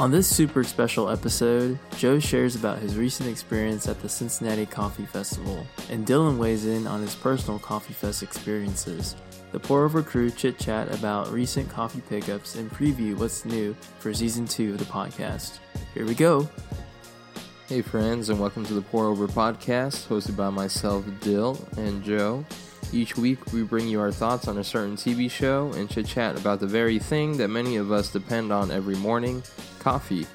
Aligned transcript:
On 0.00 0.10
this 0.10 0.26
super 0.26 0.64
special 0.64 1.10
episode, 1.10 1.78
Joe 1.98 2.18
shares 2.18 2.56
about 2.56 2.78
his 2.78 2.96
recent 2.96 3.28
experience 3.28 3.86
at 3.86 4.00
the 4.00 4.08
Cincinnati 4.08 4.64
Coffee 4.64 5.04
Festival, 5.04 5.66
and 5.90 6.06
Dylan 6.06 6.38
weighs 6.38 6.64
in 6.64 6.86
on 6.86 7.02
his 7.02 7.14
personal 7.14 7.58
Coffee 7.58 7.92
Fest 7.92 8.22
experiences. 8.22 9.14
The 9.52 9.60
Pour 9.60 9.84
Over 9.84 10.02
crew 10.02 10.30
chit 10.30 10.58
chat 10.58 10.90
about 10.94 11.30
recent 11.30 11.68
coffee 11.68 12.00
pickups 12.08 12.54
and 12.54 12.70
preview 12.70 13.14
what's 13.18 13.44
new 13.44 13.74
for 13.98 14.14
season 14.14 14.46
two 14.46 14.70
of 14.70 14.78
the 14.78 14.86
podcast. 14.86 15.58
Here 15.92 16.06
we 16.06 16.14
go. 16.14 16.48
Hey, 17.68 17.82
friends, 17.82 18.30
and 18.30 18.40
welcome 18.40 18.64
to 18.64 18.72
the 18.72 18.80
Pour 18.80 19.04
Over 19.04 19.28
podcast, 19.28 20.08
hosted 20.08 20.34
by 20.34 20.48
myself, 20.48 21.04
Dill, 21.20 21.62
and 21.76 22.02
Joe. 22.02 22.42
Each 22.90 23.18
week, 23.18 23.52
we 23.52 23.64
bring 23.64 23.86
you 23.86 24.00
our 24.00 24.12
thoughts 24.12 24.48
on 24.48 24.56
a 24.56 24.64
certain 24.64 24.96
TV 24.96 25.30
show 25.30 25.70
and 25.74 25.90
chit 25.90 26.06
chat 26.06 26.38
about 26.38 26.58
the 26.58 26.66
very 26.66 26.98
thing 26.98 27.36
that 27.36 27.48
many 27.48 27.76
of 27.76 27.92
us 27.92 28.10
depend 28.10 28.50
on 28.50 28.70
every 28.70 28.96
morning 28.96 29.42
coffee. 29.80 30.26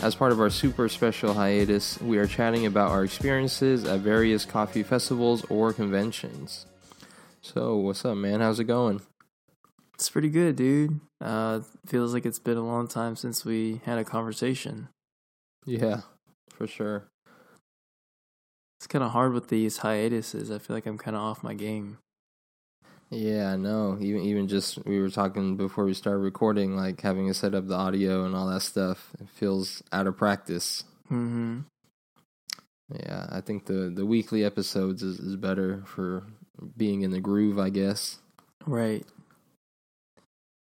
As 0.00 0.14
part 0.14 0.32
of 0.32 0.40
our 0.40 0.50
super 0.50 0.88
special 0.88 1.34
hiatus, 1.34 2.00
we 2.00 2.18
are 2.18 2.26
chatting 2.26 2.66
about 2.66 2.90
our 2.90 3.04
experiences 3.04 3.84
at 3.84 4.00
various 4.00 4.44
coffee 4.44 4.82
festivals 4.82 5.44
or 5.48 5.72
conventions. 5.72 6.66
So, 7.40 7.76
what's 7.76 8.04
up, 8.04 8.16
man? 8.16 8.40
How's 8.40 8.60
it 8.60 8.64
going? 8.64 9.00
It's 9.94 10.10
pretty 10.10 10.30
good, 10.30 10.56
dude. 10.56 11.00
Uh, 11.20 11.60
feels 11.86 12.14
like 12.14 12.26
it's 12.26 12.38
been 12.38 12.56
a 12.56 12.66
long 12.66 12.88
time 12.88 13.14
since 13.14 13.44
we 13.44 13.80
had 13.84 13.98
a 13.98 14.04
conversation. 14.04 14.88
Yeah, 15.64 16.00
for 16.50 16.66
sure. 16.66 17.04
It's 18.78 18.88
kind 18.88 19.04
of 19.04 19.12
hard 19.12 19.32
with 19.32 19.48
these 19.48 19.78
hiatuses. 19.78 20.50
I 20.50 20.58
feel 20.58 20.74
like 20.74 20.86
I'm 20.86 20.98
kind 20.98 21.16
of 21.16 21.22
off 21.22 21.44
my 21.44 21.54
game. 21.54 21.98
Yeah, 23.12 23.52
I 23.52 23.56
know. 23.56 23.98
Even 24.00 24.22
even 24.22 24.48
just 24.48 24.84
we 24.86 24.98
were 24.98 25.10
talking 25.10 25.56
before 25.56 25.84
we 25.84 25.92
started 25.92 26.20
recording, 26.20 26.76
like 26.76 27.02
having 27.02 27.28
to 27.28 27.34
set 27.34 27.54
up 27.54 27.68
the 27.68 27.74
audio 27.74 28.24
and 28.24 28.34
all 28.34 28.46
that 28.46 28.62
stuff. 28.62 29.10
It 29.20 29.28
feels 29.28 29.82
out 29.92 30.06
of 30.06 30.16
practice. 30.16 30.82
Mm-hmm. 31.10 31.60
Yeah, 32.94 33.26
I 33.30 33.42
think 33.42 33.66
the 33.66 33.92
the 33.94 34.06
weekly 34.06 34.44
episodes 34.44 35.02
is, 35.02 35.18
is 35.18 35.36
better 35.36 35.82
for 35.84 36.24
being 36.76 37.02
in 37.02 37.10
the 37.10 37.20
groove, 37.20 37.58
I 37.58 37.68
guess. 37.68 38.18
Right. 38.66 39.04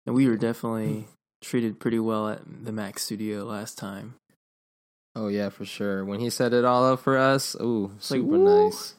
And 0.06 0.14
we 0.14 0.27
were 0.27 0.36
definitely 0.36 1.06
treated 1.42 1.78
pretty 1.78 1.98
well 1.98 2.30
at 2.30 2.41
the 2.64 2.73
Mac 2.73 2.98
Studio 2.98 3.45
last 3.45 3.77
time. 3.77 4.14
Oh 5.14 5.28
yeah, 5.28 5.51
for 5.51 5.67
sure. 5.67 6.03
When 6.03 6.20
he 6.20 6.30
set 6.30 6.55
it 6.55 6.64
all 6.64 6.92
up 6.92 7.01
for 7.01 7.19
us, 7.19 7.55
ooh, 7.61 7.92
super 7.98 8.25
woo. 8.25 8.64
nice. 8.64 8.95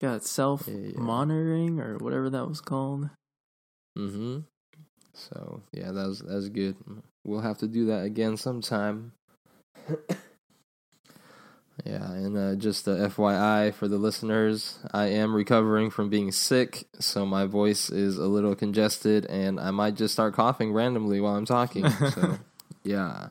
Got 0.00 0.24
self 0.24 0.68
Yeah, 0.68 0.74
yeah. 0.94 1.00
monitoring 1.00 1.80
or 1.80 1.96
whatever 1.98 2.28
that 2.30 2.46
was 2.48 2.60
called. 2.60 3.08
Mm-hmm. 3.96 4.40
So 5.14 5.62
yeah, 5.72 5.92
that 5.92 6.06
was 6.06 6.20
that's 6.20 6.48
good. 6.50 6.76
We'll 7.24 7.40
have 7.40 7.58
to 7.58 7.66
do 7.66 7.86
that 7.86 8.04
again 8.04 8.36
sometime. 8.36 9.12
yeah, 11.84 12.10
and 12.12 12.36
uh, 12.36 12.54
just 12.56 12.86
a 12.86 12.90
FYI 13.08 13.72
for 13.72 13.88
the 13.88 13.96
listeners, 13.96 14.78
I 14.92 15.06
am 15.06 15.34
recovering 15.34 15.90
from 15.90 16.10
being 16.10 16.30
sick, 16.32 16.86
so 16.98 17.24
my 17.24 17.46
voice 17.46 17.88
is 17.90 18.18
a 18.18 18.26
little 18.26 18.54
congested, 18.54 19.24
and 19.26 19.58
I 19.58 19.70
might 19.70 19.94
just 19.94 20.12
start 20.12 20.34
coughing 20.34 20.72
randomly 20.72 21.20
while 21.20 21.36
I'm 21.36 21.46
talking. 21.46 21.88
So 21.90 22.38
yeah, 22.84 23.28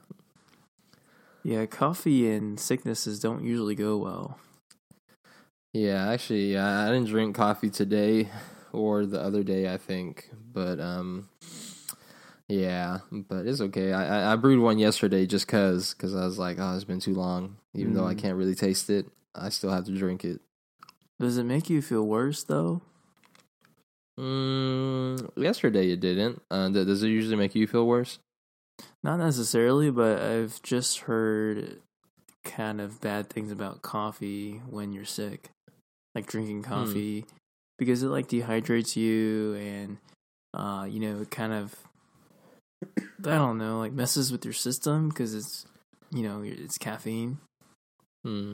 Yeah, 1.43 1.65
coffee 1.67 2.29
and 2.31 2.59
sicknesses 2.59 3.19
don't 3.19 3.43
usually 3.43 3.75
go 3.75 3.97
well. 3.97 4.39
Yeah. 5.75 6.09
Actually, 6.09 6.57
I 6.57 6.87
didn't 6.87 7.07
drink 7.09 7.35
coffee 7.35 7.69
today 7.69 8.29
or 8.71 9.05
the 9.05 9.21
other 9.21 9.43
day, 9.43 9.71
I 9.73 9.77
think, 9.77 10.29
but 10.53 10.79
um. 10.79 11.29
Yeah, 12.47 12.99
but 13.11 13.47
it's 13.47 13.59
okay. 13.59 13.91
I, 13.91 14.03
I, 14.29 14.33
I 14.33 14.35
brewed 14.35 14.59
one 14.61 14.77
yesterday 14.77 15.25
just 15.25 15.47
cause, 15.47 15.95
cause 15.95 16.13
I 16.13 16.25
was 16.25 16.37
like, 16.37 16.57
oh, 16.59 16.75
it's 16.75 16.83
been 16.83 16.99
too 16.99 17.15
long. 17.15 17.57
Even 17.73 17.95
though 17.95 18.05
I 18.05 18.13
Mm. 18.13 18.19
can't 18.19 18.37
really 18.37 18.53
taste 18.53 18.87
it, 18.91 19.07
I 19.33 19.49
still 19.49 19.71
have 19.71 19.85
to 19.85 19.91
drink 19.97 20.23
it. 20.23 20.41
Does 21.19 21.39
it 21.39 21.43
make 21.45 21.71
you 21.71 21.81
feel 21.81 22.03
worse 22.05 22.43
though? 22.43 22.81
Mm, 24.19 25.31
yesterday 25.35 25.89
it 25.91 25.99
didn't. 25.99 26.41
Uh, 26.51 26.69
th- 26.69 26.85
does 26.85 27.01
it 27.01 27.07
usually 27.09 27.35
make 27.35 27.55
you 27.55 27.65
feel 27.65 27.87
worse? 27.87 28.19
Not 29.03 29.17
necessarily, 29.17 29.89
but 29.89 30.21
I've 30.21 30.61
just 30.61 30.99
heard 30.99 31.81
kind 32.43 32.79
of 32.79 33.01
bad 33.01 33.29
things 33.29 33.51
about 33.51 33.81
coffee 33.81 34.61
when 34.69 34.93
you're 34.93 35.03
sick. 35.03 35.49
Like 36.15 36.27
drinking 36.27 36.63
coffee 36.63 37.25
because 37.77 38.01
it 38.01 38.07
like 38.07 38.27
dehydrates 38.27 38.95
you 38.95 39.55
and 39.55 39.97
uh 40.53 40.87
you 40.89 40.99
know, 40.99 41.21
it 41.21 41.29
kind 41.29 41.53
of 41.53 41.75
I 43.25 43.35
don't 43.35 43.57
know, 43.57 43.79
like 43.79 43.91
messes 43.91 44.31
with 44.31 44.45
your 44.45 44.53
system 44.53 45.09
because 45.09 45.35
it's 45.35 45.65
you 46.11 46.23
know, 46.23 46.41
it's 46.43 46.77
caffeine. 46.77 47.39
Hmm. 48.23 48.53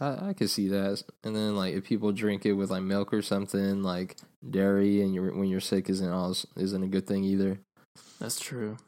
I, 0.00 0.28
I 0.28 0.32
could 0.32 0.50
see 0.50 0.68
that. 0.68 1.02
And 1.24 1.34
then 1.34 1.56
like 1.56 1.74
if 1.74 1.84
people 1.84 2.12
drink 2.12 2.46
it 2.46 2.52
with 2.52 2.70
like 2.70 2.82
milk 2.82 3.12
or 3.12 3.22
something, 3.22 3.82
like 3.82 4.16
dairy, 4.48 5.02
and 5.02 5.14
you're 5.14 5.34
when 5.34 5.48
you're 5.48 5.60
sick 5.60 5.88
isn't 5.90 6.10
all 6.10 6.36
isn't 6.56 6.82
a 6.82 6.88
good 6.88 7.06
thing 7.06 7.24
either. 7.24 7.58
That's 8.18 8.40
true. 8.40 8.78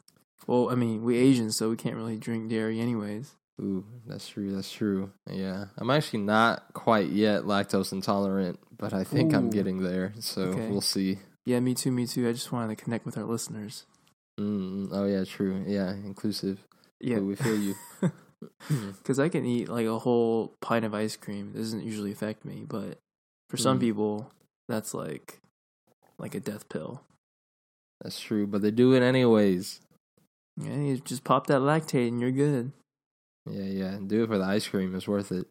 Well, 0.47 0.69
I 0.69 0.75
mean, 0.75 1.03
we 1.03 1.17
Asians, 1.17 1.55
so 1.55 1.69
we 1.69 1.75
can't 1.75 1.95
really 1.95 2.17
drink 2.17 2.49
dairy 2.49 2.79
anyways. 2.79 3.31
Ooh, 3.61 3.85
that's 4.05 4.27
true. 4.27 4.53
That's 4.53 4.71
true. 4.71 5.11
Yeah, 5.29 5.65
I'm 5.77 5.89
actually 5.89 6.19
not 6.19 6.73
quite 6.73 7.09
yet 7.09 7.43
lactose 7.43 7.93
intolerant, 7.93 8.59
but 8.77 8.93
I 8.93 9.03
think 9.05 9.33
I'm 9.33 9.49
getting 9.49 9.81
there. 9.81 10.13
So 10.19 10.41
Okay. 10.41 10.69
we'll 10.69 10.81
see. 10.81 11.19
Yeah, 11.45 11.59
me 11.61 11.73
too, 11.73 11.91
me 11.91 12.05
too. 12.05 12.27
I 12.27 12.33
just 12.33 12.51
wanted 12.51 12.75
to 12.75 12.83
connect 12.83 13.05
with 13.05 13.17
our 13.17 13.23
listeners. 13.23 13.85
Mm, 14.39 14.89
oh 14.91 15.05
yeah, 15.05 15.23
true. 15.23 15.63
Yeah, 15.65 15.93
inclusive. 15.93 16.59
Yeah, 16.99 17.19
we 17.19 17.35
feel 17.35 17.55
you. 17.55 17.75
because 18.97 19.19
I 19.19 19.29
can 19.29 19.45
eat 19.45 19.69
like 19.69 19.85
a 19.85 19.99
whole 19.99 20.53
pint 20.61 20.83
of 20.83 20.93
ice 20.93 21.15
cream. 21.15 21.51
It 21.55 21.59
doesn't 21.59 21.83
usually 21.83 22.11
affect 22.11 22.43
me, 22.43 22.65
but 22.67 22.97
for 23.49 23.57
some 23.57 23.77
Mm. 23.77 23.81
people, 23.81 24.31
that's 24.67 24.93
like 24.93 25.39
like 26.17 26.35
a 26.35 26.39
death 26.41 26.67
pill. 26.67 27.01
That's 28.01 28.19
true, 28.19 28.47
but 28.47 28.61
they 28.61 28.71
do 28.71 28.93
it 28.93 29.01
anyways. 29.03 29.79
Yeah, 30.57 30.75
you 30.75 30.97
just 30.97 31.23
pop 31.23 31.47
that 31.47 31.61
Lactaid 31.61 32.09
and 32.09 32.19
you're 32.19 32.31
good. 32.31 32.71
Yeah, 33.49 33.63
yeah. 33.63 33.97
Do 34.05 34.23
it 34.23 34.27
for 34.27 34.37
the 34.37 34.43
ice 34.43 34.67
cream. 34.67 34.95
It's 34.95 35.07
worth 35.07 35.31
it. 35.31 35.47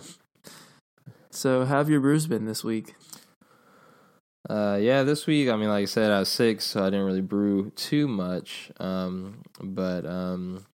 so, 1.30 1.64
how 1.64 1.78
have 1.78 1.90
your 1.90 2.00
brews 2.00 2.26
been 2.26 2.46
this 2.46 2.64
week? 2.64 2.94
Uh, 4.48 4.78
yeah, 4.80 5.04
this 5.04 5.26
week, 5.26 5.48
I 5.48 5.56
mean, 5.56 5.68
like 5.68 5.82
I 5.82 5.86
said, 5.86 6.10
I 6.10 6.18
was 6.18 6.28
sick, 6.28 6.60
so 6.60 6.82
I 6.82 6.90
didn't 6.90 7.06
really 7.06 7.22
brew 7.22 7.70
too 7.70 8.06
much. 8.06 8.70
Um, 8.78 9.42
but 9.58 10.04
um, 10.04 10.66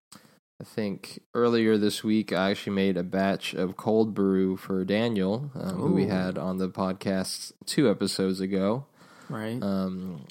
I 0.61 0.65
think 0.65 1.21
earlier 1.35 1.79
this 1.79 2.03
week, 2.03 2.33
I 2.33 2.51
actually 2.51 2.75
made 2.75 2.97
a 2.97 3.05
batch 3.05 3.55
of 3.55 3.77
cold 3.77 4.13
brew 4.13 4.57
for 4.57 4.85
Daniel, 4.85 5.51
um, 5.55 5.77
who 5.77 5.93
we 5.93 6.07
had 6.07 6.37
on 6.37 6.59
the 6.59 6.69
podcast 6.69 7.53
two 7.65 7.89
episodes 7.89 8.41
ago. 8.41 8.87
Right? 9.29 9.63
Um, 9.63 10.27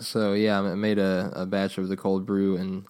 so 0.00 0.32
yeah, 0.32 0.60
I 0.60 0.74
made 0.74 0.98
a, 0.98 1.32
a 1.36 1.46
batch 1.46 1.76
of 1.76 1.88
the 1.88 1.96
cold 1.96 2.24
brew 2.24 2.56
and 2.56 2.84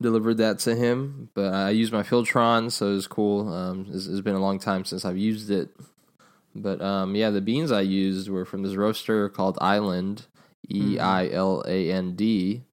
delivered 0.00 0.38
that 0.38 0.58
to 0.60 0.74
him. 0.74 1.28
But 1.34 1.52
I 1.54 1.70
used 1.70 1.92
my 1.92 2.02
Filtron, 2.02 2.70
so 2.70 2.94
it's 2.94 3.06
cool. 3.06 3.52
Um, 3.52 3.86
it's, 3.92 4.06
it's 4.06 4.20
been 4.20 4.34
a 4.36 4.40
long 4.40 4.58
time 4.58 4.84
since 4.84 5.04
I've 5.04 5.18
used 5.18 5.50
it. 5.50 5.70
But 6.54 6.80
um, 6.82 7.14
yeah, 7.14 7.30
the 7.30 7.40
beans 7.40 7.70
I 7.70 7.82
used 7.82 8.28
were 8.28 8.44
from 8.44 8.62
this 8.62 8.74
roaster 8.74 9.28
called 9.28 9.56
Eiland, 9.58 10.26
E 10.68 10.98
I 10.98 11.28
L 11.28 11.62
A 11.66 11.90
N 11.90 12.14
D. 12.16 12.64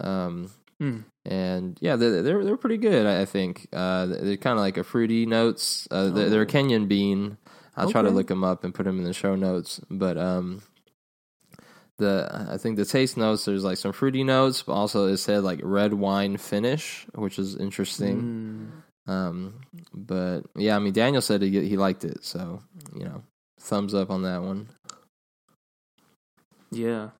Um, 0.00 0.50
Hmm. 0.80 0.98
and 1.24 1.76
yeah, 1.80 1.96
they're 1.96 2.22
they're, 2.22 2.44
they're 2.44 2.56
pretty 2.56 2.76
good. 2.76 3.04
I 3.04 3.24
think 3.24 3.66
uh, 3.72 4.06
they're 4.06 4.36
kind 4.36 4.56
of 4.56 4.60
like 4.60 4.76
a 4.76 4.84
fruity 4.84 5.26
notes. 5.26 5.88
Uh, 5.90 6.08
they're, 6.10 6.30
they're 6.30 6.42
a 6.42 6.44
Oh. 6.44 6.46
Kenyan 6.46 6.86
bean. 6.86 7.36
I'll 7.76 7.90
try 7.90 8.02
to 8.02 8.10
look 8.10 8.28
them 8.28 8.44
up 8.44 8.62
and 8.64 8.72
put 8.74 8.84
them 8.84 8.98
in 8.98 9.04
the 9.04 9.12
show 9.12 9.34
notes. 9.36 9.80
But 9.90 10.16
um, 10.16 10.62
the 11.98 12.46
I 12.50 12.56
think 12.56 12.76
the 12.76 12.84
taste 12.84 13.16
notes 13.16 13.44
there's 13.44 13.64
like 13.64 13.78
some 13.78 13.92
fruity 13.92 14.24
notes, 14.24 14.62
but 14.62 14.72
also 14.72 15.06
it 15.06 15.18
said 15.18 15.42
like 15.42 15.60
red 15.62 15.94
wine 15.94 16.36
finish, 16.36 17.06
which 17.14 17.38
is 17.38 17.56
interesting. 17.56 18.82
Mm. 19.06 19.12
Um, 19.12 19.60
but 19.92 20.42
yeah, 20.56 20.76
I 20.76 20.78
mean 20.78 20.92
Daniel 20.92 21.22
said 21.22 21.42
he 21.42 21.68
he 21.68 21.76
liked 21.76 22.04
it, 22.04 22.24
so 22.24 22.62
you 22.94 23.04
know, 23.04 23.22
thumbs 23.60 23.94
up 23.94 24.10
on 24.10 24.22
that 24.22 24.42
one. 24.42 24.68
Yeah. 26.70 27.10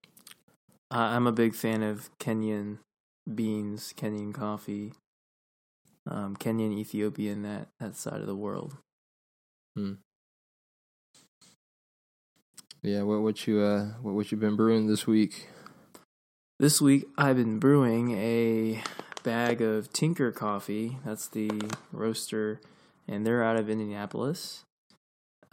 I 0.91 1.17
I'm 1.17 1.27
a 1.27 1.33
big 1.33 1.55
fan 1.55 1.83
of 1.83 2.11
Kenyan 2.19 2.79
beans, 3.35 3.93
Kenyan 3.97 4.33
coffee, 4.33 4.93
um, 6.07 6.37
Kenyan, 6.37 6.73
Ethiopian, 6.73 7.43
that, 7.43 7.69
that 7.81 7.97
side 7.97 8.21
of 8.21 8.27
the 8.27 8.37
world. 8.37 8.77
Yeah, 12.83 13.03
what 13.03 13.23
what 13.23 13.47
you 13.47 13.61
uh 13.61 13.87
what 14.03 14.15
what 14.15 14.31
you 14.31 14.39
been 14.39 14.55
brewing 14.55 14.87
this 14.87 15.05
week? 15.05 15.49
This 16.61 16.81
week 16.81 17.09
I've 17.17 17.37
been 17.37 17.59
brewing 17.59 18.13
a 18.17 18.83
bag 19.25 19.61
of 19.61 19.93
Tinker 19.93 20.31
coffee. 20.31 20.99
That's 21.05 21.27
the 21.27 21.51
roaster, 21.91 22.61
and 23.09 23.27
they're 23.27 23.43
out 23.43 23.57
of 23.57 23.69
Indianapolis. 23.69 24.63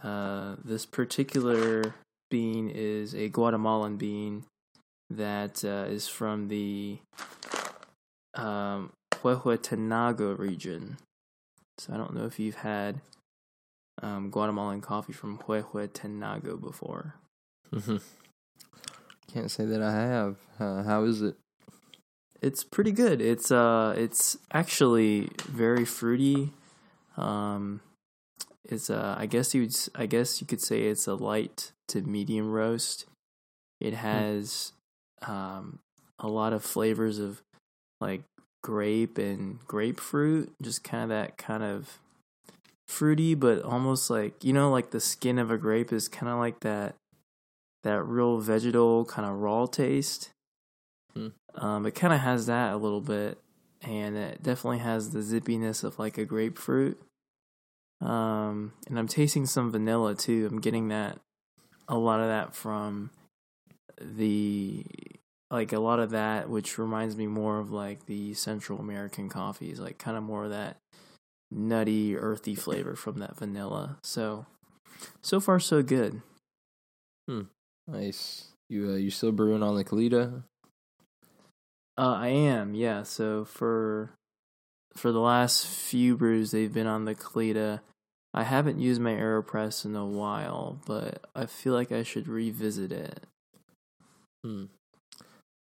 Uh, 0.00 0.54
this 0.64 0.86
particular 0.86 1.96
bean 2.30 2.70
is 2.72 3.12
a 3.12 3.28
Guatemalan 3.28 3.96
bean 3.96 4.44
that 5.10 5.64
uh, 5.64 5.90
is 5.90 6.06
from 6.06 6.46
the 6.46 6.98
um, 8.34 8.92
Huehuetenango 9.14 10.38
region. 10.38 10.98
So 11.78 11.92
I 11.92 11.96
don't 11.96 12.14
know 12.14 12.24
if 12.24 12.38
you've 12.38 12.56
had 12.56 13.00
um, 14.02 14.30
Guatemalan 14.30 14.80
coffee 14.80 15.12
from 15.12 15.38
Huehuetenango 15.38 16.60
before. 16.60 17.14
Mhm. 17.72 18.02
Can't 19.32 19.50
say 19.50 19.64
that 19.66 19.82
I 19.82 19.92
have. 19.92 20.36
Uh, 20.58 20.82
how 20.82 21.04
is 21.04 21.22
it? 21.22 21.36
It's 22.42 22.62
pretty 22.64 22.92
good. 22.92 23.20
It's 23.20 23.50
uh 23.50 23.94
it's 23.96 24.36
actually 24.52 25.30
very 25.46 25.84
fruity. 25.84 26.52
Um 27.16 27.80
it's 28.64 28.90
uh 28.90 29.14
I 29.18 29.26
guess 29.26 29.54
you 29.54 29.62
would 29.62 29.70
s- 29.70 29.88
I 29.94 30.06
guess 30.06 30.40
you 30.40 30.46
could 30.46 30.60
say 30.60 30.82
it's 30.84 31.06
a 31.06 31.14
light 31.14 31.72
to 31.88 32.02
medium 32.02 32.52
roast. 32.52 33.06
It 33.80 33.94
has 33.94 34.72
um 35.26 35.78
a 36.18 36.28
lot 36.28 36.52
of 36.52 36.62
flavors 36.62 37.18
of 37.18 37.42
like 38.00 38.22
grape 38.62 39.16
and 39.18 39.58
grapefruit, 39.66 40.52
just 40.62 40.84
kind 40.84 41.04
of 41.04 41.08
that 41.08 41.38
kind 41.38 41.62
of 41.62 41.98
fruity 42.88 43.34
but 43.34 43.62
almost 43.62 44.08
like 44.10 44.44
you 44.44 44.52
know 44.52 44.70
like 44.70 44.90
the 44.90 45.00
skin 45.00 45.38
of 45.38 45.50
a 45.50 45.58
grape 45.58 45.92
is 45.92 46.08
kind 46.08 46.30
of 46.30 46.38
like 46.38 46.60
that 46.60 46.94
that 47.86 48.02
real 48.02 48.38
vegetal 48.38 49.04
kind 49.04 49.28
of 49.28 49.36
raw 49.36 49.64
taste. 49.64 50.30
Um, 51.54 51.86
it 51.86 51.94
kind 51.94 52.12
of 52.12 52.20
has 52.20 52.46
that 52.46 52.74
a 52.74 52.76
little 52.76 53.00
bit, 53.00 53.38
and 53.80 54.16
it 54.16 54.42
definitely 54.42 54.78
has 54.78 55.10
the 55.10 55.20
zippiness 55.20 55.84
of 55.84 55.98
like 55.98 56.18
a 56.18 56.24
grapefruit. 56.24 57.00
Um, 58.00 58.72
and 58.88 58.98
I'm 58.98 59.08
tasting 59.08 59.46
some 59.46 59.70
vanilla 59.72 60.14
too. 60.14 60.46
I'm 60.50 60.60
getting 60.60 60.88
that 60.88 61.18
a 61.88 61.96
lot 61.96 62.20
of 62.20 62.26
that 62.26 62.54
from 62.54 63.10
the 64.00 64.84
like 65.50 65.72
a 65.72 65.78
lot 65.78 66.00
of 66.00 66.10
that, 66.10 66.50
which 66.50 66.78
reminds 66.78 67.16
me 67.16 67.28
more 67.28 67.58
of 67.60 67.70
like 67.70 68.06
the 68.06 68.34
Central 68.34 68.80
American 68.80 69.28
coffees, 69.28 69.78
like 69.78 69.96
kind 69.96 70.16
of 70.16 70.24
more 70.24 70.44
of 70.44 70.50
that 70.50 70.76
nutty, 71.50 72.16
earthy 72.16 72.54
flavor 72.54 72.96
from 72.96 73.18
that 73.20 73.36
vanilla. 73.36 73.98
So, 74.02 74.46
so 75.22 75.40
far 75.40 75.60
so 75.60 75.82
good. 75.82 76.22
Hmm. 77.28 77.42
Nice. 77.86 78.48
You 78.68 78.90
uh, 78.90 78.96
you 78.96 79.10
still 79.10 79.32
brewing 79.32 79.62
on 79.62 79.76
the 79.76 79.84
Kalita? 79.84 80.42
Uh, 81.98 82.14
I 82.14 82.28
am, 82.28 82.74
yeah. 82.74 83.02
So 83.04 83.44
for 83.44 84.10
for 84.94 85.12
the 85.12 85.20
last 85.20 85.66
few 85.66 86.16
brews, 86.16 86.50
they've 86.50 86.72
been 86.72 86.86
on 86.86 87.04
the 87.04 87.14
Kalita. 87.14 87.80
I 88.34 88.42
haven't 88.42 88.80
used 88.80 89.00
my 89.00 89.12
Aeropress 89.12 89.84
in 89.84 89.96
a 89.96 90.04
while, 90.04 90.78
but 90.86 91.24
I 91.34 91.46
feel 91.46 91.72
like 91.72 91.90
I 91.90 92.02
should 92.02 92.28
revisit 92.28 92.92
it. 92.92 93.24
Hmm. 94.44 94.64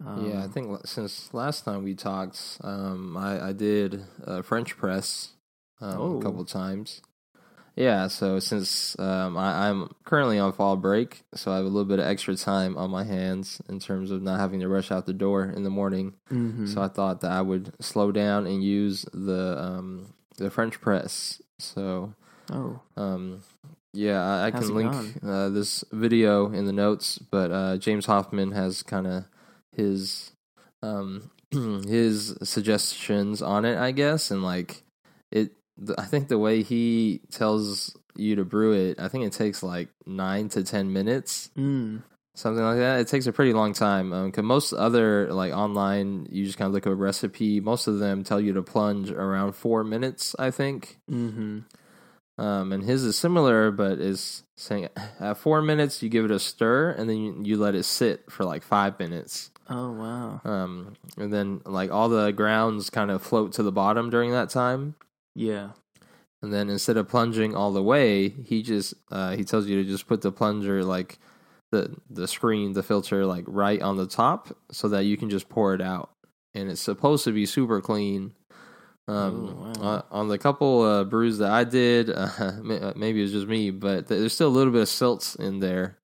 Um, 0.05 0.29
yeah, 0.29 0.43
I 0.43 0.47
think 0.47 0.85
since 0.85 1.33
last 1.33 1.65
time 1.65 1.83
we 1.83 1.95
talked, 1.95 2.59
um, 2.61 3.15
I 3.17 3.47
I 3.47 3.53
did 3.53 4.03
a 4.23 4.43
French 4.43 4.75
press 4.77 5.33
um, 5.81 5.99
Oh. 5.99 6.19
a 6.19 6.21
couple 6.21 6.43
times. 6.45 7.01
Yeah, 7.75 8.07
so 8.07 8.39
since 8.39 8.97
um, 8.97 9.37
I, 9.37 9.69
I'm 9.69 9.93
currently 10.03 10.39
on 10.39 10.51
fall 10.51 10.75
break, 10.77 11.21
so 11.35 11.51
I 11.51 11.57
have 11.57 11.65
a 11.65 11.69
little 11.69 11.85
bit 11.85 11.99
of 11.99 12.07
extra 12.07 12.35
time 12.35 12.75
on 12.75 12.89
my 12.89 13.03
hands 13.03 13.61
in 13.69 13.79
terms 13.79 14.09
of 14.09 14.23
not 14.23 14.39
having 14.39 14.61
to 14.61 14.67
rush 14.67 14.91
out 14.91 15.05
the 15.05 15.13
door 15.13 15.43
in 15.43 15.61
the 15.63 15.69
morning. 15.69 16.15
mhm. 16.31 16.67
So 16.73 16.81
I 16.81 16.87
thought 16.87 17.21
that 17.21 17.29
I 17.31 17.41
would 17.41 17.73
slow 17.79 18.11
down 18.11 18.47
and 18.47 18.63
use 18.63 19.05
the 19.13 19.61
um, 19.61 20.07
the 20.37 20.49
French 20.49 20.81
press. 20.81 21.39
So 21.59 22.13
oh, 22.51 22.79
um, 22.95 23.41
yeah, 23.93 24.23
I, 24.25 24.47
I 24.47 24.51
can 24.51 24.73
link 24.73 24.91
uh, 25.23 25.49
this 25.49 25.83
video 25.91 26.51
in 26.51 26.65
the 26.65 26.73
notes. 26.73 27.19
But 27.19 27.51
uh, 27.51 27.77
James 27.77 28.07
Hoffmann 28.07 28.53
has 28.53 28.81
kind 28.81 29.05
of 29.05 29.25
his 29.71 30.31
um, 30.81 31.29
his 31.51 32.35
suggestions 32.41 33.43
on 33.43 33.65
it, 33.65 33.77
I 33.77 33.91
guess, 33.91 34.31
and 34.31 34.41
like 34.43 34.81
it. 35.31 35.51
I 35.97 36.05
think 36.05 36.27
the 36.27 36.37
way 36.37 36.63
he 36.63 37.21
tells 37.31 37.95
you 38.15 38.35
to 38.35 38.45
brew 38.45 38.73
it, 38.73 38.99
I 38.99 39.07
think 39.07 39.25
it 39.25 39.33
takes 39.33 39.61
like 39.61 39.89
nine 40.05 40.49
to 40.49 40.63
ten 40.63 40.91
minutes 40.91 41.49
mm, 41.57 42.01
something 42.37 42.63
like 42.63 42.77
that. 42.77 42.99
It 42.99 43.07
takes 43.07 43.27
a 43.27 43.33
pretty 43.33 43.53
long 43.53 43.73
time 43.73 44.27
because 44.27 44.43
most 44.43 44.73
other 44.73 45.31
like 45.33 45.53
online, 45.53 46.27
you 46.31 46.45
just 46.45 46.57
kind 46.57 46.67
of 46.67 46.73
look 46.73 46.85
at 46.85 46.91
a 46.91 46.95
recipe. 46.95 47.59
Most 47.59 47.87
of 47.87 47.99
them 47.99 48.23
tell 48.23 48.39
you 48.39 48.53
to 48.53 48.61
plunge 48.61 49.11
around 49.11 49.53
four 49.53 49.83
minutes, 49.83 50.35
I 50.39 50.51
think. 50.51 50.99
mm-hmm. 51.09 51.59
Um, 52.39 52.71
and 52.71 52.83
his 52.83 53.03
is 53.03 53.17
similar, 53.17 53.71
but 53.71 53.99
is 53.99 54.43
saying 54.55 54.89
at 55.19 55.37
four 55.37 55.61
minutes 55.63 56.03
you 56.03 56.09
give 56.09 56.23
it 56.25 56.31
a 56.31 56.39
stir 56.39 56.91
and 56.91 57.09
then 57.09 57.17
you, 57.17 57.41
you 57.43 57.57
let 57.57 57.73
it 57.73 57.83
sit 57.83 58.31
for 58.31 58.45
like 58.45 58.61
five 58.61 58.99
minutes. 58.99 59.49
Oh 59.69 59.91
wow, 59.91 60.41
Um, 60.45 60.93
and 61.17 61.33
then 61.33 61.61
like 61.65 61.91
all 61.91 62.07
the 62.07 62.31
grounds 62.31 62.89
kind 62.89 63.11
of 63.11 63.21
float 63.21 63.53
to 63.53 63.63
the 63.63 63.71
bottom 63.71 64.09
during 64.09 64.31
that 64.31 64.49
time. 64.49 64.95
Yeah, 65.37 65.69
And 66.41 66.51
then 66.53 66.69
instead 66.69 66.97
of 66.97 67.07
plunging 67.07 67.55
all 67.55 67.71
the 67.71 67.83
way, 67.83 68.29
he 68.29 68.61
just 68.63 68.93
uh, 69.11 69.35
he 69.35 69.43
tells 69.43 69.67
you 69.67 69.81
to 69.83 69.89
just 69.89 70.07
put 70.07 70.21
the 70.21 70.31
plunger 70.31 70.83
like 70.83 71.19
the 71.71 71.95
the 72.09 72.27
screen, 72.27 72.73
the 72.73 72.83
filter 72.83 73.25
like 73.25 73.45
right 73.47 73.81
on 73.81 73.97
the 73.97 74.07
top, 74.07 74.55
so 74.71 74.87
that 74.89 75.03
you 75.05 75.15
can 75.17 75.29
just 75.29 75.47
pour 75.49 75.73
it 75.73 75.81
out. 75.81 76.09
And 76.53 76.69
it's 76.69 76.81
supposed 76.81 77.23
to 77.25 77.31
be 77.31 77.45
super 77.45 77.81
clean. 77.81 78.33
Um, 79.07 79.71
Oh, 79.77 79.81
wow. 79.81 79.89
uh, 79.89 80.01
on 80.11 80.27
the 80.27 80.37
couple 80.37 80.81
uh, 80.81 81.03
brews 81.05 81.37
that 81.37 81.51
I 81.51 81.63
did, 81.63 82.09
uh, 82.15 82.93
maybe 82.95 83.19
it 83.19 83.23
was 83.23 83.31
just 83.31 83.47
me, 83.47 83.71
but 83.71 84.07
there's 84.07 84.33
still 84.33 84.49
a 84.49 84.57
little 84.57 84.73
bit 84.73 84.81
of 84.81 84.89
silt 84.89 85.35
in 85.39 85.59
there. 85.59 85.97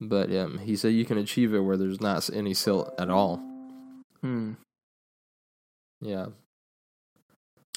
But 0.00 0.30
um, 0.36 0.58
he 0.58 0.76
said 0.76 0.92
you 0.92 1.06
can 1.06 1.16
achieve 1.18 1.54
it 1.54 1.60
where 1.60 1.78
there's 1.78 2.00
not 2.00 2.28
any 2.34 2.52
silt 2.52 2.92
at 2.98 3.08
all. 3.08 3.40
hmm. 4.20 4.52
Yeah. 6.02 6.26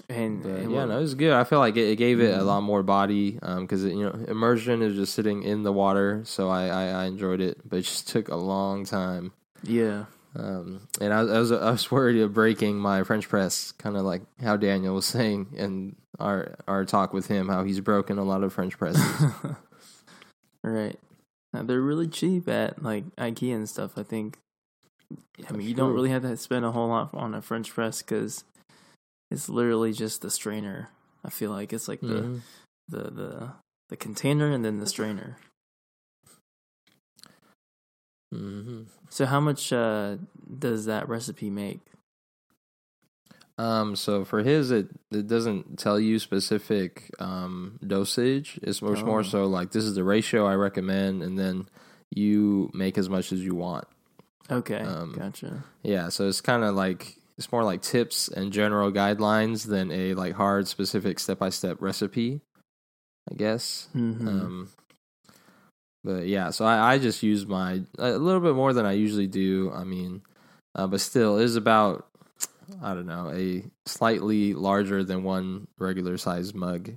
And, 0.08 0.44
But 0.44 0.52
and 0.52 0.72
yeah, 0.72 0.86
no, 0.86 0.98
it 0.98 1.02
was 1.02 1.16
good. 1.16 1.34
I 1.34 1.44
feel 1.44 1.60
like 1.60 1.76
it, 1.78 1.90
it 1.90 1.96
gave 1.98 2.20
it 2.22 2.34
a 2.34 2.38
Mhm. 2.40 2.46
lot 2.46 2.62
more 2.62 2.84
body 2.84 3.32
because 3.32 3.84
you 3.84 4.04
know 4.04 4.12
immersion 4.28 4.82
is 4.82 4.96
just 4.96 5.14
sitting 5.14 5.44
in 5.44 5.64
the 5.64 5.74
water, 5.74 6.22
so 6.26 6.50
I, 6.50 6.68
I, 6.68 6.86
I 6.88 7.06
enjoyed 7.06 7.42
it, 7.42 7.60
but 7.68 7.80
it 7.80 7.82
just 7.84 8.08
took 8.08 8.30
a 8.30 8.36
long 8.36 8.86
time. 8.86 9.34
yeah, 9.64 10.06
Um, 10.36 10.88
and 11.02 11.12
I, 11.14 11.24
was- 11.24 11.32
I 11.32 11.40
was 11.40 11.52
I 11.52 11.72
was 11.72 11.92
worried 11.92 12.22
of 12.22 12.34
breaking 12.34 12.78
my 12.80 13.04
French 13.04 13.28
press, 13.28 13.72
kind 13.74 13.98
of 13.98 14.04
like 14.04 14.22
how 14.42 14.56
Daniel 14.58 14.96
was 14.96 15.06
saying 15.06 15.48
in 15.56 15.96
our 16.20 16.56
our 16.68 16.86
talk 16.86 17.14
with 17.14 17.28
him, 17.28 17.50
how 17.50 17.64
he's 17.64 17.80
broken 17.82 18.18
a 18.18 18.24
lot 18.24 18.44
of 18.44 18.54
French 18.54 18.78
presses. 18.78 19.04
right. 20.64 21.00
Now, 21.54 21.64
they're 21.64 21.82
really 21.82 22.08
cheap 22.08 22.48
at 22.48 22.84
like 22.84 23.04
IKEA 23.16 23.56
and 23.56 23.70
stuff. 23.70 23.98
I 23.98 24.04
think. 24.04 24.38
I 25.48 25.54
mean, 25.54 25.68
you 25.68 25.74
don't 25.74 25.94
really 25.94 26.10
have 26.12 26.22
to 26.22 26.38
spend 26.38 26.66
a 26.66 26.72
whole 26.72 26.90
lot 26.90 27.10
on 27.14 27.34
a 27.34 27.42
French 27.42 27.74
press 27.74 28.04
because 28.04 28.44
it's 29.32 29.50
literally 29.50 29.94
just 29.94 30.22
the 30.22 30.30
strainer. 30.32 30.90
I 31.24 31.30
feel 31.30 31.52
like 31.52 31.74
it's 31.74 31.88
like 31.88 32.02
the 32.02 32.08
Mhm. 32.08 32.42
the 32.88 33.04
the 33.12 33.52
the 33.90 33.98
container 33.98 34.50
and 34.52 34.64
then 34.64 34.80
the 34.80 34.88
strainer. 34.88 35.38
Mhm. 38.34 38.86
So 39.10 39.26
how 39.26 39.40
much 39.40 39.74
uh, 39.74 40.18
does 40.58 40.86
that 40.86 41.10
recipe 41.10 41.50
make? 41.50 41.80
Um, 43.58 43.96
so 43.96 44.24
for 44.24 44.42
his, 44.44 44.72
it 44.72 44.88
it 45.12 45.28
doesn't 45.28 45.78
tell 45.80 46.00
you 46.00 46.20
specific 46.20 47.12
um 47.20 47.80
dosage. 47.86 48.60
It's 48.64 48.82
much 48.82 49.00
Oh. 49.00 49.06
more 49.06 49.24
so 49.24 49.46
like 49.48 49.72
this 49.72 49.84
is 49.84 49.96
the 49.96 50.04
ratio 50.04 50.46
I 50.46 50.56
recommend, 50.56 51.24
and 51.24 51.38
then 51.38 51.68
you 52.12 52.70
make 52.74 52.98
as 52.98 53.10
much 53.10 53.32
as 53.34 53.44
you 53.44 53.56
want. 53.56 53.86
Okay, 54.52 54.80
Um, 54.80 55.14
gotcha. 55.14 55.64
Yeah, 55.84 56.10
so 56.10 56.28
it's 56.28 56.42
kind 56.42 56.64
of 56.64 56.74
like 56.74 57.19
it's 57.40 57.54
more 57.54 57.64
like 57.64 57.82
tips 57.82 58.28
and 58.28 58.52
general 58.52 58.92
guidelines 58.92 59.66
than 59.66 59.92
a 59.92 60.14
like 60.14 60.34
hard 60.34 60.68
specific 60.68 61.20
step 61.20 61.40
by 61.40 61.48
step 61.48 61.78
recipe, 61.80 62.42
I 63.32 63.36
guess. 63.36 63.88
hmm 63.94 64.28
Um, 64.28 64.70
but 66.04 66.28
yeah, 66.28 66.50
so 66.50 66.66
I, 66.66 66.96
I 66.96 66.98
just 66.98 67.24
use 67.24 67.48
my 67.48 67.82
a 67.98 68.12
little 68.12 68.42
bit 68.42 68.56
more 68.56 68.74
than 68.74 68.86
I 68.86 68.92
usually 68.92 69.28
do. 69.28 69.72
I 69.74 69.86
mean, 69.86 70.22
uh, 70.76 70.88
but 70.88 71.00
still 71.00 71.38
it 71.38 71.46
is 71.46 71.56
about 71.56 72.10
I 72.84 72.94
don't 72.94 73.08
know 73.08 73.32
a 73.34 73.64
slightly 73.86 74.54
larger 74.54 75.06
than 75.06 75.24
one 75.24 75.70
regular 75.78 76.18
size 76.18 76.54
mug. 76.54 76.92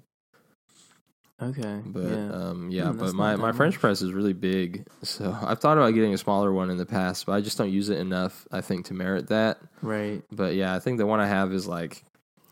Okay, 1.43 1.81
But 1.85 2.03
yeah. 2.05 2.31
um, 2.33 2.71
yeah, 2.71 2.85
that's 2.85 2.97
but 2.97 3.15
my 3.15 3.37
my 3.37 3.53
French 3.53 3.75
much. 3.75 3.81
press 3.81 4.03
is 4.03 4.13
really 4.13 4.33
big, 4.33 4.87
so 5.03 5.37
I've 5.43 5.61
thought 5.61 5.77
about 5.79 5.95
getting 5.95 6.15
a 6.15 6.19
smaller 6.19 6.53
one 6.53 6.71
in 6.71 6.77
the 6.79 6.87
past, 6.87 7.27
but 7.27 7.33
I 7.33 7.41
just 7.41 7.59
don't 7.59 7.71
use 7.71 7.89
it 7.89 7.99
enough. 7.99 8.47
I 8.53 8.61
think 8.61 8.87
to 8.87 8.95
merit 8.95 9.29
that. 9.29 9.59
right. 9.83 10.23
But 10.31 10.55
yeah, 10.55 10.75
I 10.75 10.79
think 10.79 10.99
the 10.99 11.07
one 11.07 11.21
I 11.21 11.27
have 11.27 11.53
is 11.53 11.67
like 11.67 12.05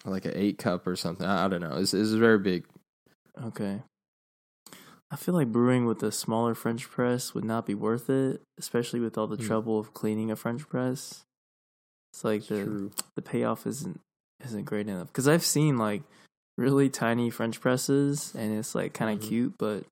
like 0.04 0.24
an 0.24 0.32
eight 0.34 0.58
cup 0.58 0.86
or 0.86 0.96
something. 0.96 1.26
I, 1.26 1.44
I 1.44 1.48
don't 1.48 1.60
know. 1.60 1.76
It's, 1.76 1.92
it's 1.94 2.10
very 2.10 2.38
big. 2.38 2.64
Okay. 3.44 3.82
I 5.12 5.16
feel 5.16 5.34
like 5.34 5.48
brewing 5.48 5.86
with 5.86 6.02
a 6.04 6.12
smaller 6.12 6.54
French 6.54 6.88
press 6.88 7.34
would 7.34 7.44
not 7.44 7.66
be 7.66 7.74
worth 7.74 8.08
it, 8.08 8.42
especially 8.58 9.00
with 9.00 9.18
all 9.18 9.26
the 9.26 9.36
Hmm. 9.36 9.46
trouble 9.46 9.78
of 9.78 9.92
cleaning 9.92 10.30
a 10.30 10.36
French 10.36 10.68
press. 10.68 11.24
It's 12.12 12.24
like 12.24 12.46
the 12.46 12.64
True. 12.64 12.90
the 13.16 13.22
payoff 13.22 13.66
isn't 13.66 14.00
isn't 14.44 14.64
great 14.64 14.88
enough 14.88 15.08
because 15.08 15.28
I've 15.28 15.44
seen 15.44 15.76
like 15.78 16.02
really 16.60 16.88
tiny 16.90 17.30
French 17.30 17.60
presses 17.60 18.32
and 18.36 18.56
it's 18.56 18.74
like 18.74 18.92
kind 18.92 19.16
of 19.18 19.24
Mhm. 19.24 19.28
cute, 19.28 19.54
but 19.58 19.84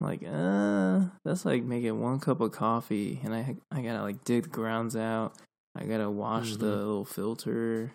like 0.00 0.22
uh, 0.22 1.00
that's 1.24 1.44
like 1.44 1.64
making 1.64 2.00
one 2.00 2.20
cup 2.20 2.40
of 2.40 2.52
coffee, 2.52 3.20
and 3.24 3.34
I 3.34 3.56
I 3.72 3.82
gotta 3.82 4.02
like 4.02 4.22
dig 4.24 4.44
the 4.44 4.48
grounds 4.50 4.94
out. 4.94 5.34
I 5.74 5.84
gotta 5.84 6.10
wash 6.10 6.56
the 6.56 6.66
Mhm. 6.66 6.78
little 6.78 7.04
filter. 7.04 7.92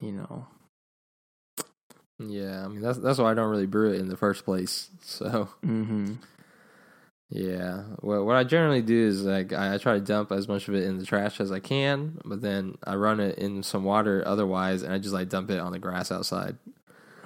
you 0.00 0.12
know. 0.12 0.46
Yeah, 2.18 2.64
I 2.64 2.68
mean 2.68 2.80
that's 2.80 2.98
that's 2.98 3.18
why 3.18 3.30
I 3.30 3.34
don't 3.34 3.50
really 3.50 3.66
brew 3.66 3.92
it 3.92 4.00
in 4.00 4.08
the 4.08 4.16
first 4.16 4.44
place. 4.44 4.90
So 5.02 5.48
Mm-hmm. 5.64 6.14
Yeah, 7.28 7.82
well, 8.02 8.24
what 8.24 8.36
I 8.36 8.44
generally 8.44 8.82
do 8.82 9.06
is 9.08 9.22
like 9.22 9.52
I, 9.52 9.74
I 9.74 9.78
try 9.78 9.94
to 9.94 10.00
dump 10.00 10.30
as 10.32 10.46
much 10.48 10.68
of 10.68 10.74
it 10.74 10.84
in 10.84 10.98
the 10.98 11.04
trash 11.04 11.40
as 11.40 11.50
I 11.50 11.58
can, 11.60 12.18
but 12.24 12.40
then 12.40 12.76
I 12.84 12.94
run 12.94 13.18
it 13.20 13.38
in 13.38 13.62
some 13.62 13.84
water 13.84 14.22
otherwise, 14.26 14.82
and 14.82 14.92
I 14.92 14.98
just 14.98 15.14
like 15.14 15.28
dump 15.28 15.50
it 15.50 15.58
on 15.58 15.72
the 15.72 15.78
grass 15.78 16.12
outside. 16.12 16.56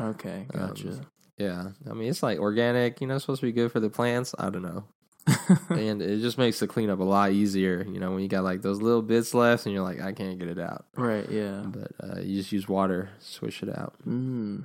Okay, 0.01 0.47
Um, 0.55 0.69
gotcha. 0.69 1.01
Yeah, 1.37 1.71
I 1.89 1.93
mean 1.95 2.09
it's 2.09 2.23
like 2.23 2.39
organic, 2.39 3.01
you 3.01 3.07
know, 3.07 3.19
supposed 3.19 3.41
to 3.41 3.47
be 3.47 3.53
good 3.53 3.73
for 3.73 3.81
the 3.81 3.91
plants. 3.91 4.35
I 4.39 4.49
don't 4.51 4.63
know, 4.63 4.85
and 5.71 6.01
it 6.03 6.21
just 6.21 6.39
makes 6.39 6.61
the 6.61 6.67
cleanup 6.67 7.01
a 7.01 7.05
lot 7.05 7.33
easier. 7.33 7.85
You 7.91 8.01
know, 8.01 8.13
when 8.13 8.23
you 8.23 8.29
got 8.29 8.45
like 8.45 8.63
those 8.63 8.81
little 8.81 9.03
bits 9.03 9.35
left, 9.35 9.67
and 9.67 9.75
you're 9.75 9.85
like, 9.85 10.01
I 10.01 10.13
can't 10.13 10.39
get 10.39 10.49
it 10.49 10.59
out, 10.59 10.87
right. 10.97 11.29
Yeah. 11.31 11.65
but 11.67 11.93
uh, 12.03 12.21
you 12.21 12.39
just 12.39 12.53
use 12.53 12.69
water, 12.69 13.11
swish 13.19 13.63
it 13.63 13.69
out. 13.69 13.95
Mm. 14.07 14.65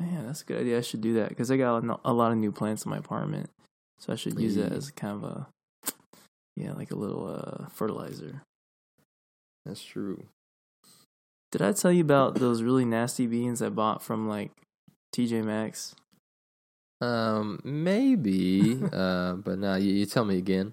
Man, 0.00 0.26
that's 0.26 0.42
a 0.42 0.44
good 0.44 0.60
idea. 0.62 0.78
I 0.78 0.80
should 0.80 1.00
do 1.00 1.14
that 1.14 1.28
because 1.30 1.50
I 1.50 1.56
got 1.56 1.84
a 2.04 2.12
lot 2.12 2.32
of 2.32 2.38
new 2.38 2.50
plants 2.50 2.84
in 2.84 2.90
my 2.90 2.96
apartment, 2.98 3.50
so 3.98 4.12
I 4.12 4.16
should 4.16 4.38
use 4.38 4.56
that 4.56 4.72
as 4.72 4.90
kind 4.90 5.22
of 5.22 5.24
a 5.24 5.46
yeah, 6.56 6.72
like 6.72 6.90
a 6.90 6.96
little 6.96 7.26
uh, 7.26 7.68
fertilizer. 7.68 8.42
That's 9.64 9.84
true. 9.84 10.24
Did 11.52 11.62
I 11.62 11.72
tell 11.72 11.92
you 11.92 12.00
about 12.00 12.36
those 12.36 12.62
really 12.62 12.84
nasty 12.84 13.26
beans 13.26 13.62
I 13.62 13.68
bought 13.68 14.02
from 14.02 14.28
like 14.28 14.52
TJ 15.14 15.44
Maxx? 15.44 15.94
Um, 17.00 17.60
maybe, 17.62 18.80
uh, 18.92 19.32
but 19.44 19.58
now 19.58 19.74
you, 19.74 19.92
you 19.92 20.06
tell 20.06 20.24
me 20.24 20.38
again. 20.38 20.72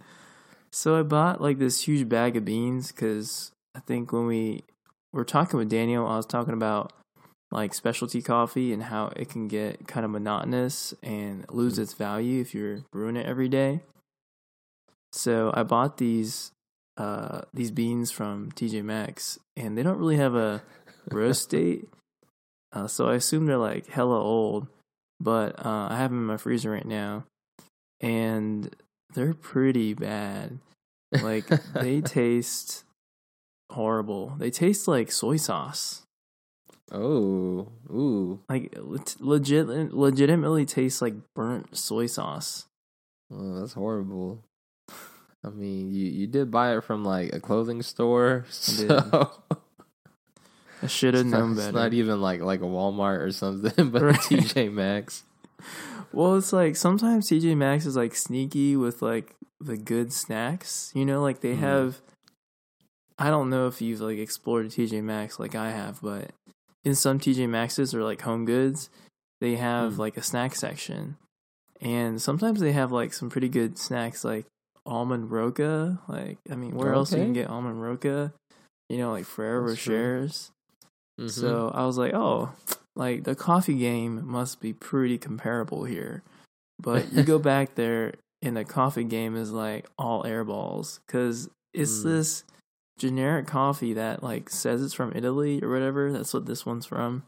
So 0.72 0.98
I 0.98 1.04
bought 1.04 1.42
like 1.42 1.60
this 1.60 1.82
huge 1.82 2.08
bag 2.10 2.38
of 2.38 2.46
beans 2.46 2.92
because 2.92 3.52
I 3.76 3.80
think 3.80 4.12
when 4.12 4.26
we 4.26 4.64
were 5.12 5.26
talking 5.26 5.60
with 5.60 5.70
Daniel, 5.70 6.08
I 6.08 6.18
was 6.18 6.26
talking 6.26 6.54
about 6.54 6.94
like 7.54 7.74
specialty 7.74 8.22
coffee 8.22 8.74
and 8.74 8.84
how 8.84 9.14
it 9.16 9.30
can 9.30 9.48
get 9.48 9.88
kind 9.88 10.06
of 10.06 10.12
monotonous 10.12 10.94
and 11.04 11.46
lose 11.50 11.78
its 11.78 11.94
value 11.94 12.42
if 12.42 12.54
you're 12.54 12.80
brewing 12.92 13.16
it 13.16 13.26
every 13.26 13.48
day. 13.48 13.82
So 15.12 15.52
I 15.54 15.64
bought 15.64 15.98
these 15.98 16.52
uh 16.98 17.42
these 17.54 17.72
beans 17.72 18.12
from 18.12 18.52
TJ 18.52 18.84
Maxx 18.84 19.40
and 19.56 19.78
they 19.78 19.84
don't 19.84 19.98
really 19.98 20.18
have 20.18 20.36
a 20.36 20.64
roast 21.10 21.50
date. 21.50 21.88
Uh, 22.72 22.88
so 22.88 23.08
I 23.08 23.16
assume 23.16 23.46
they're 23.46 23.58
like 23.58 23.88
hella 23.88 24.20
old, 24.20 24.68
but 25.20 25.64
uh, 25.64 25.88
I 25.92 25.98
have 25.98 26.10
them 26.10 26.20
in 26.22 26.26
my 26.26 26.38
freezer 26.38 26.72
right 26.72 26.86
now, 26.86 27.26
and 28.02 28.76
they're 29.14 29.36
pretty 29.36 29.94
bad. 29.94 30.58
Like 31.22 31.46
they 31.74 32.02
taste 32.02 32.84
horrible. 33.70 34.34
They 34.40 34.50
taste 34.50 34.88
like 34.88 35.12
soy 35.12 35.38
sauce. 35.38 36.02
Oh, 36.92 37.70
ooh, 37.90 38.40
Like 38.50 38.76
leg- 38.78 39.16
legit, 39.20 39.68
legitimately 39.94 40.66
tastes 40.66 41.02
like 41.02 41.16
burnt 41.34 41.76
soy 41.78 42.06
sauce. 42.06 42.66
oh, 43.32 43.60
that's 43.60 43.74
horrible. 43.74 44.44
I 45.46 45.50
mean, 45.50 45.92
you 45.94 46.06
you 46.10 46.28
did 46.28 46.52
buy 46.52 46.76
it 46.78 46.84
from 46.84 47.04
like 47.04 47.34
a 47.34 47.40
clothing 47.40 47.82
store, 47.82 48.46
so 48.50 49.32
I 50.82 50.88
should 50.88 51.14
have 51.14 51.24
it's 51.26 51.32
not, 51.32 51.40
known 51.40 51.52
it's 51.54 51.62
better. 51.62 51.78
not 51.78 51.94
even 51.94 52.22
like 52.22 52.42
like 52.42 52.62
a 52.62 52.66
Walmart 52.66 53.20
or 53.20 53.32
something, 53.32 53.90
but 53.92 54.02
Right. 54.02 54.16
TJ 54.20 54.72
Maxx. 54.72 55.24
Well, 56.12 56.36
it's 56.36 56.54
like 56.54 56.76
sometimes 56.76 57.28
TJ 57.28 57.58
Maxx 57.58 57.88
is 57.88 57.96
like 57.96 58.14
sneaky 58.16 58.76
with 58.76 59.02
like 59.02 59.34
the 59.60 59.78
good 59.78 60.14
snacks. 60.14 60.92
You 60.94 61.06
know, 61.06 61.24
like 61.24 61.40
they 61.42 61.56
Mhm. 61.56 61.60
have. 61.60 62.02
I 63.18 63.32
don't 63.32 63.50
know 63.50 63.66
if 63.68 63.82
you've 63.82 64.00
like 64.02 64.20
explored 64.20 64.68
TJ 64.70 65.02
Maxx 65.02 65.40
like 65.40 65.56
I 65.56 65.72
have, 65.72 66.00
but 66.04 66.30
in 66.84 66.96
some 66.96 67.20
TJ 67.20 67.48
Maxxes 67.50 67.94
or 67.94 68.04
like 68.04 68.22
Home 68.22 68.46
Goods, 68.46 68.90
they 69.42 69.56
have 69.56 69.94
Mm. 69.94 69.98
like 70.00 70.18
a 70.18 70.22
snack 70.24 70.56
section, 70.56 71.18
and 71.82 72.22
sometimes 72.22 72.60
they 72.60 72.72
have 72.72 72.92
like 72.92 73.14
some 73.14 73.30
pretty 73.30 73.50
good 73.50 73.78
snacks 73.78 74.24
like 74.24 74.46
almond 74.86 75.32
roca. 75.32 76.00
Like, 76.08 76.38
I 76.50 76.56
mean, 76.56 76.76
where 76.76 76.94
else 76.94 77.12
you 77.12 77.18
can 77.20 77.34
get 77.34 77.50
almond 77.50 77.82
roca? 77.82 78.34
You 78.90 78.98
know, 78.98 79.12
like 79.12 79.26
Ferrero. 79.26 79.70
Rochers. 79.70 80.52
Mhm. 81.20 81.30
So 81.32 81.72
I 81.74 81.86
was 81.86 81.98
like, 81.98 82.14
oh, 82.14 82.52
like 82.96 83.24
the 83.24 83.36
coffee 83.36 83.76
game 83.78 84.26
must 84.28 84.60
be 84.60 84.74
pretty 84.74 85.18
comparable 85.18 85.84
here. 85.86 86.22
But 86.80 87.12
you 87.14 87.24
go 87.24 87.40
back 87.52 87.76
there 87.76 88.14
and 88.42 88.58
the 88.58 88.66
coffee 88.66 89.04
game 89.06 89.36
is 89.36 89.52
like 89.52 89.88
all 89.98 90.26
air 90.26 90.44
balls 90.44 91.00
because 91.08 91.50
it's 91.74 92.00
Mm. 92.00 92.04
this 92.04 92.44
generic 92.98 93.48
coffee 93.48 93.94
that 93.94 94.24
like 94.24 94.50
says 94.50 94.82
it's 94.84 94.94
from 94.94 95.14
Italy 95.16 95.62
or 95.62 95.70
whatever. 95.70 96.12
That's 96.12 96.34
what 96.34 96.46
this 96.46 96.66
one's 96.66 96.86
from. 96.86 97.24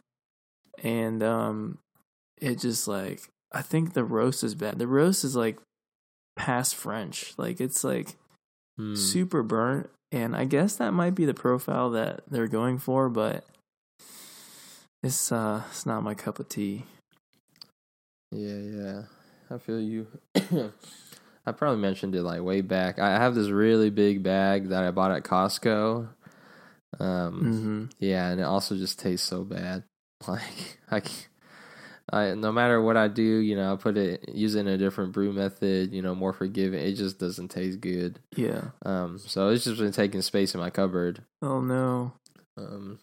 And 0.84 1.24
um 1.24 1.78
it 2.42 2.60
just 2.60 2.88
like 2.88 3.30
I 3.52 3.62
think 3.62 3.94
the 3.94 4.04
roast 4.04 4.44
is 4.44 4.56
bad. 4.56 4.78
The 4.80 4.88
roast 4.88 5.24
is 5.24 5.36
like 5.36 5.58
past 6.36 6.76
French. 6.76 7.34
Like 7.38 7.60
it's 7.62 7.84
like 7.84 8.16
Hmm. 8.78 8.96
super 8.96 9.42
burnt 9.42 9.90
and 10.12 10.36
I 10.36 10.44
guess 10.44 10.76
that 10.76 10.92
might 10.92 11.16
be 11.16 11.24
the 11.24 11.34
profile 11.34 11.90
that 11.92 12.24
they're 12.30 12.48
going 12.48 12.78
for, 12.78 13.08
but 13.10 13.46
it's 15.02 15.32
uh 15.32 15.64
it's 15.70 15.86
not 15.86 16.04
my 16.04 16.14
cup 16.14 16.40
of 16.40 16.50
tea. 16.50 16.84
Yeah, 18.32 18.58
yeah. 18.58 19.02
I 19.50 19.58
feel 19.60 19.80
you. 19.80 20.08
I 21.46 21.52
probably 21.52 21.82
mentioned 21.82 22.16
it 22.16 22.24
like 22.24 22.42
way 22.42 22.62
back. 22.62 22.98
I 23.00 23.12
have 23.18 23.36
this 23.36 23.50
really 23.50 23.90
big 23.90 24.24
bag 24.24 24.70
that 24.70 24.84
I 24.84 24.92
bought 24.92 25.12
at 25.12 25.24
Costco. 25.24 26.08
Um, 27.00 27.42
Mm-hmm. 27.44 27.86
yeah, 28.00 28.30
and 28.30 28.40
it 28.40 28.44
also 28.44 28.76
just 28.76 29.00
tastes 29.00 29.28
so 29.28 29.44
bad. 29.44 29.84
Like 30.28 30.80
I, 30.90 31.02
I 32.10 32.34
no 32.36 32.52
matter 32.52 32.82
what 32.82 32.98
I 32.98 33.10
do, 33.10 33.22
you 33.22 33.56
know, 33.56 33.74
I 33.74 33.76
put 33.76 33.98
it 33.98 34.30
using 34.34 34.66
a 34.68 34.78
different 34.78 35.12
brew 35.12 35.34
method, 35.34 35.92
you 35.94 36.02
know, 36.02 36.16
more 36.16 36.34
forgiving. 36.34 36.80
It 36.80 36.94
just 36.94 37.20
doesn't 37.20 37.50
taste 37.50 37.82
good. 37.82 38.20
Yeah. 38.36 38.70
Um, 38.86 39.20
so 39.20 39.50
it's 39.50 39.66
just 39.66 39.80
been 39.80 39.92
taking 39.92 40.22
space 40.22 40.54
in 40.56 40.62
my 40.62 40.70
cupboard. 40.70 41.22
Oh 41.42 41.60
no. 41.62 42.14
Um, 42.58 43.00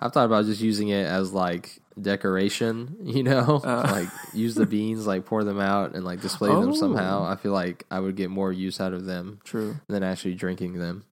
I've 0.00 0.12
thought 0.12 0.26
about 0.26 0.44
just 0.46 0.60
using 0.60 0.88
it 0.88 1.06
as 1.06 1.32
like 1.32 1.78
decoration, 2.00 2.96
you 3.02 3.22
know, 3.22 3.60
Uh. 3.64 3.88
like 3.90 4.08
use 4.34 4.54
the 4.54 4.66
beans, 4.66 5.06
like 5.06 5.24
pour 5.24 5.44
them 5.44 5.60
out 5.60 5.94
and 5.94 6.04
like 6.04 6.20
display 6.20 6.50
them 6.50 6.74
somehow. 6.74 7.22
Oh. 7.22 7.30
I 7.32 7.36
feel 7.36 7.52
like 7.52 7.84
I 7.90 8.00
would 8.00 8.16
get 8.16 8.30
more 8.30 8.52
use 8.52 8.80
out 8.80 8.92
of 8.92 9.04
them 9.06 9.40
True. 9.44 9.76
than 9.88 10.02
actually 10.02 10.34
drinking 10.34 10.74
them. 10.78 11.04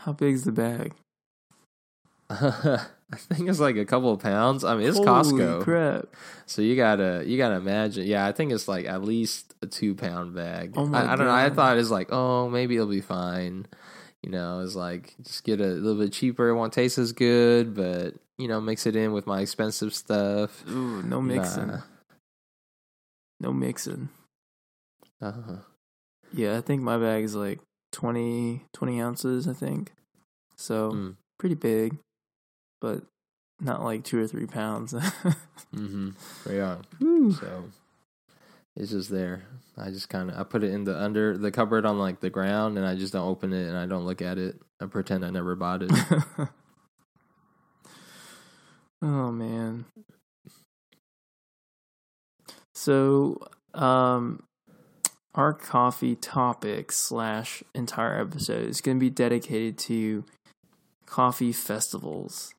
How 0.00 0.12
big's 0.12 0.44
the 0.44 0.52
bag? 0.52 0.92
I 2.30 3.16
think 3.16 3.48
it's 3.48 3.60
like 3.60 3.76
a 3.76 3.84
couple 3.84 4.10
of 4.12 4.20
pounds. 4.20 4.64
I 4.64 4.74
mean, 4.76 4.88
it's 4.88 4.96
Holy 4.96 5.08
Costco, 5.08 5.62
crap. 5.62 6.06
so 6.46 6.62
you 6.62 6.74
gotta 6.74 7.22
you 7.26 7.36
gotta 7.36 7.56
imagine. 7.56 8.06
Yeah, 8.06 8.26
I 8.26 8.32
think 8.32 8.50
it's 8.52 8.66
like 8.66 8.86
at 8.86 9.02
least 9.02 9.54
a 9.62 9.66
two 9.66 9.94
pound 9.94 10.34
bag. 10.34 10.72
Oh 10.76 10.86
my 10.86 11.02
I, 11.02 11.12
I 11.12 11.16
don't 11.16 11.26
know. 11.26 11.32
I 11.32 11.50
thought 11.50 11.78
it's 11.78 11.90
like, 11.90 12.08
oh, 12.12 12.48
maybe 12.48 12.74
it'll 12.76 12.86
be 12.88 13.02
fine. 13.02 13.66
You 14.22 14.30
know, 14.30 14.60
it's 14.60 14.74
like 14.74 15.14
just 15.22 15.44
get 15.44 15.60
a 15.60 15.66
little 15.66 16.00
bit 16.02 16.12
cheaper. 16.12 16.48
It 16.48 16.54
won't 16.56 16.72
taste 16.72 16.96
as 16.96 17.12
good, 17.12 17.74
but 17.74 18.14
you 18.38 18.48
know, 18.48 18.60
mix 18.60 18.86
it 18.86 18.96
in 18.96 19.12
with 19.12 19.26
my 19.26 19.40
expensive 19.40 19.94
stuff. 19.94 20.64
Ooh, 20.68 21.02
no 21.02 21.20
mixing. 21.20 21.68
Nah. 21.68 21.80
No 23.40 23.52
mixing. 23.52 24.08
Uh-huh. 25.20 25.56
Yeah, 26.32 26.56
I 26.56 26.60
think 26.60 26.82
my 26.82 26.98
bag 26.98 27.24
is 27.24 27.34
like 27.34 27.60
20, 27.92 28.64
20 28.72 29.00
ounces, 29.00 29.46
I 29.48 29.52
think. 29.52 29.92
So 30.56 30.92
Mm. 30.92 31.16
pretty 31.38 31.54
big, 31.54 31.98
but 32.80 33.02
not 33.60 33.82
like 33.82 34.04
two 34.04 34.20
or 34.20 34.26
three 34.26 34.46
pounds. 34.46 34.94
Mm-hmm. 35.74 36.10
Yeah. 36.52 36.76
So 37.32 37.64
it's 38.76 38.92
just 38.92 39.10
there. 39.10 39.42
I 39.76 39.90
just 39.90 40.08
kind 40.08 40.30
of 40.30 40.38
I 40.38 40.44
put 40.44 40.62
it 40.62 40.70
in 40.72 40.84
the 40.84 40.96
under 40.96 41.36
the 41.36 41.50
cupboard 41.50 41.84
on 41.84 41.98
like 41.98 42.20
the 42.20 42.30
ground, 42.30 42.78
and 42.78 42.86
I 42.86 42.94
just 42.94 43.12
don't 43.12 43.26
open 43.26 43.52
it 43.52 43.66
and 43.66 43.76
I 43.76 43.86
don't 43.86 44.04
look 44.06 44.22
at 44.22 44.38
it. 44.38 44.60
I 44.80 44.86
pretend 44.86 45.24
I 45.24 45.30
never 45.30 45.56
bought 45.56 45.82
it. 45.82 45.90
oh 49.04 49.30
man. 49.30 49.84
So, 52.74 53.46
um, 53.74 54.42
our 55.34 55.52
coffee 55.52 56.16
topic 56.16 56.90
slash 56.90 57.62
entire 57.74 58.20
episode 58.20 58.68
is 58.68 58.80
going 58.80 58.96
to 58.96 59.00
be 59.00 59.10
dedicated 59.10 59.78
to 59.78 60.24
coffee 61.06 61.52
festivals. 61.52 62.54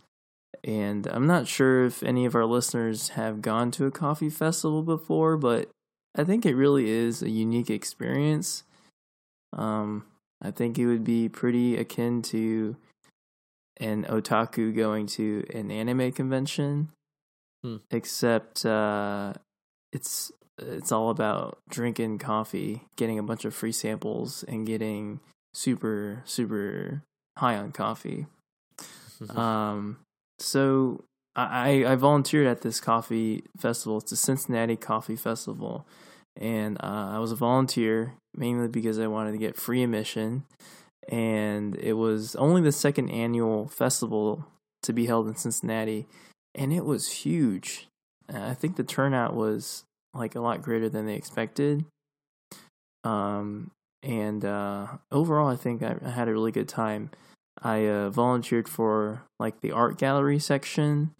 And 0.63 1.07
I'm 1.07 1.27
not 1.27 1.47
sure 1.47 1.85
if 1.85 2.03
any 2.03 2.25
of 2.25 2.35
our 2.35 2.45
listeners 2.45 3.09
have 3.09 3.41
gone 3.41 3.71
to 3.71 3.85
a 3.85 3.91
coffee 3.91 4.29
festival 4.29 4.83
before, 4.83 5.37
but 5.37 5.69
I 6.15 6.23
think 6.23 6.45
it 6.45 6.55
really 6.55 6.89
is 6.89 7.21
a 7.21 7.29
unique 7.29 7.69
experience. 7.69 8.63
Um, 9.53 10.05
I 10.41 10.51
think 10.51 10.77
it 10.77 10.87
would 10.87 11.03
be 11.03 11.29
pretty 11.29 11.77
akin 11.77 12.21
to 12.23 12.75
an 13.77 14.05
otaku 14.05 14.75
going 14.75 15.07
to 15.07 15.45
an 15.53 15.71
anime 15.71 16.11
convention, 16.11 16.89
Hmm. 17.63 17.77
except 17.91 18.65
uh, 18.65 19.33
it's 19.91 20.31
it's 20.57 20.91
all 20.91 21.09
about 21.09 21.57
drinking 21.69 22.19
coffee, 22.19 22.83
getting 22.95 23.19
a 23.19 23.23
bunch 23.23 23.43
of 23.43 23.53
free 23.53 23.71
samples, 23.73 24.43
and 24.47 24.65
getting 24.67 25.19
super 25.53 26.21
super 26.25 27.01
high 27.37 27.57
on 27.57 27.71
coffee. 27.71 28.27
Um, 29.29 29.97
so 30.39 31.05
I 31.37 31.85
I 31.85 31.95
volunteered 31.95 32.47
at 32.47 32.61
this 32.61 32.81
coffee 32.81 33.43
festival. 33.57 33.97
It's 33.99 34.09
the 34.09 34.17
Cincinnati 34.17 34.75
Coffee 34.75 35.15
Festival, 35.15 35.87
and 36.35 36.77
uh, 36.83 37.11
I 37.15 37.19
was 37.19 37.31
a 37.31 37.35
volunteer 37.35 38.15
mainly 38.35 38.67
because 38.67 38.99
I 38.99 39.07
wanted 39.07 39.31
to 39.31 39.37
get 39.37 39.55
free 39.55 39.83
admission, 39.83 40.43
and 41.09 41.75
it 41.77 41.93
was 41.93 42.35
only 42.35 42.61
the 42.61 42.71
second 42.71 43.09
annual 43.09 43.67
festival 43.67 44.47
to 44.83 44.93
be 44.93 45.05
held 45.05 45.27
in 45.27 45.35
Cincinnati, 45.35 46.07
and 46.53 46.73
it 46.73 46.85
was 46.85 47.11
huge. 47.11 47.87
I 48.33 48.53
think 48.53 48.75
the 48.75 48.83
turnout 48.83 49.35
was 49.35 49.83
like 50.13 50.35
a 50.35 50.41
lot 50.41 50.61
greater 50.61 50.89
than 50.89 51.05
they 51.05 51.15
expected. 51.15 51.85
Um, 53.03 53.71
and 54.01 54.43
uh, 54.43 54.87
overall, 55.11 55.47
I 55.47 55.55
think 55.55 55.83
I, 55.83 55.95
I, 56.03 56.09
had 56.09 56.27
a 56.27 56.33
really 56.33 56.51
good 56.51 56.67
time. 56.67 57.11
I 57.61 57.87
uh, 57.87 58.09
volunteered 58.09 58.67
for 58.67 59.23
like 59.39 59.61
the 59.61 59.71
art 59.71 59.97
gallery 59.97 60.39
section, 60.39 61.11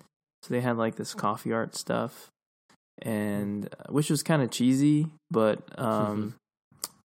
so 0.41 0.53
they 0.53 0.61
had 0.61 0.77
like 0.77 0.95
this 0.95 1.13
coffee 1.13 1.53
art 1.53 1.75
stuff, 1.75 2.31
and 3.01 3.67
uh, 3.79 3.91
which 3.91 4.09
was 4.09 4.23
kind 4.23 4.41
of 4.41 4.49
cheesy, 4.49 5.07
but 5.29 5.61
um, 5.79 6.35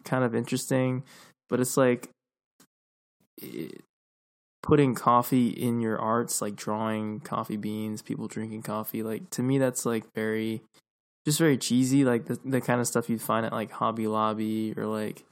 kind 0.04 0.24
of 0.24 0.34
interesting. 0.34 1.02
But 1.48 1.60
it's 1.60 1.76
like 1.76 2.10
it, 3.42 3.82
putting 4.62 4.94
coffee 4.94 5.48
in 5.48 5.80
your 5.80 5.98
arts, 5.98 6.42
like 6.42 6.56
drawing 6.56 7.20
coffee 7.20 7.56
beans, 7.56 8.02
people 8.02 8.28
drinking 8.28 8.62
coffee. 8.62 9.02
Like 9.02 9.30
to 9.30 9.42
me, 9.42 9.58
that's 9.58 9.86
like 9.86 10.04
very, 10.14 10.62
just 11.26 11.38
very 11.38 11.56
cheesy. 11.56 12.04
Like 12.04 12.26
the 12.26 12.38
the 12.44 12.60
kind 12.60 12.80
of 12.80 12.86
stuff 12.86 13.08
you'd 13.08 13.22
find 13.22 13.46
at 13.46 13.52
like 13.52 13.70
Hobby 13.70 14.06
Lobby 14.06 14.74
or 14.76 14.86
like, 14.86 15.24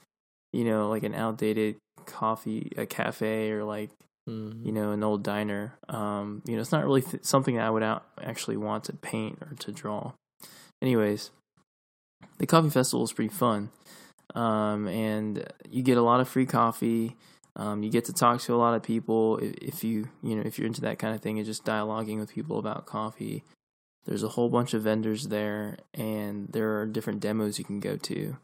you 0.52 0.64
know, 0.64 0.88
like 0.88 1.02
an 1.02 1.14
outdated 1.14 1.76
coffee 2.06 2.72
a 2.76 2.86
cafe 2.86 3.50
or 3.50 3.64
like 3.64 3.90
mm. 4.28 4.64
you 4.64 4.72
know 4.72 4.92
an 4.92 5.02
old 5.02 5.22
diner. 5.22 5.75
Um, 5.88 6.42
you 6.46 6.54
know, 6.54 6.62
it's 6.62 6.72
not 6.72 6.84
really 6.84 7.02
th- 7.02 7.25
something 7.25 7.58
I 7.58 7.68
would 7.68 7.82
out- 7.82 8.06
actually 8.22 8.56
want 8.56 8.84
to 8.84 8.92
paint 8.94 9.38
or 9.42 9.54
to 9.58 9.72
draw. 9.72 10.12
Anyways, 10.80 11.30
the 12.38 12.46
coffee 12.46 12.70
festival 12.70 13.04
is 13.04 13.12
pretty 13.12 13.32
fun, 13.32 13.70
um, 14.34 14.88
and 14.88 15.46
you 15.70 15.82
get 15.82 15.98
a 15.98 16.02
lot 16.02 16.20
of 16.20 16.28
free 16.28 16.46
coffee. 16.46 17.16
Um, 17.56 17.82
you 17.82 17.90
get 17.90 18.04
to 18.04 18.12
talk 18.12 18.40
to 18.42 18.54
a 18.54 18.56
lot 18.56 18.75
of 18.75 18.82
people 18.82 19.38
if 19.40 19.82
you 19.82 20.08
you 20.22 20.36
know 20.36 20.42
if 20.44 20.58
you're 20.58 20.66
into 20.66 20.82
that 20.82 20.98
kind 20.98 21.14
of 21.14 21.22
thing 21.22 21.38
and 21.38 21.46
just 21.46 21.64
dialoguing 21.64 22.18
with 22.18 22.34
people 22.34 22.58
about 22.58 22.86
coffee. 22.86 23.44
There's 24.04 24.22
a 24.22 24.28
whole 24.28 24.48
bunch 24.48 24.72
of 24.72 24.82
vendors 24.82 25.28
there, 25.28 25.78
and 25.92 26.48
there 26.48 26.78
are 26.80 26.86
different 26.86 27.20
demos 27.20 27.58
you 27.58 27.64
can 27.64 27.80
go 27.80 27.96
to. 27.96 28.36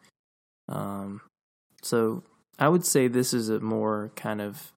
Um, 0.68 1.20
so 1.82 2.24
I 2.58 2.68
would 2.68 2.84
say 2.84 3.06
this 3.06 3.32
is 3.32 3.48
a 3.48 3.60
more 3.60 4.10
kind 4.16 4.40
of 4.40 4.72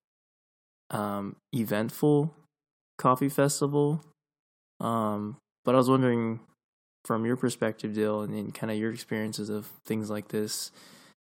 um, 0.92 1.38
eventful 1.54 2.36
coffee 2.98 3.30
festival. 3.30 4.04
Um, 4.80 5.38
but 5.64 5.76
I 5.76 5.78
was 5.78 5.90
wondering, 5.90 6.42
from 7.04 7.26
your 7.26 7.36
perspective, 7.36 7.94
Dill, 7.94 8.22
and, 8.22 8.34
and 8.34 8.54
kind 8.54 8.72
of 8.72 8.78
your 8.78 8.92
experiences 8.92 9.50
of 9.50 9.68
things 9.86 10.10
like 10.10 10.28
this, 10.28 10.72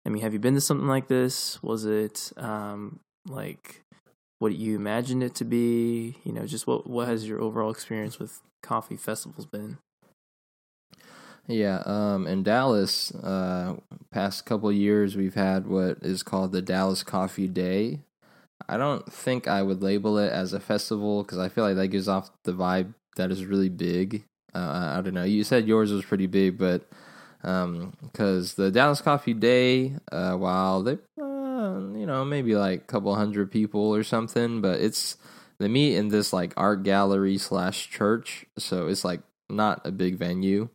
I 0.08 0.10
mean, 0.10 0.24
have 0.24 0.32
you 0.32 0.40
been 0.40 0.54
to 0.54 0.62
something 0.62 0.88
like 0.88 1.10
this? 1.10 1.62
Was 1.62 1.84
it 1.84 2.32
um, 2.38 3.02
like 3.28 3.82
what 4.40 4.56
you 4.56 4.78
imagined 4.78 5.22
it 5.22 5.36
to 5.36 5.44
be? 5.44 6.16
You 6.24 6.32
know, 6.32 6.48
just 6.48 6.66
what 6.66 6.90
what 6.90 7.10
has 7.10 7.28
your 7.28 7.42
overall 7.42 7.70
experience 7.72 8.18
with 8.18 8.40
coffee 8.64 8.96
festivals 8.96 9.46
been? 9.46 9.80
Yeah, 11.46 11.84
um, 11.86 12.26
in 12.26 12.44
Dallas, 12.44 13.14
uh, 13.16 13.76
past 14.10 14.46
couple 14.46 14.72
years, 14.72 15.18
we've 15.18 15.36
had 15.36 15.68
what 15.68 15.98
is 16.02 16.24
called 16.24 16.54
the 16.54 16.62
Dallas 16.62 17.04
Coffee 17.04 17.50
Day. 17.50 18.00
I 18.70 18.78
don't 18.78 19.12
think 19.12 19.46
I 19.50 19.62
would 19.62 19.82
label 19.82 20.18
it 20.20 20.32
as 20.32 20.54
a 20.54 20.62
festival 20.62 21.24
because 21.24 21.38
I 21.38 21.50
feel 21.50 21.66
like 21.66 21.76
that 21.76 21.90
gives 21.90 22.08
off 22.08 22.32
the 22.46 22.54
vibe 22.54 22.94
that 23.18 23.30
is 23.30 23.46
really 23.46 23.70
big. 23.70 24.24
Uh, 24.56 24.94
I 24.98 25.02
don't 25.02 25.14
know. 25.14 25.26
You 25.26 25.44
said 25.44 25.68
yours 25.68 25.92
was 25.92 26.06
pretty 26.06 26.28
big, 26.28 26.58
but 26.58 26.88
because 27.42 28.60
um, 28.60 28.64
the 28.64 28.72
Dallas 28.72 29.02
Coffee 29.02 29.34
Day, 29.34 29.96
uh, 30.12 30.34
while 30.34 30.84
they, 30.84 30.98
uh, 31.22 31.80
you 31.96 32.06
know, 32.06 32.26
maybe 32.26 32.56
like 32.56 32.82
a 32.82 32.86
couple 32.86 33.16
hundred 33.16 33.52
people 33.52 33.94
or 33.94 34.04
something, 34.04 34.62
but 34.62 34.80
it's 34.80 35.18
they 35.60 35.68
meet 35.68 35.96
in 35.96 36.10
this 36.10 36.34
like 36.34 36.54
art 36.58 36.84
gallery 36.84 37.38
slash 37.38 37.90
church, 37.90 38.46
so 38.58 38.88
it's 38.88 39.06
like 39.06 39.22
not 39.50 39.86
a 39.86 39.92
big 39.92 40.18
venue. 40.18 40.70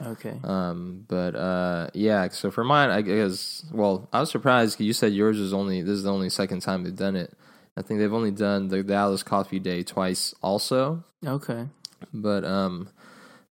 Okay. 0.00 0.38
Um, 0.44 1.04
but 1.08 1.34
uh, 1.34 1.88
yeah. 1.94 2.28
So 2.28 2.50
for 2.50 2.64
mine, 2.64 2.90
I 2.90 3.00
guess. 3.02 3.64
Well, 3.72 4.08
I 4.12 4.20
was 4.20 4.30
surprised 4.30 4.74
because 4.74 4.86
you 4.86 4.92
said 4.92 5.12
yours 5.12 5.38
is 5.38 5.54
only 5.54 5.82
this 5.82 5.92
is 5.92 6.02
the 6.02 6.12
only 6.12 6.28
second 6.30 6.60
time 6.60 6.84
they've 6.84 6.94
done 6.94 7.16
it. 7.16 7.32
I 7.76 7.82
think 7.82 8.00
they've 8.00 8.12
only 8.12 8.30
done 8.30 8.68
the 8.68 8.82
Dallas 8.82 9.22
Coffee 9.22 9.58
Day 9.58 9.82
twice, 9.82 10.34
also. 10.42 11.04
Okay. 11.24 11.66
But 12.12 12.44
um, 12.44 12.88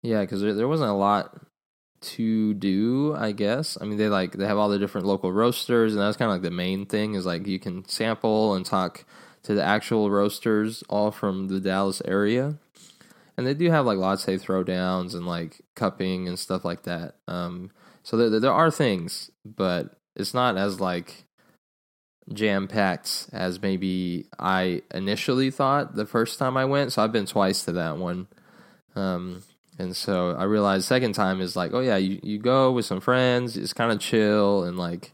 yeah, 0.03 0.21
because 0.21 0.43
there, 0.43 0.55
there 0.55 0.69
wasn't 0.69 0.91
a 0.91 0.95
lot 0.95 1.39
to 2.01 2.55
do, 2.55 3.15
I 3.17 3.33
guess. 3.33 3.77
I 3.81 3.85
mean, 3.85 3.99
they 3.99 4.09
like 4.09 4.33
they 4.33 4.47
have 4.47 4.59
all 4.59 4.69
the 4.69 4.79
different 4.79 5.07
local 5.07 5.33
roasters, 5.33 5.93
and 5.93 6.01
that's 6.01 6.17
kind 6.17 6.31
of 6.31 6.35
like 6.35 6.43
the 6.43 6.51
main 6.51 6.87
thing 6.87 7.15
is 7.15 7.27
like 7.27 7.47
you 7.47 7.59
can 7.59 7.87
sample 7.89 8.55
and 8.55 8.65
talk 8.65 9.05
to 9.43 9.55
the 9.55 9.63
actual 9.63 10.11
roasters, 10.11 10.83
all 10.89 11.11
from 11.11 11.49
the 11.49 11.61
Dallas 11.61 12.03
area. 12.05 12.57
And 13.37 13.47
they 13.47 13.55
do 13.55 13.71
have 13.71 13.87
like 13.87 13.99
latte 13.99 14.37
throwdowns 14.37 15.15
and 15.15 15.27
like 15.27 15.63
cupping 15.75 16.29
and 16.29 16.39
stuff 16.39 16.65
like 16.65 16.83
that. 16.83 17.15
Um, 17.27 17.71
so 18.03 18.17
there 18.17 18.41
there 18.41 18.53
are 18.53 18.71
things, 18.71 19.31
but 19.45 19.95
it's 20.17 20.35
not 20.35 20.57
as 20.57 20.81
like 20.81 21.25
jam 22.33 22.69
packed 22.69 23.29
as 23.33 23.61
maybe 23.61 24.27
I 24.39 24.83
initially 24.93 25.51
thought 25.51 25.95
the 25.95 26.07
first 26.07 26.39
time 26.39 26.57
I 26.57 26.65
went. 26.65 26.93
So 26.93 27.03
I've 27.03 27.13
been 27.13 27.27
twice 27.27 27.65
to 27.65 27.73
that 27.73 27.97
one. 27.97 28.29
Um, 28.95 29.43
and 29.81 29.97
so 29.97 30.33
I 30.33 30.45
realized 30.45 30.85
second 30.85 31.15
time 31.15 31.41
is 31.41 31.57
like, 31.57 31.73
oh 31.73 31.81
yeah, 31.81 31.97
you, 31.97 32.21
you 32.23 32.39
go 32.39 32.71
with 32.71 32.85
some 32.85 33.01
friends, 33.01 33.57
it's 33.57 33.73
kind 33.73 33.91
of 33.91 33.99
chill 33.99 34.65
and 34.65 34.77
like 34.79 35.13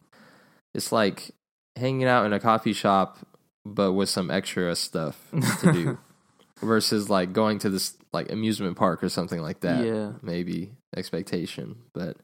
it's 0.74 0.90
like 0.90 1.30
hanging 1.76 2.04
out 2.04 2.26
in 2.26 2.32
a 2.32 2.40
coffee 2.40 2.72
shop 2.72 3.18
but 3.64 3.92
with 3.92 4.08
some 4.08 4.30
extra 4.30 4.74
stuff 4.74 5.20
to 5.60 5.72
do 5.72 5.98
versus 6.62 7.08
like 7.10 7.32
going 7.32 7.58
to 7.60 7.70
this 7.70 7.96
like 8.12 8.30
amusement 8.30 8.76
park 8.76 9.02
or 9.02 9.08
something 9.08 9.40
like 9.40 9.60
that. 9.60 9.84
Yeah. 9.84 10.12
Maybe 10.22 10.72
expectation. 10.96 11.76
But 11.92 12.16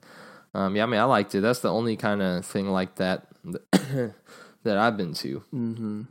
um 0.55 0.75
yeah, 0.77 0.83
I 0.83 0.87
mean 0.87 1.01
I 1.01 1.05
liked 1.05 1.35
it. 1.35 1.41
That's 1.41 1.61
the 1.61 1.73
only 1.73 1.97
kind 1.97 2.23
of 2.23 2.45
thing 2.45 2.69
like 2.69 2.97
that 2.97 3.29
that 4.63 4.77
I've 4.79 4.97
been 4.97 5.15
to. 5.15 5.43
Mhm. 5.55 6.07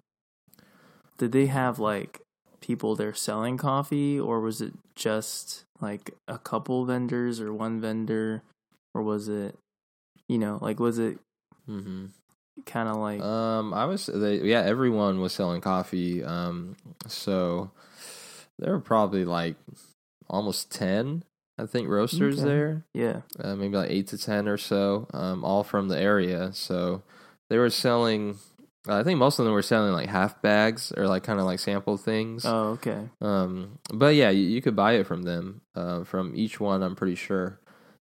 Did 1.17 1.32
they 1.32 1.48
have 1.48 1.80
like 1.80 2.21
people 2.72 2.96
there 2.96 3.14
selling 3.14 3.58
coffee 3.58 4.18
or 4.18 4.40
was 4.40 4.62
it 4.62 4.72
just 4.96 5.66
like 5.82 6.12
a 6.30 6.38
couple 6.38 6.86
vendors 6.86 7.42
or 7.42 7.52
one 7.52 7.82
vendor 7.82 8.42
or 8.94 9.02
was 9.02 9.28
it 9.28 9.58
you 10.30 10.38
know 10.38 10.58
like 10.62 10.80
was 10.80 10.98
it 10.98 11.20
mm-hmm. 11.70 12.06
kind 12.66 12.88
of 12.88 12.96
like 12.96 13.20
um 13.20 13.74
i 13.74 13.84
was 13.84 14.06
they, 14.06 14.38
yeah 14.38 14.62
everyone 14.62 15.20
was 15.20 15.34
selling 15.34 15.60
coffee 15.60 16.24
um 16.24 16.78
so 17.08 17.70
there 18.58 18.72
were 18.72 18.80
probably 18.80 19.26
like 19.26 19.58
almost 20.30 20.72
10 20.72 21.26
i 21.58 21.66
think 21.66 21.90
roasters 21.90 22.40
okay. 22.40 22.48
there 22.48 22.86
yeah 22.94 23.20
uh, 23.44 23.54
maybe 23.54 23.76
like 23.76 23.92
8 23.92 24.08
to 24.08 24.18
10 24.18 24.48
or 24.48 24.58
so 24.58 25.08
um 25.14 25.44
all 25.44 25.66
from 25.66 25.90
the 25.90 26.00
area 26.00 26.52
so 26.54 27.04
they 27.50 27.58
were 27.58 27.70
selling 27.70 28.38
I 28.88 29.04
think 29.04 29.20
most 29.20 29.38
of 29.38 29.46
them 29.46 29.54
were 29.54 29.62
selling 29.62 29.94
like 29.94 30.10
half 30.10 30.41
bags 30.41 30.91
or 30.98 31.08
like 31.08 31.24
kind 31.24 31.39
of 31.39 31.46
like 31.46 31.60
sample 31.60 31.98
things. 31.98 32.46
Oh, 32.46 32.70
okay. 32.72 33.10
Um, 33.22 33.78
but 33.94 34.15
yeah, 34.15 34.32
you, 34.32 34.44
you 34.44 34.62
could 34.62 34.76
buy 34.76 34.94
it 34.94 35.06
from 35.06 35.24
them, 35.24 35.62
uh, 35.76 36.04
from 36.04 36.34
each 36.36 36.60
one. 36.60 36.82
I'm 36.82 36.96
pretty 36.96 37.15
sure. 37.15 37.60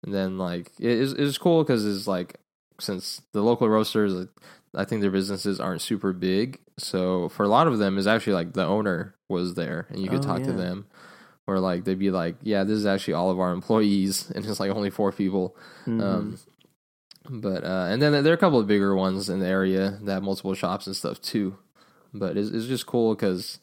And 0.04 0.14
then 0.14 0.38
like 0.38 0.72
it 0.80 0.92
is 0.92 1.14
it's 1.14 1.38
cool 1.38 1.64
because 1.64 1.86
it's 1.86 2.08
like 2.08 2.40
since 2.80 3.22
the 3.32 3.42
local 3.42 3.70
roasters, 3.70 4.28
I 4.76 4.84
think 4.84 5.02
their 5.02 5.12
businesses 5.12 5.60
aren't 5.60 5.82
super 5.82 6.12
big, 6.12 6.60
so 6.78 7.30
for 7.30 7.44
a 7.44 7.48
lot 7.48 7.68
of 7.68 7.80
them, 7.80 7.98
is 7.98 8.06
actually 8.06 8.34
like 8.34 8.54
the 8.54 8.66
owner 8.66 9.16
was 9.30 9.56
there 9.56 9.88
and 9.90 10.00
you 10.00 10.10
could 10.10 10.20
oh, 10.20 10.28
talk 10.28 10.40
yeah. 10.40 10.48
to 10.48 10.54
them. 10.54 10.86
Or 11.48 11.60
like 11.60 11.86
they'd 11.86 12.00
be 12.00 12.12
like, 12.12 12.36
yeah, 12.42 12.64
this 12.64 12.78
is 12.78 12.88
actually 12.88 13.14
all 13.14 13.30
of 13.30 13.40
our 13.40 13.54
employees, 13.54 14.30
and 14.36 14.44
it's 14.46 14.60
like 14.60 14.72
only 14.72 14.90
four 14.90 15.12
people. 15.12 15.56
Mm-hmm. 15.86 16.02
Um, 16.02 16.38
but 17.30 17.64
uh, 17.64 17.88
and 17.90 18.02
then 18.02 18.12
there 18.24 18.34
are 18.34 18.36
a 18.36 18.40
couple 18.40 18.60
of 18.60 18.68
bigger 18.68 18.96
ones 18.96 19.30
in 19.30 19.40
the 19.40 19.48
area 19.48 19.98
that 20.04 20.14
have 20.14 20.24
multiple 20.24 20.54
shops 20.54 20.88
and 20.88 20.96
stuff 20.96 21.22
too. 21.22 21.58
But 22.14 22.38
it's, 22.38 22.50
it's 22.50 22.68
just 22.68 22.86
cool 22.86 23.14
because 23.14 23.60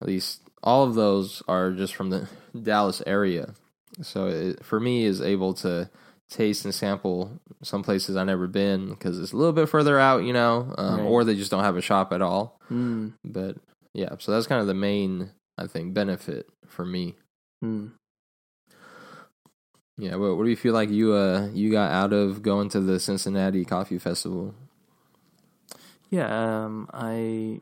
at 0.00 0.08
least 0.08 0.40
all 0.62 0.84
of 0.84 0.94
those 0.94 1.42
are 1.48 1.72
just 1.72 1.94
from 1.94 2.10
the 2.10 2.28
Dallas 2.60 3.02
area. 3.06 3.54
So 4.02 4.26
it, 4.26 4.64
for 4.64 4.80
me, 4.80 5.04
is 5.04 5.20
able 5.20 5.54
to 5.54 5.88
taste 6.28 6.64
and 6.64 6.74
sample 6.74 7.40
some 7.62 7.82
places 7.82 8.16
I've 8.16 8.26
never 8.26 8.46
been 8.46 8.90
because 8.90 9.18
it's 9.20 9.32
a 9.32 9.36
little 9.36 9.52
bit 9.52 9.68
further 9.68 9.98
out, 9.98 10.24
you 10.24 10.32
know, 10.32 10.74
um, 10.76 11.00
right. 11.00 11.06
or 11.06 11.24
they 11.24 11.34
just 11.34 11.50
don't 11.50 11.64
have 11.64 11.76
a 11.76 11.82
shop 11.82 12.12
at 12.12 12.22
all. 12.22 12.60
Mm. 12.70 13.12
But 13.24 13.56
yeah, 13.92 14.16
so 14.18 14.32
that's 14.32 14.46
kind 14.46 14.60
of 14.60 14.66
the 14.66 14.74
main, 14.74 15.30
I 15.56 15.66
think, 15.66 15.94
benefit 15.94 16.48
for 16.66 16.84
me. 16.84 17.14
Mm. 17.64 17.92
Yeah, 19.96 20.16
what, 20.16 20.36
what 20.36 20.44
do 20.44 20.50
you 20.50 20.56
feel 20.56 20.74
like 20.74 20.90
you 20.90 21.12
uh 21.12 21.48
you 21.52 21.70
got 21.70 21.92
out 21.92 22.12
of 22.12 22.42
going 22.42 22.68
to 22.70 22.80
the 22.80 22.98
Cincinnati 22.98 23.64
Coffee 23.64 23.98
Festival? 23.98 24.54
Yeah, 26.10 26.64
um, 26.64 26.88
I 26.92 27.60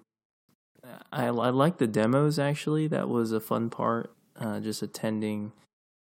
I 1.13 1.27
I 1.27 1.51
like 1.51 1.79
the 1.79 1.87
demos 1.87 2.39
actually. 2.39 2.87
That 2.89 3.09
was 3.09 3.33
a 3.33 3.41
fun 3.41 3.71
part. 3.71 4.13
Uh, 4.39 4.61
just 4.61 4.83
attending 4.83 5.53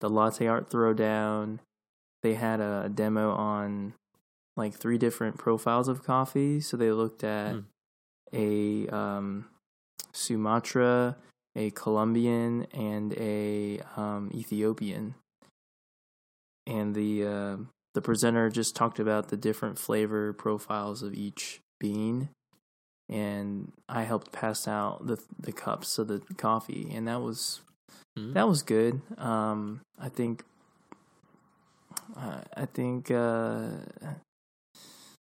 the 0.01 0.09
latte 0.09 0.47
art 0.47 0.69
throwdown. 0.69 1.59
They 2.21 2.35
had 2.35 2.59
a 2.59 2.89
demo 2.93 3.31
on 3.31 3.93
like 4.55 4.73
three 4.75 4.97
different 4.97 5.37
profiles 5.37 5.87
of 5.87 6.03
coffee. 6.03 6.61
So 6.61 6.77
they 6.77 6.91
looked 6.91 7.23
at 7.23 7.55
Hmm. 7.55 7.59
a 8.33 8.87
um, 8.89 9.45
Sumatra, 10.11 11.17
a 11.55 11.71
Colombian, 11.71 12.67
and 12.73 13.13
a 13.13 13.79
um, 13.97 14.29
Ethiopian. 14.33 15.15
And 16.69 16.93
the 16.93 17.25
uh, 17.25 17.57
the 17.95 18.01
presenter 18.01 18.49
just 18.49 18.75
talked 18.75 18.99
about 18.99 19.29
the 19.29 19.37
different 19.37 19.79
flavor 19.79 20.33
profiles 20.33 21.01
of 21.01 21.13
each 21.13 21.59
bean, 21.79 22.29
and 23.09 23.71
I 23.87 24.03
helped 24.03 24.31
pass 24.31 24.67
out 24.67 25.07
the 25.07 25.17
the 25.39 25.51
cups 25.51 25.97
of 25.97 26.07
the 26.07 26.19
coffee, 26.37 26.91
and 26.93 27.07
that 27.07 27.21
was 27.21 27.61
Hmm. 28.15 28.33
that 28.33 28.47
was 28.47 28.61
good. 28.61 29.01
Um, 29.17 29.81
I 29.99 30.09
think 30.09 30.43
I 32.15 32.43
I 32.55 32.65
think 32.65 33.11
uh, 33.11 33.69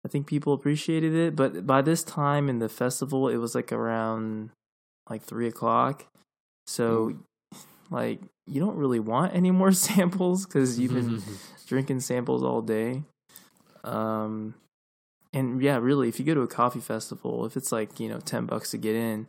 I 0.06 0.08
think 0.08 0.28
people 0.28 0.54
appreciated 0.54 1.14
it, 1.14 1.36
but 1.36 1.66
by 1.68 1.82
this 1.82 2.04
time 2.04 2.50
in 2.50 2.60
the 2.60 2.70
festival, 2.70 3.28
it 3.28 3.38
was 3.38 3.54
like 3.54 3.72
around 3.72 4.52
like 5.10 5.24
three 5.24 5.48
o'clock. 5.48 6.06
So, 6.68 7.20
like, 7.90 8.22
you 8.50 8.60
don't 8.60 8.76
really 8.76 9.00
want 9.00 9.36
any 9.36 9.52
more 9.52 9.72
samples 9.88 10.46
because 10.46 10.80
you've 10.80 10.94
been 10.94 11.22
drinking 11.68 12.00
samples 12.02 12.44
all 12.44 12.62
day. 12.62 13.04
Um, 13.84 14.56
and 15.32 15.62
yeah, 15.62 15.78
really, 15.78 16.10
if 16.10 16.20
you 16.20 16.26
go 16.26 16.34
to 16.34 16.42
a 16.42 16.48
coffee 16.48 16.80
festival, 16.80 17.46
if 17.46 17.56
it's 17.56 17.72
like 17.72 18.00
you 18.00 18.10
know 18.10 18.20
ten 18.20 18.46
bucks 18.46 18.72
to 18.72 18.78
get 18.78 18.96
in, 18.96 19.28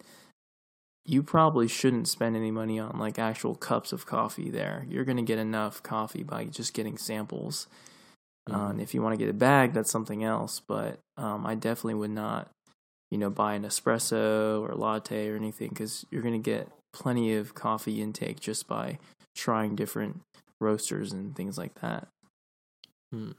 you 1.04 1.22
probably 1.22 1.68
shouldn't 1.68 2.08
spend 2.08 2.36
any 2.36 2.50
money 2.50 2.78
on 2.78 2.98
like 2.98 3.18
actual 3.18 3.54
cups 3.54 3.92
of 3.92 4.06
coffee 4.06 4.50
there. 4.50 4.86
You're 4.88 5.04
gonna 5.04 5.22
get 5.22 5.38
enough 5.38 5.82
coffee 5.82 6.22
by 6.22 6.44
just 6.44 6.72
getting 6.72 6.96
samples. 6.96 7.66
Um, 8.50 8.80
if 8.80 8.94
you 8.94 9.02
want 9.02 9.12
to 9.12 9.24
get 9.24 9.30
a 9.30 9.36
bag, 9.36 9.74
that's 9.74 9.90
something 9.90 10.24
else. 10.24 10.60
But 10.60 10.98
um, 11.16 11.46
I 11.46 11.54
definitely 11.54 11.94
would 11.94 12.10
not, 12.10 12.50
you 13.10 13.18
know, 13.18 13.30
buy 13.30 13.54
an 13.54 13.64
espresso 13.64 14.60
or 14.60 14.74
latte 14.74 15.28
or 15.28 15.36
anything 15.36 15.68
because 15.68 16.06
you're 16.10 16.22
gonna 16.22 16.38
get 16.38 16.68
plenty 16.92 17.34
of 17.34 17.54
coffee 17.54 18.00
intake 18.02 18.40
just 18.40 18.66
by 18.68 18.98
trying 19.36 19.76
different 19.76 20.20
roasters 20.60 21.12
and 21.12 21.34
things 21.36 21.56
like 21.56 21.74
that. 21.80 22.08
Hmm. 23.12 23.32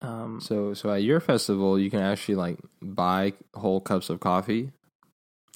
Um, 0.00 0.40
So, 0.40 0.74
so 0.74 0.90
at 0.90 1.02
your 1.02 1.20
festival, 1.20 1.78
you 1.78 1.90
can 1.90 2.00
actually 2.00 2.34
like 2.34 2.58
buy 2.80 3.34
whole 3.54 3.80
cups 3.80 4.10
of 4.10 4.20
coffee. 4.20 4.72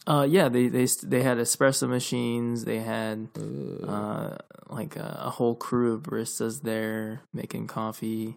uh, 0.06 0.26
yeah, 0.28 0.48
they 0.48 0.68
they 0.68 0.86
they 1.02 1.22
had 1.22 1.38
espresso 1.38 1.88
machines. 1.88 2.64
They 2.64 2.78
had 2.78 3.28
Uh, 3.36 3.86
uh, 3.86 4.38
like 4.70 4.94
a, 4.96 5.18
a 5.26 5.30
whole 5.30 5.56
crew 5.56 5.94
of 5.94 6.02
baristas 6.04 6.62
there 6.62 7.22
making 7.34 7.66
coffee. 7.66 8.36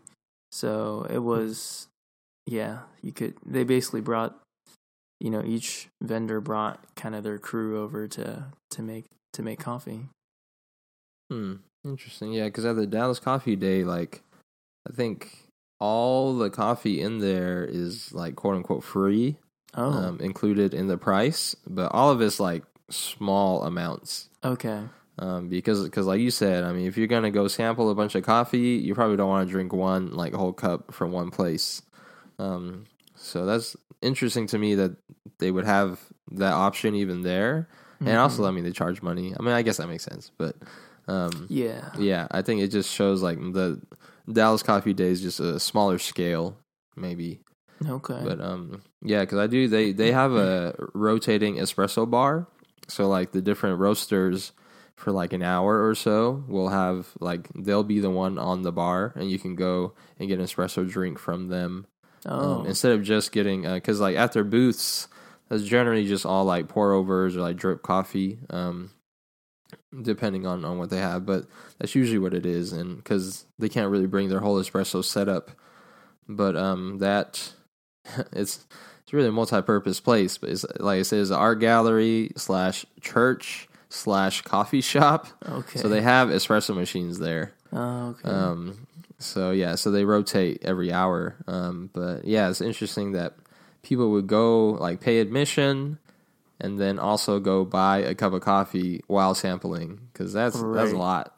So 0.51 1.05
it 1.09 1.19
was, 1.19 1.87
yeah, 2.47 2.79
you 3.03 3.11
could. 3.11 3.35
They 3.45 3.63
basically 3.63 4.01
brought, 4.01 4.33
you 5.19 5.29
know, 5.29 5.43
each 5.43 5.89
vendor 6.01 6.39
brought 6.41 6.95
kind 6.95 7.15
of 7.15 7.23
their 7.23 7.37
crew 7.37 7.81
over 7.81 8.07
to 8.07 8.45
to 8.71 8.81
make 8.81 9.05
to 9.33 9.41
make 9.43 9.59
coffee. 9.59 10.07
hmm, 11.29 11.55
interesting. 11.85 12.33
Yeah, 12.33 12.45
because 12.45 12.65
at 12.65 12.75
the 12.75 12.87
Dallas 12.87 13.19
Coffee 13.19 13.55
Day, 13.55 13.83
like, 13.83 14.21
I 14.89 14.93
think 14.93 15.45
all 15.79 16.37
the 16.37 16.49
coffee 16.49 17.01
in 17.01 17.19
there 17.19 17.63
is 17.63 18.11
like 18.13 18.35
quote 18.35 18.55
unquote 18.55 18.83
free, 18.83 19.37
Oh, 19.75 19.91
um, 19.93 20.19
included 20.19 20.73
in 20.73 20.87
the 20.87 20.97
price, 20.97 21.55
but 21.67 21.91
all 21.93 22.09
of 22.11 22.21
it's 22.21 22.39
like 22.39 22.63
small 22.89 23.63
amounts. 23.63 24.29
okay, 24.43 24.81
Um, 25.19 25.47
because, 25.47 25.83
because 25.83 26.07
like 26.07 26.19
you 26.21 26.31
said, 26.31 26.63
I 26.63 26.71
mean, 26.73 26.87
if 26.87 26.97
you're 26.97 27.07
gonna 27.07 27.29
go 27.31 27.47
sample 27.47 27.89
a 27.91 27.95
bunch 27.95 28.15
of 28.15 28.23
coffee, 28.23 28.81
you 28.81 28.95
probably 28.95 29.15
don't 29.17 29.29
want 29.29 29.47
to 29.47 29.51
drink 29.51 29.71
one 29.71 30.11
like 30.13 30.33
whole 30.33 30.53
cup 30.53 30.91
from 30.93 31.11
one 31.11 31.29
place. 31.29 31.81
Um, 32.39 32.85
so 33.19 33.45
that's 33.45 33.75
interesting 34.01 34.47
to 34.47 34.57
me 34.57 34.75
that 34.75 34.95
they 35.39 35.51
would 35.51 35.65
have 35.65 35.99
that 36.31 36.53
option 36.53 36.95
even 36.95 37.21
there, 37.21 37.67
and 37.99 38.17
also, 38.17 38.45
I 38.45 38.51
mean, 38.51 38.63
they 38.63 38.71
charge 38.71 39.01
money. 39.01 39.33
I 39.37 39.43
mean, 39.43 39.53
I 39.53 39.61
guess 39.61 39.77
that 39.77 39.87
makes 39.87 40.03
sense, 40.05 40.31
but 40.37 40.55
um, 41.07 41.47
yeah, 41.49 41.89
yeah, 41.97 42.27
I 42.31 42.41
think 42.41 42.61
it 42.61 42.69
just 42.69 42.89
shows 42.93 43.21
like 43.21 43.37
the 43.39 43.81
Dallas 44.31 44.63
Coffee 44.63 44.93
Day 44.93 45.09
is 45.09 45.21
just 45.21 45.39
a 45.39 45.59
smaller 45.59 45.99
scale, 45.99 46.57
maybe. 46.95 47.41
okay, 47.85 48.21
But 48.23 48.39
um, 48.41 48.81
yeah, 49.01 49.21
because 49.21 49.39
I 49.39 49.47
do 49.47 49.67
they 49.67 49.91
they 49.91 50.11
have 50.11 50.33
a 50.33 50.75
rotating 50.93 51.55
espresso 51.55 52.09
bar, 52.09 52.47
so 52.87 53.07
like 53.07 53.31
the 53.31 53.41
different 53.41 53.79
roasters 53.79 54.53
for 54.95 55.11
like 55.11 55.31
an 55.33 55.41
hour 55.41 55.87
or 55.87 55.95
so 55.95 56.43
will 56.47 56.69
have 56.69 57.07
like 57.19 57.49
they'll 57.55 57.83
be 57.83 57.99
the 57.99 58.09
one 58.09 58.37
on 58.37 58.61
the 58.61 58.71
bar, 58.71 59.13
and 59.15 59.29
you 59.29 59.39
can 59.39 59.55
go 59.55 59.93
and 60.19 60.29
get 60.29 60.39
an 60.39 60.45
espresso 60.45 60.87
drink 60.87 61.17
from 61.19 61.47
them 61.47 61.85
oh, 62.25 62.59
um, 62.61 62.65
instead 62.67 62.91
of 62.93 63.03
just 63.03 63.31
getting 63.31 63.63
because 63.63 63.99
like 63.99 64.15
at 64.15 64.33
their 64.33 64.43
booths, 64.43 65.07
that's 65.49 65.63
generally 65.63 66.05
just 66.07 66.25
all 66.25 66.45
like 66.45 66.67
pour 66.67 66.93
overs 66.93 67.35
or 67.35 67.41
like 67.41 67.55
drip 67.57 67.81
coffee, 67.81 68.39
um, 68.49 68.91
depending 70.01 70.45
on 70.45 70.63
on 70.65 70.77
what 70.77 70.89
they 70.89 70.99
have. 70.99 71.25
But 71.25 71.45
that's 71.79 71.95
usually 71.95 72.19
what 72.19 72.33
it 72.33 72.45
is, 72.45 72.71
and 72.73 72.97
because 72.97 73.45
they 73.57 73.69
can't 73.69 73.91
really 73.91 74.07
bring 74.07 74.29
their 74.29 74.39
whole 74.39 74.61
espresso 74.61 75.03
setup, 75.03 75.51
but 76.27 76.55
um, 76.55 76.97
that 76.99 77.53
it's 78.33 78.65
it's 79.03 79.13
really 79.13 79.29
a 79.29 79.31
multi-purpose 79.31 79.99
place. 79.99 80.37
But 80.37 80.49
it's 80.51 80.65
like 80.79 80.99
I 80.99 81.03
said, 81.03 81.19
it's 81.19 81.29
an 81.31 81.37
art 81.37 81.59
gallery 81.59 82.31
slash 82.35 82.85
church 83.01 83.67
slash 83.89 84.41
coffee 84.43 84.81
shop. 84.93 85.27
okay, 85.47 85.79
So 85.79 85.89
they 85.89 86.01
have 86.01 86.29
espresso 86.29 86.75
machines 86.75 87.17
there. 87.19 87.53
oh, 87.73 88.09
okay, 88.09 88.29
Um, 88.29 88.87
so 89.19 89.51
yeah, 89.51 89.75
so 89.75 89.91
they 89.91 90.05
rotate 90.05 90.59
every 90.63 90.91
hour. 90.91 91.35
Um, 91.47 91.89
but 91.93 92.25
yeah, 92.25 92.49
it's 92.49 92.61
interesting 92.61 93.11
that 93.13 93.35
people 93.83 94.11
would 94.11 94.27
go 94.27 94.71
like 94.71 94.99
pay 95.01 95.19
admission 95.19 95.99
and 96.59 96.79
then 96.79 96.99
also 96.99 97.39
go 97.39 97.63
buy 97.63 97.99
a 97.99 98.15
cup 98.15 98.33
of 98.33 98.41
coffee 98.41 99.01
while 99.07 99.35
sampling 99.35 99.99
because 100.11 100.33
that's 100.33 100.55
that's 100.61 100.91
a 100.91 100.97
lot. 100.97 101.35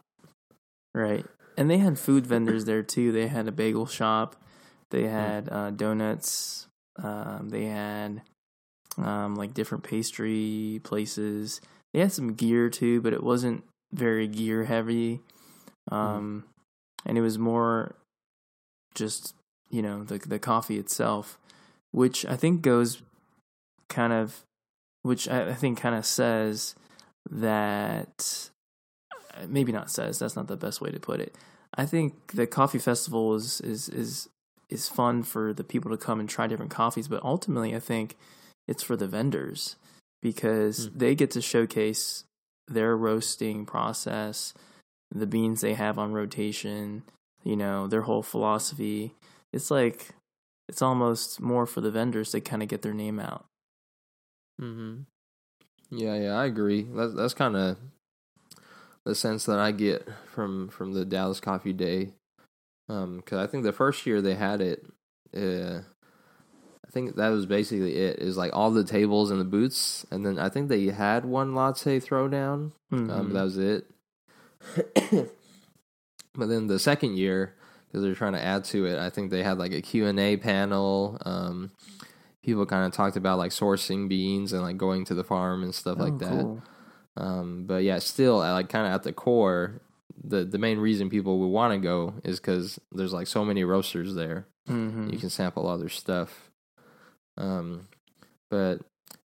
Right. 0.93 1.25
And 1.57 1.69
they 1.69 1.77
had 1.77 1.99
food 1.99 2.25
vendors 2.25 2.65
there 2.65 2.81
too. 2.83 3.11
They 3.11 3.27
had 3.27 3.47
a 3.47 3.51
bagel 3.51 3.85
shop. 3.85 4.35
They 4.89 5.03
Hmm. 5.03 5.09
had 5.09 5.49
uh, 5.51 5.69
donuts. 5.71 6.67
Um, 7.01 7.49
they 7.49 7.65
had 7.65 8.21
um, 8.97 9.35
like 9.35 9.53
different 9.53 9.83
pastry 9.83 10.81
places. 10.83 11.61
They 11.93 11.99
had 11.99 12.11
some 12.11 12.33
gear 12.33 12.69
too, 12.69 13.01
but 13.01 13.13
it 13.13 13.23
wasn't 13.23 13.63
very 13.93 14.27
gear 14.27 14.63
heavy. 14.65 15.21
Hmm. 15.89 15.95
Um, 15.95 16.43
And 17.05 17.17
it 17.17 17.21
was 17.21 17.37
more 17.37 17.95
just 18.93 19.33
you 19.69 19.81
know 19.81 20.03
the 20.03 20.17
the 20.19 20.39
coffee 20.39 20.77
itself, 20.77 21.37
which 21.91 22.25
I 22.25 22.35
think 22.35 22.61
goes 22.61 23.01
kind 23.89 24.13
of, 24.13 24.41
which 25.03 25.27
I, 25.27 25.49
I 25.49 25.53
think 25.53 25.79
kind 25.79 25.95
of 25.95 26.05
says 26.05 26.75
that 27.29 28.49
uh, 29.35 29.45
maybe 29.47 29.71
not 29.71 29.91
says 29.91 30.19
that's 30.19 30.35
not 30.35 30.47
the 30.47 30.57
best 30.57 30.81
way 30.81 30.91
to 30.91 30.99
put 30.99 31.19
it. 31.19 31.35
I 31.75 31.85
think 31.85 32.33
the 32.33 32.47
coffee 32.47 32.79
festival 32.79 33.33
is 33.35 33.61
is 33.61 33.89
is 33.89 34.29
is 34.69 34.87
fun 34.87 35.23
for 35.23 35.53
the 35.53 35.63
people 35.63 35.91
to 35.91 35.97
come 35.97 36.19
and 36.19 36.29
try 36.29 36.47
different 36.47 36.71
coffees, 36.71 37.07
but 37.07 37.23
ultimately 37.23 37.75
I 37.75 37.79
think 37.79 38.17
it's 38.67 38.83
for 38.83 38.95
the 38.95 39.07
vendors 39.07 39.75
because 40.21 40.87
Hmm. 40.87 40.97
they 40.97 41.15
get 41.15 41.31
to 41.31 41.41
showcase 41.41 42.25
their 42.67 42.95
roasting 42.95 43.65
process, 43.65 44.53
the 45.13 45.27
beans 45.27 45.61
they 45.61 45.73
have 45.73 45.99
on 45.99 46.13
rotation, 46.13 47.03
you 47.43 47.55
know, 47.55 47.87
their 47.87 48.03
whole 48.03 48.23
philosophy. 48.23 49.13
It's 49.53 49.69
like 49.69 50.09
it's 50.69 50.81
almost 50.81 51.41
more 51.41 51.65
for 51.65 51.81
the 51.81 51.91
vendors 51.91 52.31
to 52.31 52.41
kind 52.41 52.63
of 52.63 52.69
get 52.69 52.81
their 52.81 52.93
name 52.93 53.19
out. 53.19 53.45
Mm-hmm. 54.59 55.01
Yeah, 55.89 56.15
yeah, 56.15 56.33
I 56.33 56.45
agree. 56.45 56.83
That's 56.83 57.13
that's 57.13 57.33
kind 57.33 57.55
of 57.55 57.77
the 59.03 59.15
sense 59.15 59.45
that 59.45 59.59
I 59.59 59.71
get 59.71 60.07
from 60.33 60.69
from 60.69 60.93
the 60.93 61.05
Dallas 61.05 61.39
Coffee 61.39 61.73
Day. 61.73 62.13
Um, 62.89 63.17
because 63.17 63.39
I 63.39 63.47
think 63.47 63.63
the 63.63 63.71
first 63.71 64.05
year 64.05 64.21
they 64.21 64.35
had 64.35 64.59
it, 64.61 64.85
uh, 65.35 65.81
I 66.85 66.91
think 66.91 67.15
that 67.15 67.29
was 67.29 67.45
basically 67.45 67.95
it. 67.95 68.19
Is 68.19 68.37
like 68.37 68.53
all 68.53 68.71
the 68.71 68.83
tables 68.83 69.31
and 69.31 69.39
the 69.39 69.45
booths, 69.45 70.05
and 70.11 70.25
then 70.25 70.39
I 70.39 70.49
think 70.49 70.69
they 70.69 70.85
had 70.87 71.25
one 71.25 71.55
latte 71.55 71.99
throwdown. 71.99 72.71
Um, 72.91 73.09
Mhm. 73.09 73.33
that 73.33 73.43
was 73.43 73.57
it. 73.57 73.85
but 75.11 76.47
then 76.47 76.67
the 76.67 76.79
second 76.79 77.17
year, 77.17 77.55
because 77.87 78.03
they're 78.03 78.15
trying 78.15 78.33
to 78.33 78.43
add 78.43 78.63
to 78.65 78.85
it, 78.85 78.97
I 78.99 79.09
think 79.09 79.31
they 79.31 79.43
had 79.43 79.57
like 79.57 79.73
a 79.73 79.81
Q 79.81 80.05
and 80.07 80.19
A 80.19 80.37
panel. 80.37 81.17
Um, 81.25 81.71
people 82.43 82.65
kind 82.65 82.85
of 82.85 82.93
talked 82.93 83.17
about 83.17 83.37
like 83.37 83.51
sourcing 83.51 84.07
beans 84.07 84.53
and 84.53 84.61
like 84.61 84.77
going 84.77 85.05
to 85.05 85.13
the 85.13 85.23
farm 85.23 85.63
and 85.63 85.75
stuff 85.75 85.99
like 85.99 86.13
Oh, 86.13 86.17
that. 86.17 86.29
cool. 86.29 86.63
Um, 87.17 87.65
but 87.65 87.83
yeah, 87.83 87.99
still, 87.99 88.37
like 88.37 88.69
kind 88.69 88.87
of 88.87 88.93
at 88.93 89.03
the 89.03 89.11
core, 89.13 89.81
the 90.23 90.45
the 90.45 90.57
main 90.57 90.79
reason 90.79 91.09
people 91.09 91.39
would 91.39 91.47
want 91.47 91.73
to 91.73 91.79
go 91.79 92.13
is 92.23 92.39
because 92.39 92.79
there's 92.91 93.13
like 93.13 93.27
so 93.27 93.43
many 93.43 93.63
roasters 93.63 94.15
there. 94.15 94.47
Mhm. 94.69 95.11
You 95.11 95.19
can 95.19 95.29
sample 95.29 95.67
other 95.67 95.89
stuff. 95.89 96.49
Um, 97.37 97.87
but 98.49 98.79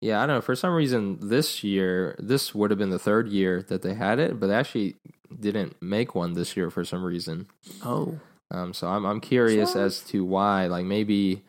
Yeah, 0.03 0.21
I 0.21 0.25
don't 0.27 0.35
know. 0.35 0.41
For 0.41 0.53
some 0.55 0.73
reason, 0.73 1.17
this 1.21 1.63
year, 1.63 2.17
this 2.19 2.53
would 2.53 2.71
have 2.71 2.77
been 2.77 2.89
the 2.89 2.99
third 2.99 3.29
year 3.29 3.61
that 3.69 3.83
they 3.83 3.93
had 3.93 4.19
it, 4.19 4.37
but 4.37 4.47
they 4.47 4.53
actually 4.53 4.97
didn't 5.39 5.81
make 5.81 6.13
one 6.13 6.33
this 6.33 6.57
year 6.57 6.69
for 6.69 6.83
some 6.83 7.05
reason. 7.05 7.47
Oh, 7.85 8.19
Um, 8.51 8.73
so 8.73 8.87
I'm 8.89 9.05
I'm 9.05 9.21
curious 9.21 9.77
as 9.77 10.01
to 10.11 10.25
why. 10.25 10.67
Like 10.67 10.83
maybe, 10.85 11.43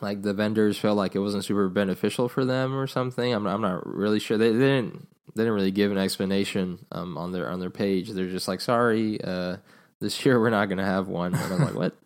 like 0.00 0.22
the 0.22 0.34
vendors 0.34 0.76
felt 0.76 0.96
like 0.96 1.14
it 1.14 1.20
wasn't 1.20 1.44
super 1.44 1.68
beneficial 1.68 2.28
for 2.28 2.44
them 2.44 2.74
or 2.74 2.88
something. 2.88 3.32
I'm 3.32 3.46
I'm 3.46 3.62
not 3.62 3.86
really 3.86 4.18
sure. 4.18 4.36
They, 4.36 4.50
they 4.50 4.58
didn't 4.58 5.06
they 5.36 5.44
didn't 5.44 5.54
really 5.54 5.70
give 5.70 5.92
an 5.92 5.98
explanation 5.98 6.84
um 6.90 7.16
on 7.16 7.30
their 7.30 7.48
on 7.48 7.60
their 7.60 7.70
page. 7.70 8.10
They're 8.10 8.26
just 8.26 8.48
like, 8.48 8.60
sorry, 8.60 9.22
uh, 9.22 9.58
this 10.00 10.26
year 10.26 10.40
we're 10.40 10.50
not 10.50 10.68
gonna 10.68 10.84
have 10.84 11.06
one. 11.06 11.32
And 11.32 11.52
I'm 11.52 11.60
like, 11.64 11.74
what? 11.82 11.96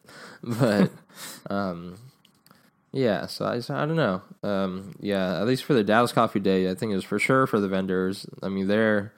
But 0.42 0.90
um, 1.50 1.96
yeah. 2.92 3.26
So 3.26 3.44
I 3.44 3.56
I 3.56 3.86
don't 3.86 3.96
know. 3.96 4.22
Um, 4.42 4.94
yeah. 5.00 5.40
At 5.40 5.46
least 5.46 5.64
for 5.64 5.74
the 5.74 5.84
Dallas 5.84 6.12
Coffee 6.12 6.40
Day, 6.40 6.70
I 6.70 6.74
think 6.74 6.92
it 6.92 6.96
was 6.96 7.04
for 7.04 7.18
sure 7.18 7.46
for 7.46 7.60
the 7.60 7.68
vendors. 7.68 8.26
I 8.42 8.48
mean, 8.48 8.68
they're 8.68 9.12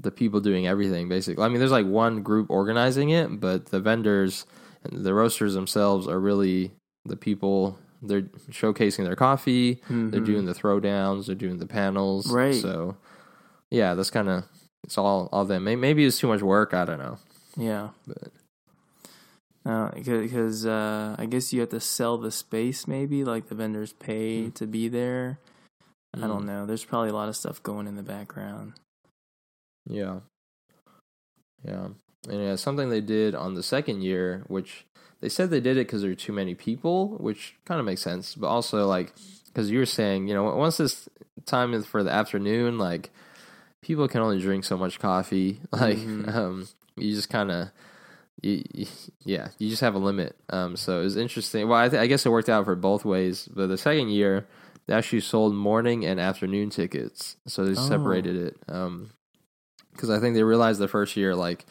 the 0.00 0.10
people 0.10 0.40
doing 0.40 0.66
everything 0.66 1.08
basically. 1.08 1.44
I 1.44 1.48
mean, 1.48 1.58
there's 1.60 1.70
like 1.70 1.86
one 1.86 2.22
group 2.22 2.50
organizing 2.50 3.10
it, 3.10 3.40
but 3.40 3.66
the 3.66 3.80
vendors 3.80 4.44
the 4.90 5.14
roasters 5.14 5.54
themselves 5.54 6.06
are 6.06 6.20
really 6.20 6.72
the 7.06 7.16
people. 7.16 7.78
They're 8.02 8.22
showcasing 8.50 9.04
their 9.04 9.16
coffee. 9.16 9.80
They're 9.88 10.20
Mhm. 10.20 10.26
doing 10.26 10.44
the 10.44 10.52
throwdowns. 10.52 11.26
They're 11.26 11.34
doing 11.34 11.58
the 11.58 11.66
panels. 11.66 12.30
Right. 12.30 12.54
So, 12.54 12.96
yeah, 13.70 13.94
that's 13.94 14.10
kind 14.10 14.28
of 14.28 14.44
it's 14.82 14.98
all 14.98 15.30
all 15.32 15.46
them. 15.46 15.64
Maybe 15.64 16.04
it's 16.04 16.18
too 16.18 16.28
much 16.28 16.42
work. 16.42 16.74
I 16.74 16.84
don't 16.84 16.98
know. 16.98 17.16
yeah. 17.56 17.90
But 18.06 18.28
because 19.64 20.66
uh, 20.66 21.16
I 21.18 21.26
guess 21.26 21.52
you 21.52 21.60
have 21.60 21.70
to 21.70 21.80
sell 21.80 22.18
the 22.18 22.30
space. 22.30 22.86
Maybe 22.86 23.24
like 23.24 23.48
the 23.48 23.54
vendors 23.54 23.92
pay 23.94 24.50
to 24.50 24.66
be 24.66 24.88
there. 24.88 25.38
I 26.14 26.18
Mm. 26.18 26.28
don't 26.28 26.46
know. 26.46 26.66
There's 26.66 26.84
probably 26.84 27.08
a 27.10 27.14
lot 27.14 27.28
of 27.28 27.36
stuff 27.36 27.62
going 27.62 27.86
in 27.86 27.96
the 27.96 28.02
background. 28.02 28.74
Yeah. 29.88 30.20
Yeah. 31.64 31.88
And 32.28 32.40
yeah, 32.42 32.54
something 32.56 32.88
they 32.88 33.00
did 33.00 33.34
on 33.34 33.54
the 33.54 33.62
second 33.62 34.02
year, 34.02 34.44
which 34.46 34.86
they 35.20 35.28
said 35.28 35.50
they 35.50 35.60
did 35.60 35.76
it 35.76 35.86
because 35.86 36.02
there 36.02 36.10
were 36.10 36.14
too 36.14 36.32
many 36.32 36.54
people, 36.54 37.16
which 37.18 37.54
kind 37.64 37.80
of 37.80 37.86
makes 37.86 38.02
sense. 38.02 38.34
But 38.34 38.46
also, 38.48 38.86
like, 38.86 39.12
because 39.46 39.70
you 39.70 39.78
were 39.78 39.86
saying, 39.86 40.28
you 40.28 40.34
know, 40.34 40.44
once 40.54 40.76
this 40.76 41.08
time 41.46 41.74
is 41.74 41.84
for 41.86 42.02
the 42.02 42.10
afternoon, 42.12 42.78
like, 42.78 43.10
people 43.82 44.06
can 44.08 44.20
only 44.22 44.40
drink 44.40 44.64
so 44.64 44.76
much 44.76 44.98
coffee. 45.00 45.60
Like, 45.72 45.98
Mhm. 45.98 46.34
um, 46.34 46.68
you 46.96 47.12
just 47.14 47.28
kind 47.30 47.50
of, 47.50 47.68
you, 48.42 48.62
yeah, 49.24 49.48
you 49.58 49.68
just 49.70 49.80
have 49.80 49.94
a 49.94 49.98
limit. 49.98 50.36
Um, 50.50 50.76
so 50.76 51.00
it 51.00 51.04
was 51.04 51.16
interesting. 51.16 51.68
Well, 51.68 51.78
I, 51.78 51.88
th- 51.88 52.00
I 52.00 52.06
guess 52.06 52.26
it 52.26 52.30
worked 52.30 52.48
out 52.48 52.64
for 52.64 52.74
both 52.76 53.04
ways. 53.04 53.48
But 53.52 53.68
the 53.68 53.78
second 53.78 54.10
year, 54.10 54.46
they 54.86 54.94
actually 54.94 55.20
sold 55.20 55.54
morning 55.54 56.04
and 56.04 56.20
afternoon 56.20 56.70
tickets, 56.70 57.36
so 57.46 57.64
they 57.64 57.72
Oh. 57.72 57.88
separated 57.88 58.36
it. 58.36 58.56
Um, 58.68 59.10
because 59.92 60.10
I 60.10 60.18
think 60.20 60.34
they 60.34 60.42
realized 60.42 60.80
the 60.80 60.88
first 60.88 61.16
year, 61.16 61.34
like, 61.36 61.64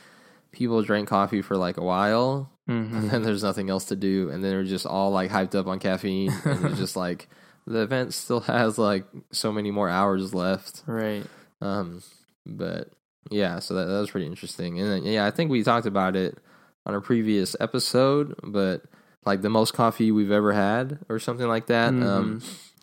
people 0.51 0.81
drank 0.81 1.09
coffee 1.09 1.41
for 1.41 1.57
like 1.57 1.77
a 1.77 1.83
while, 1.83 2.49
Mm-hmm. 2.69 2.95
and 2.95 3.09
then 3.11 3.23
there's 3.23 3.43
nothing 3.43 3.69
else 3.69 3.83
to 3.85 3.95
do, 3.97 4.29
and 4.29 4.41
then 4.41 4.49
they're 4.51 4.63
just 4.63 4.85
all 4.85 5.11
like 5.11 5.29
hyped 5.29 5.53
up 5.53 5.67
on 5.67 5.79
caffeine, 5.79 6.31
and 6.45 6.65
it's 6.65 6.77
just 6.85 6.95
like 6.95 7.27
the 7.67 7.79
event 7.81 8.13
still 8.13 8.39
has 8.39 8.77
like 8.77 9.05
so 9.33 9.51
many 9.51 9.69
more 9.69 9.89
hours 9.89 10.33
left. 10.33 10.81
Right. 10.87 11.25
Um, 11.61 12.01
but 12.45 12.87
yeah, 13.29 13.59
so 13.59 13.73
that, 13.73 13.85
that 13.87 13.99
was 13.99 14.11
pretty 14.11 14.27
interesting. 14.27 14.79
And 14.79 14.89
then, 14.89 15.03
yeah, 15.03 15.25
I 15.25 15.31
think 15.31 15.51
we 15.51 15.61
talked 15.63 15.85
about 15.85 16.15
it 16.15 16.37
on 16.85 16.95
a 16.95 17.01
previous 17.01 17.55
episode, 17.59 18.35
but 18.43 18.83
like 19.25 19.41
the 19.41 19.49
most 19.49 19.73
coffee 19.73 20.11
we've 20.11 20.31
ever 20.31 20.51
had 20.53 20.99
or 21.09 21.19
something 21.19 21.47
like 21.47 21.67
that. 21.67 21.89
Um, 21.89 22.41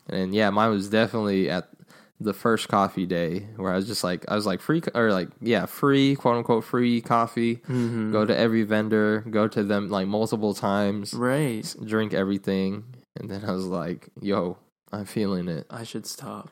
and 0.08 0.34
yeah, 0.34 0.50
mine 0.50 0.70
was 0.70 0.88
definitely 0.88 1.50
at 1.50 1.68
the 2.22 2.32
first 2.34 2.68
coffee 2.68 3.06
day 3.06 3.46
where 3.56 3.72
I 3.72 3.76
was 3.76 3.86
just 3.86 4.02
like, 4.04 4.24
I 4.28 4.34
was 4.34 4.44
like 4.46 4.60
free 4.60 4.82
or 4.94 5.10
like, 5.12 5.28
yeah, 5.40 5.66
free, 5.66 6.16
quote 6.16 6.36
unquote, 6.36 6.64
free 6.64 7.00
coffee. 7.00 7.56
Mm-hmm. 7.56 8.12
Go 8.12 8.24
to 8.26 8.36
every 8.36 8.62
vendor, 8.62 9.20
go 9.30 9.48
to 9.48 9.62
them 9.62 9.88
like 9.88 10.06
multiple 10.06 10.54
times, 10.54 11.12
Right. 11.14 11.74
drink 11.84 12.12
everything. 12.14 12.84
And 13.16 13.30
then 13.30 13.44
I 13.44 13.52
was 13.52 13.66
like, 13.66 14.08
yo, 14.20 14.58
I'm 14.92 15.04
feeling 15.04 15.48
it. 15.48 15.66
I 15.70 15.84
should 15.84 16.06
stop. 16.06 16.50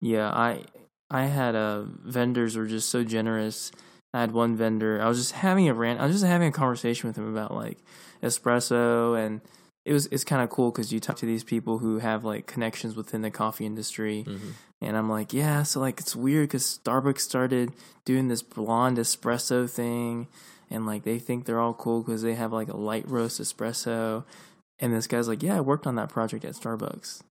Yeah, 0.00 0.28
I 0.30 0.64
I 1.10 1.24
had 1.26 1.54
uh 1.54 1.84
vendors 2.04 2.56
were 2.56 2.66
just 2.66 2.90
so 2.90 3.04
generous. 3.04 3.72
I 4.14 4.20
had 4.20 4.32
one 4.32 4.56
vendor. 4.56 5.02
I 5.02 5.08
was 5.08 5.18
just 5.18 5.32
having 5.32 5.68
a 5.68 5.74
rant. 5.74 6.00
I 6.00 6.06
was 6.06 6.14
just 6.14 6.24
having 6.24 6.48
a 6.48 6.52
conversation 6.52 7.08
with 7.08 7.16
him 7.18 7.30
about 7.30 7.52
like 7.52 7.78
espresso, 8.22 9.18
and 9.18 9.40
it 9.84 9.92
was 9.92 10.06
it's 10.06 10.24
kind 10.24 10.42
of 10.42 10.50
cool 10.50 10.70
because 10.70 10.92
you 10.92 11.00
talk 11.00 11.16
to 11.16 11.26
these 11.26 11.44
people 11.44 11.78
who 11.78 11.98
have 11.98 12.24
like 12.24 12.46
connections 12.46 12.96
within 12.96 13.22
the 13.22 13.30
coffee 13.30 13.66
industry, 13.66 14.24
Mhm. 14.26 14.52
and 14.80 14.96
I'm 14.96 15.10
like, 15.10 15.32
yeah, 15.32 15.62
so 15.62 15.80
like 15.80 16.00
it's 16.00 16.16
weird 16.16 16.48
because 16.48 16.78
Starbucks 16.82 17.20
started 17.20 17.72
doing 18.04 18.28
this 18.28 18.42
blonde 18.42 18.98
espresso 18.98 19.68
thing, 19.68 20.28
and 20.70 20.86
like 20.86 21.02
they 21.04 21.18
think 21.18 21.44
they're 21.44 21.60
all 21.60 21.74
cool 21.74 22.02
because 22.02 22.22
they 22.22 22.34
have 22.34 22.52
like 22.52 22.68
a 22.68 22.76
light 22.76 23.08
roast 23.10 23.40
espresso, 23.40 24.24
and 24.78 24.94
this 24.94 25.06
guy's 25.06 25.28
like, 25.28 25.42
yeah, 25.42 25.56
I 25.56 25.60
worked 25.60 25.86
on 25.86 25.96
that 25.96 26.08
project 26.08 26.44
at 26.44 26.54
Starbucks. 26.54 27.22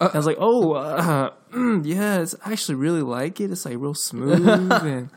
Uh, 0.00 0.10
I 0.12 0.16
was 0.16 0.26
like, 0.26 0.38
oh, 0.40 0.72
uh, 0.72 1.30
yeah, 1.84 2.18
it's 2.18 2.34
I 2.44 2.52
actually 2.52 2.74
really 2.74 3.02
like 3.02 3.40
it. 3.40 3.50
It's 3.50 3.64
like 3.64 3.78
real 3.78 3.94
smooth, 4.10 4.46
and 4.72 5.08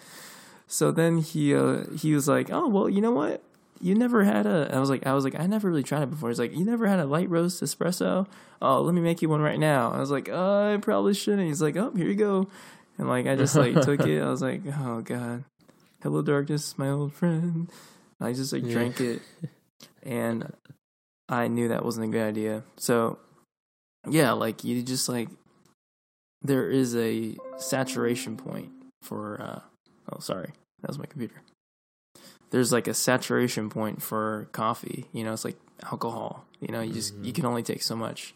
so 0.67 0.91
then 0.91 1.19
he 1.19 1.55
uh, 1.55 1.85
he 1.97 2.13
was 2.13 2.27
like, 2.27 2.51
oh, 2.51 2.67
well, 2.67 2.89
you 2.89 3.01
know 3.01 3.11
what? 3.11 3.41
You 3.79 3.95
never 3.95 4.23
had 4.23 4.45
a. 4.45 4.69
I 4.73 4.79
was 4.79 4.89
like, 4.89 5.07
I 5.07 5.13
was 5.13 5.23
like, 5.23 5.39
I 5.39 5.47
never 5.47 5.69
really 5.69 5.83
tried 5.83 6.03
it 6.03 6.09
before. 6.09 6.29
He's 6.29 6.39
like, 6.39 6.55
you 6.55 6.65
never 6.65 6.87
had 6.87 6.99
a 6.99 7.05
light 7.05 7.29
roast 7.29 7.63
espresso? 7.63 8.27
Oh, 8.61 8.81
let 8.81 8.93
me 8.93 9.01
make 9.01 9.21
you 9.21 9.29
one 9.29 9.41
right 9.41 9.59
now. 9.59 9.91
I 9.91 9.99
was 9.99 10.11
like, 10.11 10.29
uh, 10.29 10.73
I 10.73 10.77
probably 10.77 11.13
shouldn't. 11.13 11.47
He's 11.47 11.61
like, 11.61 11.77
oh, 11.77 11.91
here 11.91 12.07
you 12.07 12.15
go, 12.15 12.49
and 12.97 13.07
like 13.07 13.27
I 13.27 13.35
just 13.35 13.55
like 13.55 13.79
took 13.81 14.01
it. 14.01 14.21
I 14.21 14.29
was 14.29 14.41
like, 14.41 14.61
oh 14.79 15.01
god, 15.01 15.45
hello 16.03 16.21
darkness, 16.21 16.77
my 16.77 16.89
old 16.89 17.13
friend. 17.13 17.69
I 18.19 18.33
just 18.33 18.51
like 18.51 18.67
drank 18.67 18.99
it, 18.99 19.21
and 20.03 20.51
I 21.29 21.47
knew 21.47 21.69
that 21.69 21.85
wasn't 21.85 22.07
a 22.07 22.09
good 22.09 22.27
idea. 22.27 22.63
So 22.77 23.19
yeah, 24.09 24.31
like 24.31 24.63
you 24.63 24.81
just 24.81 25.07
like 25.07 25.29
there 26.41 26.69
is 26.69 26.95
a 26.95 27.37
saturation 27.57 28.37
point 28.37 28.71
for 29.03 29.39
uh 29.39 29.59
oh 30.11 30.19
sorry, 30.19 30.51
that 30.81 30.87
was 30.87 30.99
my 30.99 31.05
computer. 31.05 31.41
There's 32.49 32.71
like 32.71 32.87
a 32.87 32.93
saturation 32.93 33.69
point 33.69 34.01
for 34.01 34.47
coffee, 34.51 35.07
you 35.11 35.23
know, 35.23 35.33
it's 35.33 35.45
like 35.45 35.57
alcohol. 35.83 36.45
You 36.59 36.69
know, 36.69 36.81
you 36.81 36.93
just 36.93 37.13
you 37.21 37.33
can 37.33 37.45
only 37.45 37.63
take 37.63 37.83
so 37.83 37.95
much. 37.95 38.33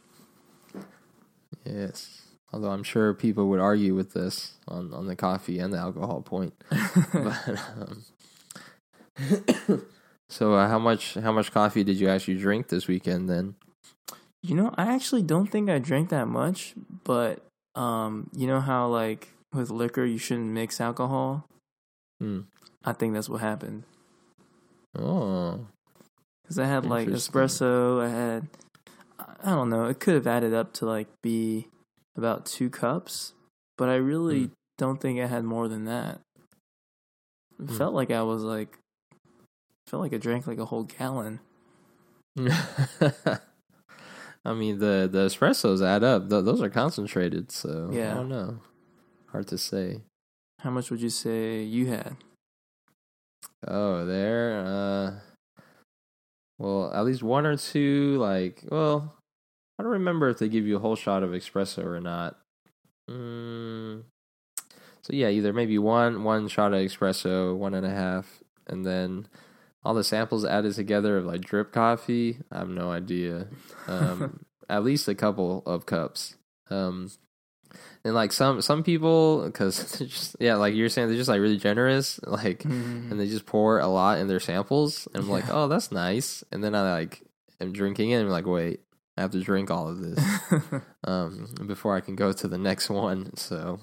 Yes. 1.66 2.22
Although 2.54 2.72
I'm 2.72 2.84
sure 2.84 3.14
people 3.14 3.48
would 3.50 3.60
argue 3.60 3.96
with 3.96 4.14
this 4.14 4.58
on, 4.68 4.94
on 4.94 5.08
the 5.08 5.16
coffee 5.16 5.60
and 5.60 5.74
the 5.74 5.78
alcohol 5.78 6.22
point. 6.22 6.54
but, 7.14 7.60
um, 7.80 8.04
so 10.30 10.56
uh, 10.56 10.68
how 10.68 10.80
much 10.80 11.14
how 11.16 11.32
much 11.32 11.52
coffee 11.52 11.84
did 11.84 11.98
you 11.98 12.10
actually 12.10 12.38
drink 12.38 12.68
this 12.68 12.88
weekend 12.88 13.30
then? 13.30 13.56
You 14.44 14.56
know, 14.56 14.74
I 14.78 14.94
actually 14.94 15.22
don't 15.22 15.48
think 15.48 15.70
I 15.70 15.80
drank 15.80 16.10
that 16.10 16.28
much, 16.28 16.74
but 17.04 17.46
um, 17.76 18.30
you 18.36 18.48
know 18.48 18.60
how 18.60 18.88
like 18.88 19.30
with 19.54 19.70
liquor 19.70 20.04
you 20.04 20.18
shouldn't 20.18 20.48
mix 20.48 20.82
alcohol? 20.82 21.48
Hmm. 22.22 22.42
I 22.86 22.94
think 22.94 23.14
that's 23.16 23.28
what 23.30 23.42
happened. 23.42 23.84
Oh, 24.96 25.66
Cuz 26.48 26.60
I 26.60 26.66
had 26.66 26.86
like 26.86 27.08
espresso, 27.08 28.00
I 28.00 28.10
had 28.10 28.48
I 29.44 29.52
don't 29.52 29.70
know, 29.70 29.86
it 29.86 30.00
could 30.00 30.14
have 30.14 30.28
added 30.28 30.54
up 30.54 30.72
to 30.74 30.86
like 30.86 31.08
be 31.24 31.68
about 32.16 32.46
2 32.46 32.70
cups, 32.70 33.34
but 33.78 33.90
I 33.90 33.96
really 33.96 34.46
Hmm. 34.46 34.52
don't 34.78 35.02
think 35.02 35.20
I 35.20 35.26
had 35.28 35.44
more 35.46 35.68
than 35.68 35.86
that. 35.86 36.20
It 37.60 37.70
Hmm. 37.70 37.76
felt 37.78 37.94
like 37.96 38.12
I 38.12 38.22
was 38.22 38.44
like 38.44 38.78
felt 39.88 40.04
like 40.04 40.14
I 40.14 40.18
drank 40.18 40.46
like 40.46 40.60
a 40.60 40.66
whole 40.66 40.84
gallon. 40.84 41.40
I 44.46 44.54
mean 44.54 44.80
the 44.80 45.08
the 45.12 45.26
espressos 45.28 45.82
add 45.86 46.04
up. 46.04 46.30
Th- 46.30 46.44
those 46.44 46.62
are 46.62 46.70
concentrated, 46.70 47.52
so 47.52 47.90
Yeah. 47.92 48.12
I 48.12 48.16
don't 48.16 48.30
know. 48.30 48.60
Hard 49.28 49.48
to 49.48 49.58
say. 49.58 50.02
How 50.62 50.70
much 50.70 50.92
would 50.92 51.02
you 51.02 51.10
say 51.10 51.64
you 51.64 51.88
had? 51.88 52.16
Oh, 53.68 54.06
there. 54.06 54.64
Uh, 54.66 55.12
well, 56.60 56.94
at 56.94 57.04
least 57.04 57.24
one 57.24 57.46
or 57.46 57.58
two. 57.58 58.18
Like, 58.20 58.64
well, 58.70 59.16
I 59.80 59.84
don't 59.84 59.94
remember 59.94 60.30
if 60.30 60.38
they 60.38 60.50
give 60.50 60.68
you 60.68 60.78
a 60.78 60.80
whole 60.80 60.96
shot 60.96 61.24
of 61.24 61.32
espresso 61.32 61.84
or 61.84 62.00
not. 62.00 62.38
Mm, 63.10 64.04
so 65.02 65.14
yeah, 65.14 65.30
either 65.30 65.52
maybe 65.52 65.80
one 65.80 66.24
one 66.24 66.48
shot 66.48 66.74
of 66.74 66.80
espresso, 66.80 67.58
one 67.58 67.74
and 67.74 67.86
a 67.86 67.90
half, 67.90 68.44
and 68.68 68.86
then 68.86 69.28
all 69.84 69.96
the 69.96 70.04
samples 70.04 70.46
added 70.46 70.76
together 70.76 71.18
of 71.18 71.26
like 71.26 71.42
drip 71.42 71.72
coffee. 71.72 72.38
I 72.52 72.60
have 72.60 72.70
no 72.70 72.92
idea. 72.92 73.48
Um, 73.88 74.46
at 74.70 74.84
least 74.84 75.08
a 75.10 75.16
couple 75.16 75.64
of 75.66 75.86
cups. 75.86 76.36
Um, 76.70 77.10
and 78.04 78.14
like 78.14 78.32
some 78.32 78.62
some 78.62 78.84
people, 78.84 79.46
because 79.46 80.00
just 80.00 80.36
yeah, 80.40 80.56
like 80.56 80.74
you're 80.74 80.90
saying, 80.90 81.08
they're 81.08 81.18
just 81.18 81.30
like 81.30 81.42
really 81.42 81.58
generous. 81.58 82.20
Like 82.24 82.66
and 82.66 83.20
they 83.20 83.28
just 83.28 83.46
pour 83.46 83.80
a 83.80 83.88
lot 83.88 84.20
in 84.20 84.28
their 84.28 84.40
samples 84.40 85.08
and 85.14 85.24
I'm 85.24 85.30
like, 85.30 85.50
oh, 85.50 85.68
that's 85.68 85.92
nice. 85.92 86.44
And 86.52 86.64
then 86.64 86.76
I 86.76 86.94
like 86.94 87.24
am 87.60 87.74
drinking 87.74 88.12
it 88.12 88.16
and 88.16 88.26
I'm 88.26 88.32
like, 88.32 88.48
wait, 88.48 88.82
I 89.18 89.22
have 89.22 89.32
to 89.32 89.42
drink 89.42 89.70
all 89.70 89.90
of 89.90 90.00
this 90.00 90.20
um, 91.04 91.54
before 91.68 91.96
I 91.96 92.02
can 92.02 92.16
go 92.16 92.32
to 92.32 92.48
the 92.48 92.58
next 92.58 92.90
one. 92.90 93.36
So, 93.38 93.80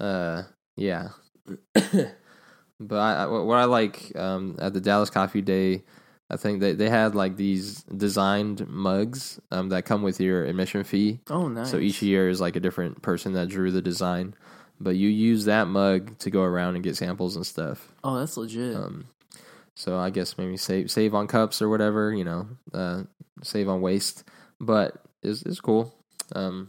uh, 0.00 0.44
yeah. 0.76 1.08
but 1.74 2.98
I, 2.98 3.24
I, 3.24 3.26
what 3.26 3.58
I 3.58 3.64
like 3.64 4.12
um, 4.16 4.56
at 4.60 4.74
the 4.74 4.80
Dallas 4.80 5.10
Coffee 5.10 5.42
Day, 5.42 5.84
I 6.30 6.36
think 6.36 6.60
they 6.60 6.72
they 6.72 6.90
had 6.90 7.14
like 7.14 7.36
these 7.36 7.82
designed 7.84 8.68
mugs 8.68 9.40
um, 9.50 9.70
that 9.70 9.86
come 9.86 10.02
with 10.02 10.20
your 10.20 10.44
admission 10.44 10.84
fee. 10.84 11.20
oh, 11.30 11.48
nice. 11.48 11.70
So 11.70 11.78
each 11.78 12.02
year 12.02 12.28
is 12.28 12.40
like 12.40 12.56
a 12.56 12.60
different 12.60 13.00
person 13.00 13.32
that 13.32 13.48
drew 13.48 13.70
the 13.70 13.80
design, 13.80 14.34
but 14.78 14.96
you 14.96 15.08
use 15.08 15.46
that 15.46 15.68
mug 15.68 16.18
to 16.18 16.30
go 16.30 16.42
around 16.42 16.74
and 16.74 16.84
get 16.84 16.96
samples 16.96 17.34
and 17.36 17.46
stuff. 17.46 17.92
Oh, 18.04 18.18
that's 18.18 18.36
legit. 18.36 18.76
Um, 18.76 19.06
so 19.74 19.96
I 19.96 20.10
guess 20.10 20.36
maybe 20.36 20.56
save 20.56 20.90
save 20.90 21.14
on 21.14 21.28
cups 21.28 21.62
or 21.62 21.68
whatever, 21.68 22.12
you 22.12 22.24
know, 22.24 22.48
uh, 22.74 23.04
save 23.42 23.68
on 23.68 23.80
waste. 23.80 24.24
But 24.60 25.00
it's 25.22 25.42
it's 25.42 25.60
cool. 25.60 25.94
Um, 26.34 26.68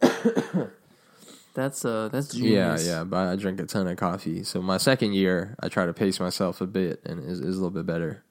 that's 1.54 1.84
uh, 1.84 2.08
that's 2.10 2.34
yeah, 2.34 2.78
yeah. 2.80 3.04
But 3.04 3.28
I 3.28 3.36
drink 3.36 3.60
a 3.60 3.66
ton 3.66 3.88
of 3.88 3.96
coffee. 3.96 4.44
So 4.44 4.62
my 4.62 4.78
second 4.78 5.12
year, 5.12 5.56
I 5.60 5.68
try 5.68 5.86
to 5.86 5.92
pace 5.92 6.18
myself 6.20 6.60
a 6.60 6.66
bit, 6.66 7.02
and 7.04 7.22
is 7.22 7.40
is 7.40 7.58
a 7.58 7.62
little 7.62 7.70
bit 7.70 7.84
better. 7.86 8.24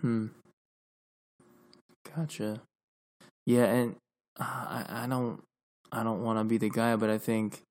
Hmm. 0.00 0.26
Gotcha. 2.14 2.60
Yeah, 3.46 3.64
and 3.64 3.96
uh, 4.38 4.44
I 4.44 4.84
I 5.04 5.06
don't 5.06 5.42
I 5.92 6.02
don't 6.02 6.22
want 6.22 6.38
to 6.38 6.44
be 6.44 6.58
the 6.58 6.70
guy, 6.70 6.96
but 6.96 7.10
I 7.10 7.18
think 7.18 7.62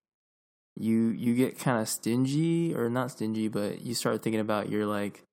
you 0.76 1.08
you 1.10 1.36
get 1.36 1.58
kind 1.60 1.80
of 1.80 1.88
stingy 1.90 2.74
or 2.76 2.90
not 2.90 3.12
stingy, 3.12 3.48
but 3.48 3.82
you 3.82 3.94
start 3.94 4.22
thinking 4.22 4.40
about 4.42 4.70
your 4.70 4.86
like 4.86 5.24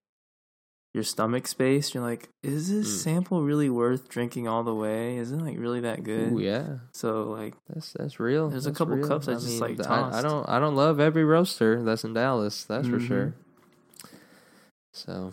your 0.94 1.02
stomach 1.04 1.46
space. 1.48 1.92
You're 1.94 2.04
like, 2.04 2.28
is 2.42 2.68
this 2.70 2.86
Mm. 2.88 3.02
sample 3.02 3.42
really 3.42 3.68
worth 3.68 4.08
drinking 4.08 4.46
all 4.46 4.62
the 4.62 4.74
way? 4.74 5.16
Is 5.16 5.32
it 5.32 5.36
like 5.36 5.58
really 5.58 5.80
that 5.80 6.04
good? 6.04 6.32
Ooh, 6.34 6.38
yeah, 6.40 6.78
So 6.92 7.24
like, 7.24 7.54
that's 7.68 7.92
that's 7.92 8.20
real. 8.20 8.48
There's 8.48 8.66
a 8.66 8.72
couple 8.72 8.96
real. 8.96 9.08
cups 9.08 9.28
I 9.28 9.34
just, 9.34 9.60
like, 9.60 9.80
I, 9.80 10.18
I 10.18 10.22
don't 10.22 10.48
I 10.48 10.58
don't 10.60 10.76
love 10.76 11.00
every 11.00 11.24
roaster 11.24 11.82
that's 11.82 12.04
in 12.04 12.14
Dallas. 12.14 12.64
That's 12.64 12.86
for 12.88 12.98
Mhm. 12.98 13.08
sure. 13.08 13.34
So, 14.92 15.32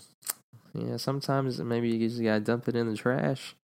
yeah, 0.73 0.97
sometimes 0.97 1.59
maybe 1.59 1.89
you 1.89 2.07
just 2.09 2.21
gotta 2.21 2.39
dump 2.39 2.67
it 2.67 2.75
in 2.75 2.89
the 2.89 2.95
trash. 2.97 3.55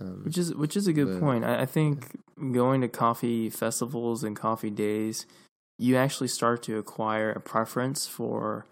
Um, 0.00 0.22
which 0.24 0.36
is 0.38 0.54
which 0.54 0.76
is 0.76 0.86
a 0.86 0.92
good 0.92 1.08
But- 1.14 1.20
point. 1.20 1.44
I, 1.44 1.62
I 1.62 1.66
think 1.66 2.18
going 2.52 2.80
to 2.82 2.88
coffee 2.88 3.48
festivals 3.50 4.22
and 4.22 4.36
coffee 4.36 4.70
days, 4.70 5.26
you 5.78 5.96
actually 5.96 6.28
start 6.28 6.62
to 6.64 6.78
acquire 6.78 7.30
a 7.30 7.40
preference 7.40 8.06
for 8.06 8.66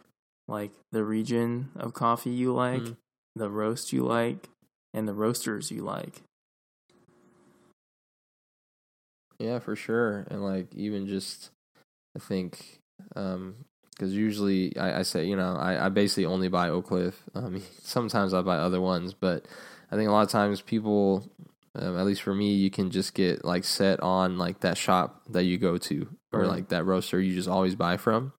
like 0.46 0.72
the 0.92 1.04
region 1.04 1.70
of 1.76 1.94
coffee 1.94 2.30
you 2.30 2.52
like, 2.52 2.82
Mm. 2.82 2.96
the 3.36 3.48
roast 3.50 3.92
you 3.92 4.04
like, 4.04 4.48
and 4.92 5.08
the 5.08 5.14
roasters 5.14 5.70
you 5.70 5.82
like. 5.82 6.22
Yeah, 9.38 9.58
for 9.58 9.74
sure. 9.74 10.26
And 10.30 10.44
like 10.44 10.66
even 10.74 11.06
just 11.06 11.50
I 12.14 12.18
think 12.18 12.78
um 13.16 13.64
because 14.00 14.14
usually 14.14 14.74
I, 14.78 15.00
I 15.00 15.02
say, 15.02 15.26
you 15.26 15.36
know, 15.36 15.54
I, 15.56 15.86
I 15.86 15.88
basically 15.90 16.24
only 16.24 16.48
buy 16.48 16.70
Oak 16.70 16.86
Cliff. 16.86 17.22
Mean, 17.34 17.62
sometimes 17.82 18.32
I 18.32 18.40
buy 18.40 18.56
other 18.56 18.80
ones, 18.80 19.12
but 19.12 19.44
I 19.90 19.96
think 19.96 20.08
a 20.08 20.12
lot 20.12 20.22
of 20.22 20.30
times 20.30 20.62
people, 20.62 21.28
um, 21.74 21.98
at 21.98 22.06
least 22.06 22.22
for 22.22 22.34
me, 22.34 22.54
you 22.54 22.70
can 22.70 22.90
just 22.90 23.12
get 23.12 23.44
like 23.44 23.64
set 23.64 24.00
on 24.00 24.38
like 24.38 24.60
that 24.60 24.78
shop 24.78 25.20
that 25.28 25.44
you 25.44 25.58
go 25.58 25.76
to 25.76 26.08
or 26.32 26.46
like 26.46 26.68
that 26.68 26.84
roaster 26.84 27.20
you 27.20 27.34
just 27.34 27.48
always 27.48 27.74
buy 27.74 27.98
from. 27.98 28.32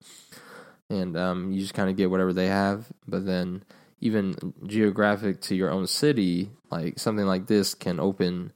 And 0.90 1.16
um, 1.16 1.52
you 1.52 1.60
just 1.60 1.74
kind 1.74 1.88
of 1.88 1.96
get 1.96 2.10
whatever 2.10 2.32
they 2.32 2.48
have. 2.48 2.86
But 3.06 3.24
then 3.24 3.62
even 4.00 4.34
geographic 4.66 5.42
to 5.42 5.54
your 5.54 5.70
own 5.70 5.86
city, 5.86 6.50
like 6.72 6.98
something 6.98 7.26
like 7.26 7.46
this 7.46 7.74
can 7.74 8.00
open 8.00 8.52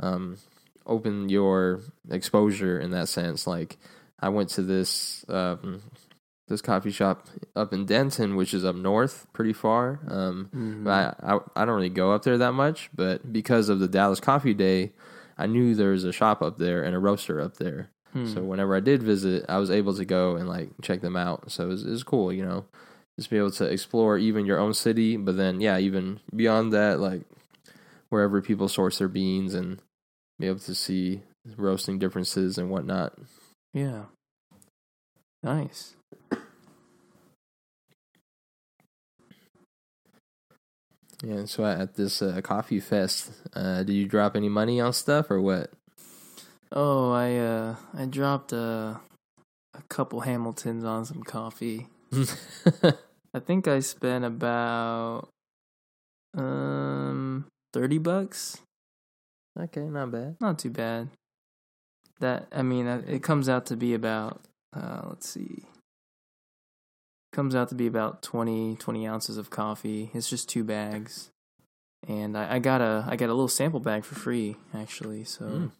um, 0.00 0.38
open 0.86 1.28
your 1.28 1.82
exposure 2.10 2.80
in 2.80 2.92
that 2.92 3.08
sense. 3.08 3.46
Like 3.46 3.76
I 4.18 4.30
went 4.30 4.48
to 4.50 4.62
this 4.62 5.26
um, 5.28 5.82
this 6.48 6.62
coffee 6.62 6.90
shop 6.90 7.26
up 7.54 7.72
in 7.72 7.84
Denton, 7.86 8.36
which 8.36 8.52
is 8.54 8.64
up 8.64 8.74
north, 8.76 9.26
pretty 9.32 9.52
far. 9.52 10.00
Um, 10.08 10.48
Mhm. 10.54 10.84
but 10.84 10.90
I, 11.22 11.34
I 11.34 11.38
I 11.56 11.64
don't 11.64 11.76
really 11.76 11.88
go 11.88 12.12
up 12.12 12.22
there 12.24 12.38
that 12.38 12.52
much. 12.52 12.90
But 12.94 13.32
because 13.32 13.68
of 13.68 13.78
the 13.80 13.88
Dallas 13.88 14.20
Coffee 14.20 14.54
Day, 14.54 14.92
I 15.36 15.46
knew 15.46 15.74
there 15.74 15.90
was 15.92 16.04
a 16.04 16.12
shop 16.12 16.42
up 16.42 16.58
there 16.58 16.82
and 16.82 16.94
a 16.94 16.98
roaster 16.98 17.40
up 17.40 17.58
there. 17.58 17.90
Hmm. 18.12 18.26
So 18.26 18.42
whenever 18.42 18.74
I 18.74 18.80
did 18.80 19.02
visit, 19.02 19.44
I 19.48 19.58
was 19.58 19.70
able 19.70 19.94
to 19.94 20.04
go 20.04 20.36
and 20.36 20.48
like 20.48 20.70
check 20.82 21.00
them 21.02 21.16
out. 21.16 21.50
So 21.52 21.64
it 21.64 21.68
was, 21.68 21.84
it 21.86 21.90
was 21.90 22.02
cool, 22.02 22.32
you 22.32 22.44
know, 22.44 22.64
just 23.18 23.28
be 23.30 23.36
able 23.36 23.50
to 23.52 23.64
explore 23.66 24.16
even 24.16 24.46
your 24.46 24.58
own 24.58 24.72
city, 24.74 25.16
but 25.18 25.36
then 25.36 25.60
yeah, 25.60 25.78
even 25.78 26.20
beyond 26.34 26.72
that, 26.72 26.98
like 27.00 27.22
wherever 28.08 28.40
people 28.40 28.68
source 28.68 28.98
their 28.98 29.08
beans 29.08 29.52
and 29.54 29.78
be 30.38 30.46
able 30.46 30.60
to 30.60 30.74
see 30.74 31.20
roasting 31.56 31.98
differences 31.98 32.56
and 32.58 32.70
whatnot. 32.70 33.12
yeah, 33.74 34.04
nice. 35.42 35.94
Yeah, 41.22 41.34
and 41.34 41.50
so 41.50 41.64
at 41.64 41.94
this 41.94 42.22
uh, 42.22 42.40
coffee 42.42 42.78
fest, 42.78 43.32
uh, 43.52 43.82
did 43.82 43.94
you 43.94 44.06
drop 44.06 44.36
any 44.36 44.48
money 44.48 44.80
on 44.80 44.92
stuff 44.92 45.30
or 45.30 45.40
what? 45.40 45.72
Oh, 46.70 47.12
I 47.12 47.36
uh 47.36 47.76
I 47.94 48.04
dropped 48.04 48.52
a 48.52 49.00
a 49.74 49.82
couple 49.88 50.20
Hamiltons 50.20 50.84
on 50.84 51.04
some 51.04 51.22
coffee. 51.22 51.88
I 53.34 53.40
think 53.40 53.66
I 53.66 53.80
spent 53.80 54.24
about 54.24 55.28
um 56.36 57.46
30 57.72 57.98
bucks. 57.98 58.58
okay, 59.58 59.88
not 59.88 60.10
bad. 60.12 60.36
Not 60.40 60.58
too 60.58 60.70
bad. 60.70 61.08
That 62.20 62.48
I 62.52 62.62
mean, 62.62 62.86
uh, 62.86 63.02
it 63.06 63.22
comes 63.22 63.48
out 63.48 63.66
to 63.66 63.76
be 63.76 63.94
about 63.94 64.42
uh 64.76 65.02
let's 65.08 65.28
see. 65.28 65.64
Comes 67.32 67.54
out 67.54 67.68
to 67.68 67.74
be 67.74 67.86
about 67.86 68.22
20 68.22 68.76
20 68.76 69.06
ounces 69.06 69.36
of 69.36 69.50
coffee. 69.50 70.10
It's 70.14 70.30
just 70.30 70.48
two 70.48 70.64
bags. 70.64 71.30
And 72.06 72.36
I, 72.38 72.54
I 72.54 72.58
got 72.58 72.80
a 72.80 73.04
I 73.08 73.16
got 73.16 73.26
a 73.28 73.34
little 73.34 73.48
sample 73.48 73.80
bag 73.80 74.04
for 74.04 74.14
free 74.14 74.56
actually. 74.74 75.24
So 75.24 75.44
Mm. 75.44 75.70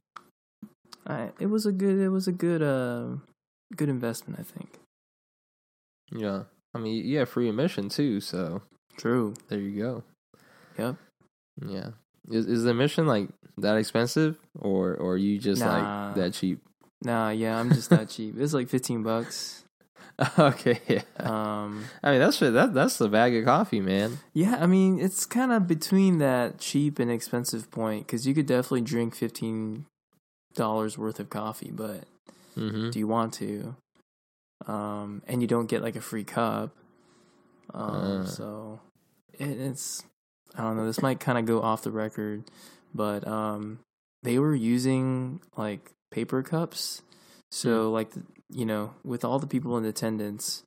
I 1.06 1.30
it 1.40 1.46
was 1.46 1.64
a 1.64 1.72
good 1.72 1.98
it 1.98 2.10
was 2.10 2.28
a 2.28 2.32
good 2.32 2.62
uh 2.62 3.16
good 3.74 3.88
investment, 3.88 4.38
I 4.38 4.42
think. 4.42 4.78
Yeah, 6.12 6.44
I 6.74 6.78
mean 6.78 7.04
you 7.04 7.18
have 7.18 7.28
free 7.28 7.48
admission 7.48 7.88
too, 7.88 8.20
so 8.20 8.62
True. 8.96 9.34
there 9.48 9.58
you 9.58 9.82
go. 9.82 10.02
Yep. 10.78 10.96
Yeah. 11.66 11.90
Is 12.30 12.46
is 12.46 12.64
the 12.64 12.70
admission 12.70 13.06
like 13.06 13.28
that 13.56 13.76
expensive 13.78 14.36
or 14.58 14.94
or 14.96 15.16
you 15.16 15.38
just 15.38 15.62
Nah. 15.62 16.06
like 16.06 16.14
that 16.16 16.34
cheap? 16.34 16.60
Nah, 17.02 17.30
yeah, 17.30 17.58
I'm 17.58 17.70
just 17.72 17.90
that 17.90 18.08
cheap. 18.14 18.34
It's 18.38 18.52
like 18.52 18.68
15 18.68 19.02
bucks. 19.02 19.64
okay, 20.38 20.80
yeah. 20.88 21.02
Um 21.18 21.84
I 22.02 22.10
mean 22.12 22.20
that's 22.20 22.38
that 22.40 22.74
that's 22.74 22.98
the 22.98 23.08
bag 23.08 23.34
of 23.36 23.44
coffee, 23.44 23.80
man. 23.80 24.18
Yeah, 24.32 24.56
I 24.60 24.66
mean, 24.66 24.98
it's 24.98 25.26
kind 25.26 25.52
of 25.52 25.66
between 25.66 26.18
that 26.18 26.58
cheap 26.58 26.98
and 26.98 27.10
expensive 27.10 27.70
point 27.70 28.06
because 28.06 28.26
you 28.26 28.34
could 28.34 28.46
definitely 28.46 28.80
drink 28.82 29.14
fifteen 29.14 29.86
dollars 30.54 30.98
worth 30.98 31.20
of 31.20 31.30
coffee, 31.30 31.70
but 31.72 32.04
Mm-hmm. 32.56 32.90
do 32.90 32.98
you 32.98 33.06
want 33.06 33.34
to? 33.34 33.76
Um, 34.66 35.22
and 35.28 35.40
you 35.40 35.46
don't 35.46 35.66
get 35.70 35.80
like 35.82 35.94
a 35.94 36.00
free 36.00 36.24
cup. 36.24 36.74
Um, 37.72 38.22
Uh. 38.22 38.24
so 38.24 38.80
it, 39.38 39.48
it's 39.48 40.02
I 40.56 40.62
don't 40.62 40.76
know. 40.76 40.86
This 40.86 41.00
might 41.00 41.20
kind 41.20 41.38
of 41.38 41.44
go 41.44 41.62
off 41.62 41.82
the 41.82 41.92
record, 41.92 42.42
but 42.92 43.26
um, 43.28 43.78
they 44.24 44.38
were 44.40 44.54
using 44.56 45.40
like 45.56 45.92
paper 46.10 46.42
cups. 46.42 47.02
So 47.52 47.92
like 47.92 48.10
the, 48.10 48.22
you 48.50 48.64
know, 48.64 48.94
with 49.04 49.24
all 49.24 49.38
the 49.38 49.46
people 49.46 49.76
in 49.76 49.84
attendance, 49.84 50.62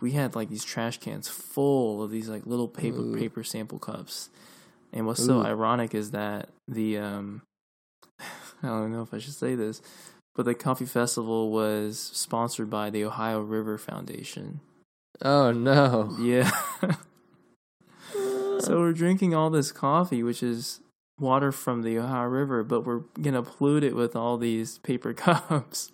we 0.00 0.12
had 0.12 0.34
like 0.34 0.48
these 0.48 0.64
trash 0.64 0.98
cans 0.98 1.28
full 1.28 2.02
of 2.02 2.10
these 2.10 2.28
like 2.28 2.46
little 2.46 2.68
paper 2.68 3.00
Ooh. 3.00 3.18
paper 3.18 3.42
sample 3.42 3.78
cups. 3.78 4.30
And 4.92 5.06
what's 5.06 5.24
so 5.24 5.42
ironic 5.44 5.94
is 5.94 6.12
that 6.12 6.48
the 6.66 6.98
um 6.98 7.42
I 8.62 8.68
don't 8.68 8.92
know 8.92 9.02
if 9.02 9.12
I 9.12 9.18
should 9.18 9.34
say 9.34 9.54
this, 9.54 9.82
but 10.34 10.44
the 10.44 10.54
coffee 10.54 10.86
festival 10.86 11.50
was 11.50 11.98
sponsored 11.98 12.70
by 12.70 12.90
the 12.90 13.04
Ohio 13.04 13.40
River 13.40 13.78
Foundation. 13.78 14.60
Oh 15.22 15.52
no. 15.52 16.16
Yeah. 16.20 16.50
so 18.60 18.78
we're 18.78 18.92
drinking 18.92 19.34
all 19.34 19.50
this 19.50 19.72
coffee, 19.72 20.22
which 20.22 20.42
is 20.42 20.80
water 21.18 21.52
from 21.52 21.82
the 21.82 21.98
Ohio 21.98 22.28
River, 22.28 22.62
but 22.62 22.82
we're 22.82 23.02
gonna 23.20 23.42
pollute 23.42 23.84
it 23.84 23.94
with 23.94 24.14
all 24.16 24.36
these 24.36 24.78
paper 24.78 25.12
cups. 25.14 25.92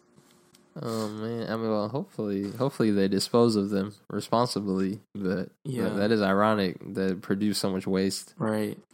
Oh 0.83 1.09
man. 1.09 1.49
I 1.51 1.57
mean 1.57 1.71
well 1.71 1.89
hopefully 1.89 2.51
hopefully 2.51 2.91
they 2.91 3.07
dispose 3.09 3.55
of 3.57 3.71
them 3.71 3.95
responsibly, 4.11 5.01
but 5.15 5.51
Yeah. 5.65 5.85
that- 5.85 5.95
that 5.97 6.11
is 6.11 6.21
ironic 6.23 6.79
that 6.95 7.11
it 7.13 7.23
produce 7.23 7.59
so 7.59 7.71
much 7.71 7.87
waste. 7.87 8.35
Right. 8.39 8.79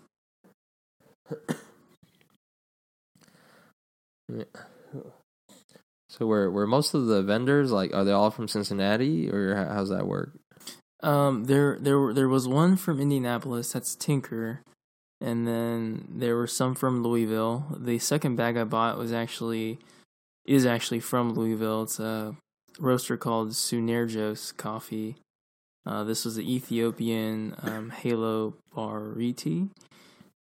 So 6.08 6.26
where 6.26 6.50
where 6.50 6.66
most 6.66 6.92
of 6.92 7.06
the 7.06 7.22
vendors 7.22 7.70
like 7.70 7.94
are 7.94 8.02
they 8.04 8.10
all 8.10 8.32
from 8.32 8.48
Cincinnati 8.48 9.30
or 9.30 9.54
how's 9.54 9.90
that 9.90 10.08
work? 10.08 10.32
Um, 11.02 11.44
there, 11.44 11.78
there, 11.80 11.98
were- 11.98 12.12
there 12.12 12.28
was 12.28 12.46
one 12.48 12.76
from 12.76 13.00
Indianapolis. 13.00 13.72
That's 13.72 13.94
Tinker. 13.94 14.60
and 15.20 15.46
then 15.46 16.06
there 16.10 16.34
were 16.36 16.46
some 16.48 16.74
from 16.74 17.02
Louisville. 17.02 17.64
The 17.78 17.98
second 18.00 18.36
bag 18.36 18.56
I 18.56 18.64
bought 18.64 18.98
was 18.98 19.12
actually 19.12 19.78
is 20.50 20.66
actually 20.66 20.98
from 20.98 21.32
Louisville. 21.32 21.84
It's 21.84 22.00
a 22.00 22.34
roaster 22.80 23.16
called 23.16 23.50
Sunergos 23.50 24.56
Coffee. 24.56 25.14
Uh, 25.86 26.02
this 26.02 26.24
was 26.24 26.34
the 26.34 26.54
Ethiopian 26.54 27.54
um, 27.62 27.90
Halo 27.90 28.54
Beriti, 28.74 29.70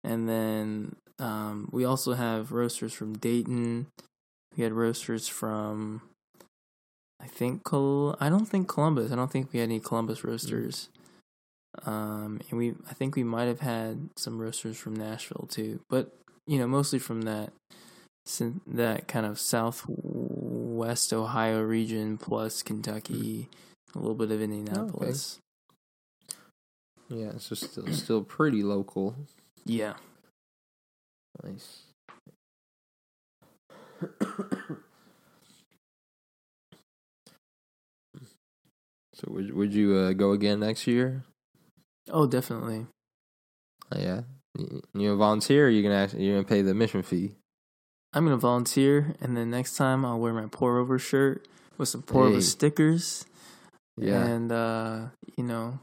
and 0.02 0.28
then 0.28 0.96
um, 1.20 1.68
we 1.70 1.84
also 1.84 2.14
have 2.14 2.50
roasters 2.50 2.92
from 2.92 3.16
Dayton. 3.16 3.86
We 4.56 4.64
had 4.64 4.72
roasters 4.72 5.28
from, 5.28 6.02
I 7.20 7.28
think 7.28 7.62
Col- 7.62 8.16
I 8.18 8.28
don't 8.28 8.46
think 8.46 8.66
Columbus. 8.68 9.12
I 9.12 9.14
don't 9.14 9.30
think 9.30 9.52
we 9.52 9.60
had 9.60 9.68
any 9.68 9.78
Columbus 9.78 10.24
roasters. 10.24 10.88
Um, 11.86 12.40
and 12.50 12.58
we, 12.58 12.74
I 12.90 12.94
think 12.94 13.14
we 13.14 13.24
might 13.24 13.46
have 13.46 13.60
had 13.60 14.10
some 14.16 14.38
roasters 14.38 14.76
from 14.76 14.96
Nashville 14.96 15.46
too, 15.48 15.80
but 15.88 16.12
you 16.46 16.58
know, 16.58 16.66
mostly 16.66 16.98
from 16.98 17.22
that, 17.22 17.52
that 18.66 19.08
kind 19.08 19.26
of 19.26 19.38
southwest 19.38 21.12
Ohio 21.12 21.60
region 21.62 22.18
plus 22.18 22.62
Kentucky, 22.62 23.48
a 23.94 23.98
little 23.98 24.14
bit 24.14 24.30
of 24.30 24.40
Indianapolis. 24.40 25.38
Yeah, 27.08 27.30
it's 27.34 27.48
just 27.48 27.70
still, 27.72 27.86
still 27.92 28.22
pretty 28.22 28.62
local. 28.62 29.14
Yeah. 29.64 29.94
Nice. 31.42 31.82
so 39.14 39.26
would 39.28 39.54
would 39.54 39.72
you 39.74 39.94
uh, 39.94 40.12
go 40.12 40.32
again 40.32 40.60
next 40.60 40.86
year? 40.86 41.24
Oh, 42.10 42.26
definitely. 42.26 42.86
Oh, 43.92 43.98
yeah. 43.98 44.22
You, 44.58 44.82
you 44.94 45.16
volunteer? 45.16 45.66
Or 45.66 45.70
you 45.70 45.82
gonna 45.82 45.94
ask, 45.94 46.16
you 46.16 46.32
gonna 46.32 46.44
pay 46.44 46.62
the 46.62 46.70
admission 46.70 47.02
fee? 47.02 47.32
I'm 48.12 48.24
gonna 48.24 48.36
volunteer, 48.36 49.14
and 49.20 49.36
then 49.36 49.50
next 49.50 49.76
time 49.76 50.04
I'll 50.04 50.18
wear 50.18 50.32
my 50.32 50.46
pour 50.50 50.78
over 50.78 50.98
shirt 50.98 51.46
with 51.78 51.88
some 51.88 52.02
pour 52.02 52.24
over 52.24 52.34
Hey. 52.36 52.40
stickers. 52.40 53.24
Yeah. 53.96 54.24
and 54.24 54.50
uh, 54.52 55.00
you 55.36 55.44
know, 55.44 55.78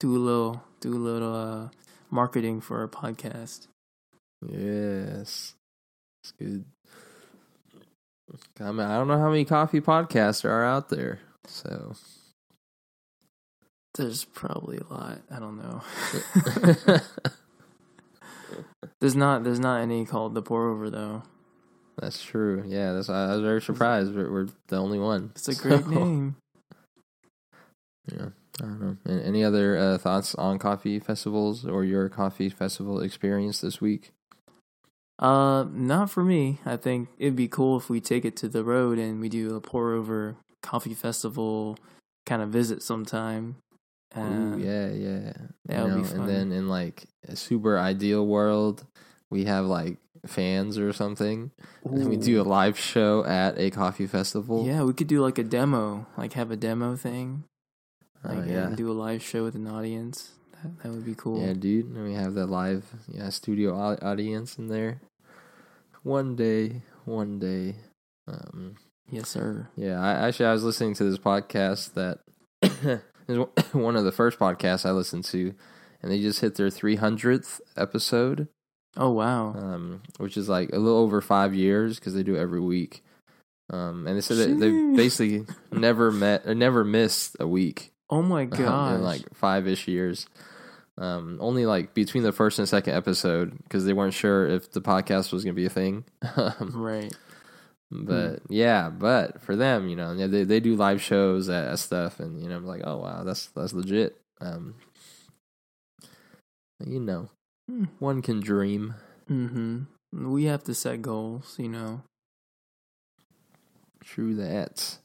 do 0.00 0.16
a 0.16 0.18
little 0.18 0.62
do 0.80 0.94
a 0.94 0.96
little 0.98 1.34
uh, 1.34 1.68
marketing 2.10 2.60
for 2.60 2.80
our 2.80 2.88
podcast. 2.88 3.66
Yes. 4.46 5.54
It's 6.22 6.32
good. 6.38 6.64
I 8.60 8.70
mean, 8.72 8.80
I 8.80 8.96
don't 8.96 9.08
know 9.08 9.18
how 9.18 9.28
many 9.30 9.44
coffee 9.44 9.80
podcasts 9.80 10.44
are 10.44 10.64
out 10.64 10.88
there. 10.88 11.20
So 11.46 11.94
There's 13.94 14.24
probably 14.24 14.78
a 14.78 14.92
lot. 14.92 15.20
I 15.30 15.38
don't 15.38 15.56
know. 15.58 15.82
there's 19.00 19.16
not 19.16 19.44
there's 19.44 19.60
not 19.60 19.80
any 19.80 20.04
called 20.04 20.34
the 20.34 20.42
pour 20.42 20.68
over 20.70 20.90
though. 20.90 21.22
That's 21.98 22.22
true. 22.22 22.64
Yeah, 22.66 22.92
that's 22.92 23.08
I 23.08 23.32
was 23.34 23.40
very 23.42 23.62
surprised. 23.62 24.14
We're, 24.14 24.30
we're 24.30 24.48
the 24.68 24.76
only 24.76 24.98
one. 24.98 25.30
It's 25.34 25.48
a 25.48 25.54
great 25.54 25.84
So, 25.84 25.90
name. 25.90 26.36
Yeah, 28.12 28.28
I 28.60 28.62
don't 28.62 28.80
know. 28.80 28.96
And 29.04 29.22
any 29.22 29.42
other 29.44 29.76
uh, 29.76 29.98
thoughts 29.98 30.34
on 30.34 30.58
coffee 30.58 30.98
festivals 30.98 31.64
or 31.64 31.84
your 31.84 32.08
coffee 32.08 32.48
festival 32.48 33.00
experience 33.00 33.60
this 33.60 33.80
week? 33.80 34.12
Uh, 35.18 35.64
not 35.70 36.10
for 36.10 36.24
me. 36.24 36.60
I 36.66 36.76
think 36.76 37.08
it'd 37.18 37.36
be 37.36 37.48
cool 37.48 37.76
if 37.76 37.88
we 37.88 38.00
take 38.00 38.24
it 38.24 38.36
to 38.38 38.48
the 38.48 38.64
road 38.64 38.98
and 38.98 39.20
we 39.20 39.28
do 39.28 39.54
a 39.54 39.60
pour 39.60 39.92
over 39.92 40.36
coffee 40.62 40.94
festival 40.94 41.78
kind 42.26 42.42
of 42.42 42.48
visit 42.50 42.82
sometime. 42.82 43.56
Ooh, 44.16 44.20
Uh, 44.20 44.56
yeah, 44.58 44.88
yeah. 44.90 45.32
that 45.66 45.78
You 45.78 45.84
would 45.84 45.96
be 45.96 46.02
fun. 46.08 46.20
And 46.20 46.28
then 46.28 46.52
in 46.52 46.68
like 46.68 47.04
a 47.28 47.36
super 47.36 47.78
ideal 47.78 48.26
world, 48.26 48.84
we 49.30 49.44
have 49.44 49.66
like 49.66 49.98
fans 50.26 50.78
or 50.78 50.92
something, 50.92 51.50
and 51.84 52.08
we 52.08 52.16
do 52.16 52.40
a 52.40 52.44
live 52.44 52.78
show 52.78 53.24
at 53.24 53.58
a 53.58 53.70
coffee 53.70 54.06
festival. 54.06 54.66
Yeah, 54.66 54.82
we 54.82 54.92
could 54.92 55.06
do 55.06 55.20
like 55.20 55.38
a 55.38 55.42
demo, 55.44 56.06
like 56.16 56.32
have 56.34 56.50
a 56.50 56.56
demo 56.56 56.96
thing. 56.96 57.44
Uh, 58.26 58.42
yeah. 58.46 58.70
do 58.74 58.90
a 58.90 58.94
live 58.94 59.22
show 59.22 59.44
with 59.44 59.54
an 59.54 59.66
audience. 59.68 60.30
That, 60.62 60.82
that 60.82 60.92
would 60.92 61.04
be 61.04 61.14
cool. 61.14 61.44
Yeah, 61.44 61.52
dude. 61.52 61.86
And 61.86 62.04
we 62.04 62.14
have 62.14 62.34
that 62.34 62.46
live, 62.46 62.86
yeah, 63.06 63.28
studio 63.28 63.74
audience 64.02 64.56
in 64.56 64.68
there. 64.68 65.00
One 66.02 66.36
day, 66.36 66.82
one 67.04 67.38
day. 67.38 67.76
Um, 68.26 68.76
Yes, 69.10 69.28
sir. 69.28 69.68
yeah, 69.76 70.00
I 70.00 70.26
actually 70.26 70.46
I 70.46 70.52
was 70.52 70.64
listening 70.64 70.94
to 70.94 71.04
this 71.04 71.18
podcast 71.18 71.92
that 71.92 72.20
is 73.28 73.38
one 73.72 73.96
of 73.96 74.04
the 74.04 74.12
first 74.12 74.38
podcasts 74.38 74.86
I 74.86 74.92
listened 74.92 75.24
to, 75.26 75.54
and 76.02 76.10
they 76.10 76.20
just 76.20 76.40
hit 76.40 76.54
their 76.54 76.68
300th 76.68 77.60
episode, 77.76 78.48
Oh 78.96 79.10
wow. 79.10 79.54
um, 79.54 80.02
which 80.18 80.36
is 80.36 80.48
like 80.48 80.70
a 80.72 80.78
little 80.78 80.98
over 80.98 81.20
five 81.20 81.54
years 81.54 81.98
because 81.98 82.14
they 82.14 82.22
do 82.22 82.36
it 82.36 82.40
every 82.40 82.60
week. 82.60 83.02
Um, 83.70 84.06
and 84.06 84.16
they 84.16 84.20
said 84.20 84.36
that 84.36 84.60
they 84.60 84.70
basically 84.96 85.46
never 85.72 86.12
met 86.12 86.46
or 86.46 86.54
never 86.54 86.84
missed 86.84 87.36
a 87.40 87.48
week. 87.48 87.92
Oh 88.10 88.22
my 88.22 88.42
um, 88.44 88.52
in 88.94 89.02
like 89.02 89.22
five 89.34 89.66
ish 89.66 89.88
years. 89.88 90.26
Um, 90.96 91.38
only 91.40 91.66
like 91.66 91.92
between 91.94 92.22
the 92.22 92.30
first 92.30 92.58
and 92.60 92.68
second 92.68 92.94
episode 92.94 93.58
because 93.64 93.84
they 93.84 93.92
weren't 93.92 94.14
sure 94.14 94.46
if 94.46 94.70
the 94.70 94.80
podcast 94.80 95.32
was 95.32 95.42
gonna 95.44 95.54
be 95.54 95.66
a 95.66 95.70
thing. 95.70 96.04
Um, 96.36 96.72
right. 96.74 97.14
but 97.90 98.40
yeah, 98.48 98.90
but 98.90 99.40
for 99.42 99.56
them, 99.56 99.88
you 99.88 99.96
know, 99.96 100.12
yeah, 100.12 100.26
they 100.26 100.44
they 100.44 100.60
do 100.60 100.76
live 100.76 101.00
shows 101.02 101.48
at, 101.48 101.68
at 101.68 101.78
stuff, 101.78 102.20
and 102.20 102.40
you 102.42 102.48
know, 102.48 102.56
I'm 102.56 102.66
like, 102.66 102.82
oh 102.84 102.98
wow, 102.98 103.24
that's 103.24 103.46
that's 103.48 103.72
legit. 103.72 104.16
Um, 104.40 104.74
you 106.84 107.00
know, 107.00 107.28
Hmm. 107.28 107.33
One 107.98 108.22
can 108.22 108.40
dream. 108.40 108.94
Mm-hmm. 109.30 110.32
We 110.32 110.44
have 110.44 110.64
to 110.64 110.74
set 110.74 111.02
goals, 111.02 111.56
you 111.58 111.68
know. 111.68 112.02
True 114.02 114.34
that. 114.36 114.98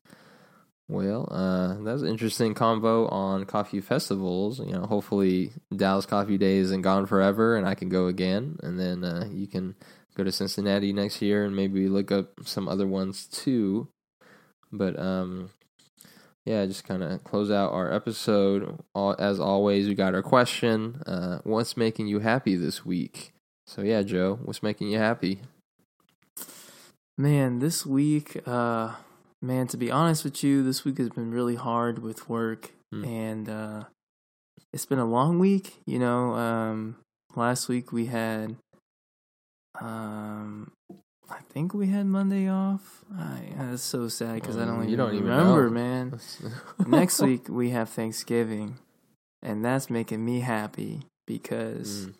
Well, 0.88 1.28
uh, 1.32 1.76
that 1.84 1.94
was 1.94 2.02
an 2.02 2.10
interesting 2.10 2.56
convo 2.56 3.12
on 3.12 3.46
coffee 3.46 3.80
festivals. 3.80 4.60
You 4.60 4.74
know, 4.74 4.86
hopefully 4.86 5.52
Dallas 5.76 6.08
Coffee 6.08 6.38
Day 6.38 6.58
isn't 6.58 6.82
gone 6.82 7.06
forever, 7.06 7.56
and 7.56 7.68
I 7.68 7.76
can 7.76 7.90
go 7.90 8.08
again. 8.08 8.58
And 8.64 8.80
then 8.80 9.04
uh, 9.04 9.30
you 9.32 9.48
can 9.48 9.76
go 10.18 10.24
to 10.24 10.32
Cincinnati 10.32 10.92
next 10.92 11.22
year, 11.22 11.46
and 11.46 11.56
maybe 11.56 11.88
look 11.88 12.12
up 12.12 12.40
some 12.44 12.68
other 12.68 12.88
ones 12.88 13.28
too. 13.28 13.88
But 14.72 15.00
um, 15.00 15.52
yeah, 16.46 16.66
just 16.66 16.84
kind 16.84 17.04
of 17.04 17.24
close 17.24 17.52
out 17.52 17.72
our 17.72 17.92
episode. 17.94 18.80
As 18.96 19.40
always, 19.40 19.88
we 19.88 19.96
got 19.96 20.16
our 20.16 20.22
question: 20.24 21.02
uh, 21.06 21.40
What's 21.44 21.78
making 21.78 22.08
you 22.08 22.20
happy 22.20 22.56
this 22.56 22.86
week? 22.86 23.34
So 23.68 23.82
yeah, 23.82 24.02
Joe, 24.02 24.40
what's 24.44 24.64
making 24.64 24.90
you 24.90 24.98
happy? 24.98 25.42
Man, 27.18 27.60
this 27.60 27.86
week, 27.86 28.42
uh 28.48 28.96
man, 29.42 29.68
to 29.68 29.78
be 29.78 29.92
honest 29.92 30.24
with 30.24 30.44
you, 30.44 30.64
this 30.64 30.84
week 30.86 30.98
has 30.98 31.10
been 31.10 31.32
really 31.32 31.56
hard 31.56 32.00
with 32.00 32.30
work 32.30 32.72
Hmm. 32.92 33.06
and 33.06 33.50
uh 33.50 33.84
it's 34.74 34.86
been 34.86 35.00
a 35.00 35.06
long 35.06 35.38
week, 35.38 35.76
you 35.86 36.00
know. 36.00 36.34
Um 36.34 36.96
last 37.36 37.68
week 37.70 37.92
we 37.92 38.08
had 38.08 38.56
um 39.80 40.72
I 41.30 41.42
think 41.50 41.74
we 41.74 41.88
had 41.88 42.06
Monday 42.06 42.48
off. 42.50 43.04
I 43.18 43.42
that's 43.58 43.82
so 43.84 44.08
sad 44.08 44.44
cuz 44.44 44.58
I 44.58 44.66
don't 44.66 44.76
Um, 44.76 44.78
even 44.80 44.90
you 44.90 44.98
don't 44.98 45.14
even 45.14 45.26
remember, 45.26 45.66
know. 45.66 45.70
man. 45.72 46.20
Next 46.88 47.22
week 47.22 47.48
we 47.50 47.70
have 47.72 47.90
Thanksgiving 47.90 48.78
and 49.42 49.64
that's 49.64 49.90
making 49.90 50.24
me 50.26 50.40
happy 50.42 51.06
because 51.28 52.08
Mm. 52.08 52.14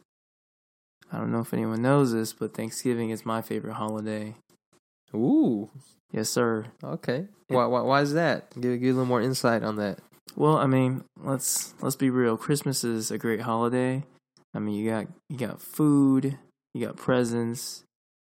I 1.12 1.18
don't 1.18 1.32
know 1.32 1.40
if 1.40 1.54
anyone 1.54 1.82
knows 1.82 2.12
this, 2.14 2.34
but 2.34 2.54
Thanksgiving 2.54 3.10
is 3.10 3.26
my 3.26 3.42
favorite 3.42 3.74
holiday. 3.74 4.36
Ooh, 5.16 5.70
Yes, 6.12 6.30
sir. 6.30 6.66
okay. 6.84 7.28
Why, 7.48 7.66
why? 7.66 7.82
Why 7.82 8.02
is 8.02 8.14
that? 8.14 8.52
Give, 8.60 8.80
give 8.80 8.96
a 8.96 9.00
little 9.00 9.06
more 9.06 9.22
insight 9.22 9.64
on 9.64 9.76
that. 9.78 10.00
Well, 10.36 10.58
I 10.58 10.68
mean, 10.68 11.04
let's 11.24 11.74
let's 11.82 11.96
be 11.96 12.10
real. 12.12 12.38
Christmas 12.38 12.84
is 12.84 13.10
a 13.12 13.18
great 13.18 13.42
holiday. 13.42 14.04
I 14.54 14.60
mean, 14.60 14.76
you 14.76 14.90
got 14.90 15.08
you 15.30 15.38
got 15.38 15.62
food, 15.62 16.38
you 16.76 16.86
got 16.86 16.96
presents, 16.96 17.84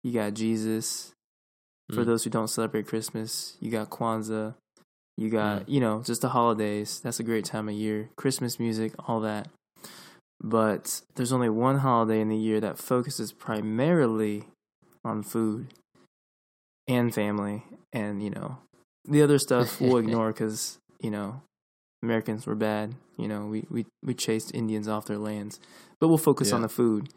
you 0.03 0.11
got 0.13 0.33
Jesus. 0.33 1.11
For 1.91 2.03
Mm. 2.03 2.05
those 2.05 2.23
who 2.23 2.29
don't 2.29 2.47
celebrate 2.49 2.85
Christmas, 2.87 3.57
you 3.59 3.71
got 3.71 3.89
Kwanzaa, 3.89 4.53
you 5.17 5.29
got 5.29 5.61
Mm. 5.61 5.69
you 5.69 5.79
know 5.79 6.01
just 6.03 6.21
the 6.21 6.29
holidays. 6.29 6.99
That's 7.01 7.19
a 7.19 7.23
great 7.23 7.45
time 7.45 7.67
of 7.67 7.73
year. 7.75 8.09
Christmas 8.15 8.59
music, 8.59 8.93
all 9.07 9.19
that. 9.21 9.49
But 10.41 11.01
there's 11.15 11.33
only 11.33 11.49
one 11.49 11.79
holiday 11.79 12.21
in 12.21 12.29
the 12.29 12.37
year 12.37 12.59
that 12.61 12.77
focuses 12.77 13.31
primarily 13.33 14.47
on 15.03 15.23
food 15.23 15.73
and 16.87 17.13
family, 17.13 17.63
and 17.91 18.21
you 18.23 18.29
know 18.29 18.59
the 19.05 19.21
other 19.21 19.39
stuff 19.39 19.81
we'll 19.81 19.97
ignore 20.05 20.31
because 20.31 20.77
you 21.01 21.09
know 21.11 21.41
Americans 22.03 22.45
were 22.47 22.55
bad. 22.55 22.95
You 23.17 23.27
know, 23.27 23.47
we, 23.47 23.65
we, 23.69 23.85
we 24.01 24.13
chased 24.13 24.53
Indians 24.55 24.87
off 24.87 25.05
their 25.07 25.17
lands, 25.17 25.59
but 25.99 26.07
we'll 26.07 26.17
focus 26.17 26.53
on 26.53 26.61
the 26.61 26.69
food. 26.69 27.09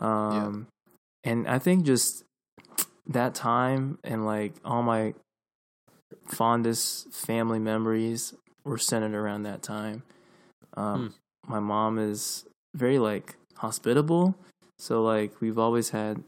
Um, 0.00 0.66
and 1.26 1.46
I 1.48 1.58
think 1.58 1.84
just 1.84 2.24
that 3.08 3.34
time 3.34 3.98
and 4.04 4.24
like 4.24 4.54
all 4.64 4.82
my 4.82 5.14
fondest 6.26 7.12
family 7.12 7.58
memories 7.58 8.34
were 8.64 8.78
centered 8.78 9.14
around 9.14 9.42
that 9.42 9.62
time. 9.62 10.02
Um, 10.76 11.14
My 11.46 11.60
mom 11.60 11.98
is 11.98 12.44
very 12.74 12.98
like 12.98 13.36
hospitable, 13.56 14.34
So 14.78 15.02
like 15.02 15.40
we've 15.40 15.58
always 15.58 15.90
had 15.90 16.22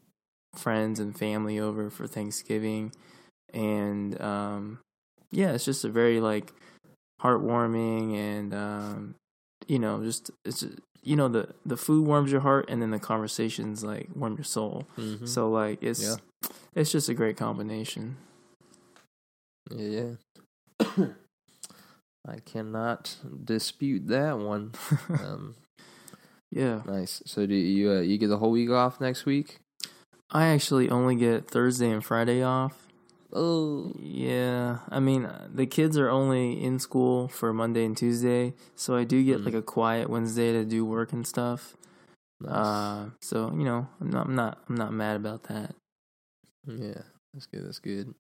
friends 0.55 1.01
and 1.01 1.17
family 1.17 1.59
over 1.59 1.91
for 1.91 2.07
Thanksgiving, 2.07 2.93
and 3.53 4.21
um, 4.21 4.79
yeah, 5.31 5.53
it's 5.53 5.65
just 5.65 5.85
a 5.85 5.89
very 5.89 6.21
like 6.21 6.53
heartwarming 7.21 8.17
and 8.17 8.55
um, 8.55 9.15
you 9.67 9.79
know 9.79 10.03
just 10.03 10.31
it's 10.45 10.65
you 11.09 11.17
know 11.17 11.29
the 11.29 11.49
the 11.65 11.77
food 11.77 12.07
warms 12.07 12.31
your 12.31 12.43
heart 12.43 12.67
and 12.69 12.83
then 12.83 12.91
the 12.91 12.99
conversations 12.99 13.83
like 13.83 14.09
warm 14.15 14.35
your 14.37 14.45
soul. 14.45 14.87
Mhm. 14.97 15.27
So 15.27 15.49
like 15.51 15.79
it's 15.83 16.03
Yeah. 16.03 16.17
it's 16.75 16.93
just 16.93 17.09
a 17.09 17.15
great 17.15 17.37
combination. 17.37 18.17
Yeah. 19.71 20.13
I 20.81 22.41
cannot 22.45 23.17
dispute 23.45 24.09
that 24.09 24.39
one. 24.39 24.73
Um, 25.09 25.55
Yeah. 26.51 26.83
nice. 26.87 27.23
So 27.27 27.47
do 27.47 27.55
you 27.55 27.91
uh, 27.93 28.01
you 28.01 28.19
get 28.19 28.29
the 28.29 28.39
whole 28.39 28.51
week 28.51 28.71
off 28.71 29.01
next 29.01 29.25
week? 29.27 29.59
I 30.31 30.49
actually 30.49 30.91
only 30.91 31.17
get 31.17 31.49
Thursday 31.51 31.91
and 31.91 32.05
Friday 32.05 32.43
off. 32.43 32.88
Oh, 33.33 33.93
Yeah, 33.99 34.79
I 34.89 35.01
mean 35.01 35.29
the 35.53 35.67
kids 35.67 35.99
are 35.99 36.09
only 36.09 36.63
in 36.63 36.79
school 36.79 37.29
for 37.29 37.53
Monday 37.53 37.85
and 37.85 37.97
Tuesday, 37.97 38.55
so 38.75 38.97
I 38.97 39.05
do 39.05 39.23
get 39.23 39.41
Mm. 39.41 39.45
like 39.47 39.55
a 39.55 39.63
quiet 39.63 40.09
Wednesday 40.09 40.53
to 40.53 40.65
do 40.65 40.85
work 40.85 41.13
and 41.13 41.27
stuff. 41.27 41.77
nice. 42.41 42.53
Uh, 42.53 43.11
so 43.21 43.53
you 43.53 43.65
know, 43.65 43.87
I'm 44.01 44.11
not, 44.11 44.27
I'm 44.27 44.35
not, 44.35 44.59
I'm 44.69 44.77
not 44.77 44.93
mad 44.93 45.17
about 45.17 45.43
that. 45.45 45.75
yeah, 46.67 47.03
that's 47.35 47.47
good. 47.47 47.67
That's 47.67 47.79
good. 47.81 48.15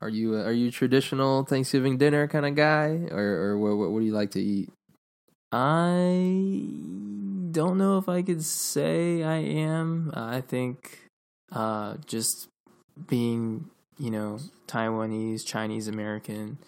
Are 0.00 0.08
you 0.08 0.36
uh, 0.36 0.42
are 0.44 0.52
you 0.52 0.68
a 0.68 0.72
traditional 0.72 1.44
Thanksgiving 1.44 1.98
dinner 1.98 2.28
kind 2.28 2.46
of 2.46 2.54
guy, 2.54 3.08
or 3.10 3.50
or 3.50 3.58
what, 3.58 3.76
what 3.76 3.90
what 3.90 4.00
do 4.00 4.06
you 4.06 4.12
like 4.14 4.30
to 4.32 4.40
eat? 4.40 4.70
I 5.50 6.64
don't 7.50 7.76
know 7.78 7.98
if 7.98 8.08
I 8.08 8.22
could 8.22 8.42
say 8.44 9.22
I 9.22 9.36
am. 9.38 10.10
I 10.14 10.40
think 10.40 11.00
uh, 11.52 11.96
just 12.06 12.48
being, 13.08 13.68
you 13.98 14.10
know, 14.10 14.38
Taiwanese, 14.66 15.44
Chinese 15.46 15.88
American, 15.88 16.58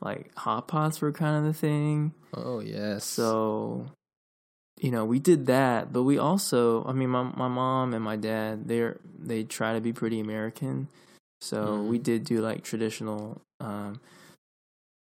like 0.00 0.34
hot 0.36 0.68
pots 0.68 1.00
were 1.00 1.12
kind 1.12 1.36
of 1.36 1.44
the 1.44 1.52
thing. 1.58 2.12
Oh 2.34 2.60
yes. 2.60 3.04
So, 3.04 3.86
you 4.80 4.90
know, 4.90 5.04
we 5.04 5.18
did 5.18 5.46
that, 5.46 5.92
but 5.92 6.02
we 6.04 6.18
also, 6.18 6.84
I 6.86 6.92
mean, 6.92 7.10
my 7.10 7.22
my 7.22 7.48
mom 7.48 7.92
and 7.94 8.02
my 8.04 8.16
dad, 8.16 8.66
they're 8.68 8.98
they 9.18 9.44
try 9.44 9.74
to 9.74 9.80
be 9.80 9.92
pretty 9.92 10.20
American. 10.20 10.88
So 11.42 11.82
we 11.82 11.98
Mhm. 11.98 12.02
did 12.02 12.24
do 12.24 12.40
like 12.40 12.62
traditional 12.64 13.40
um, 13.60 14.00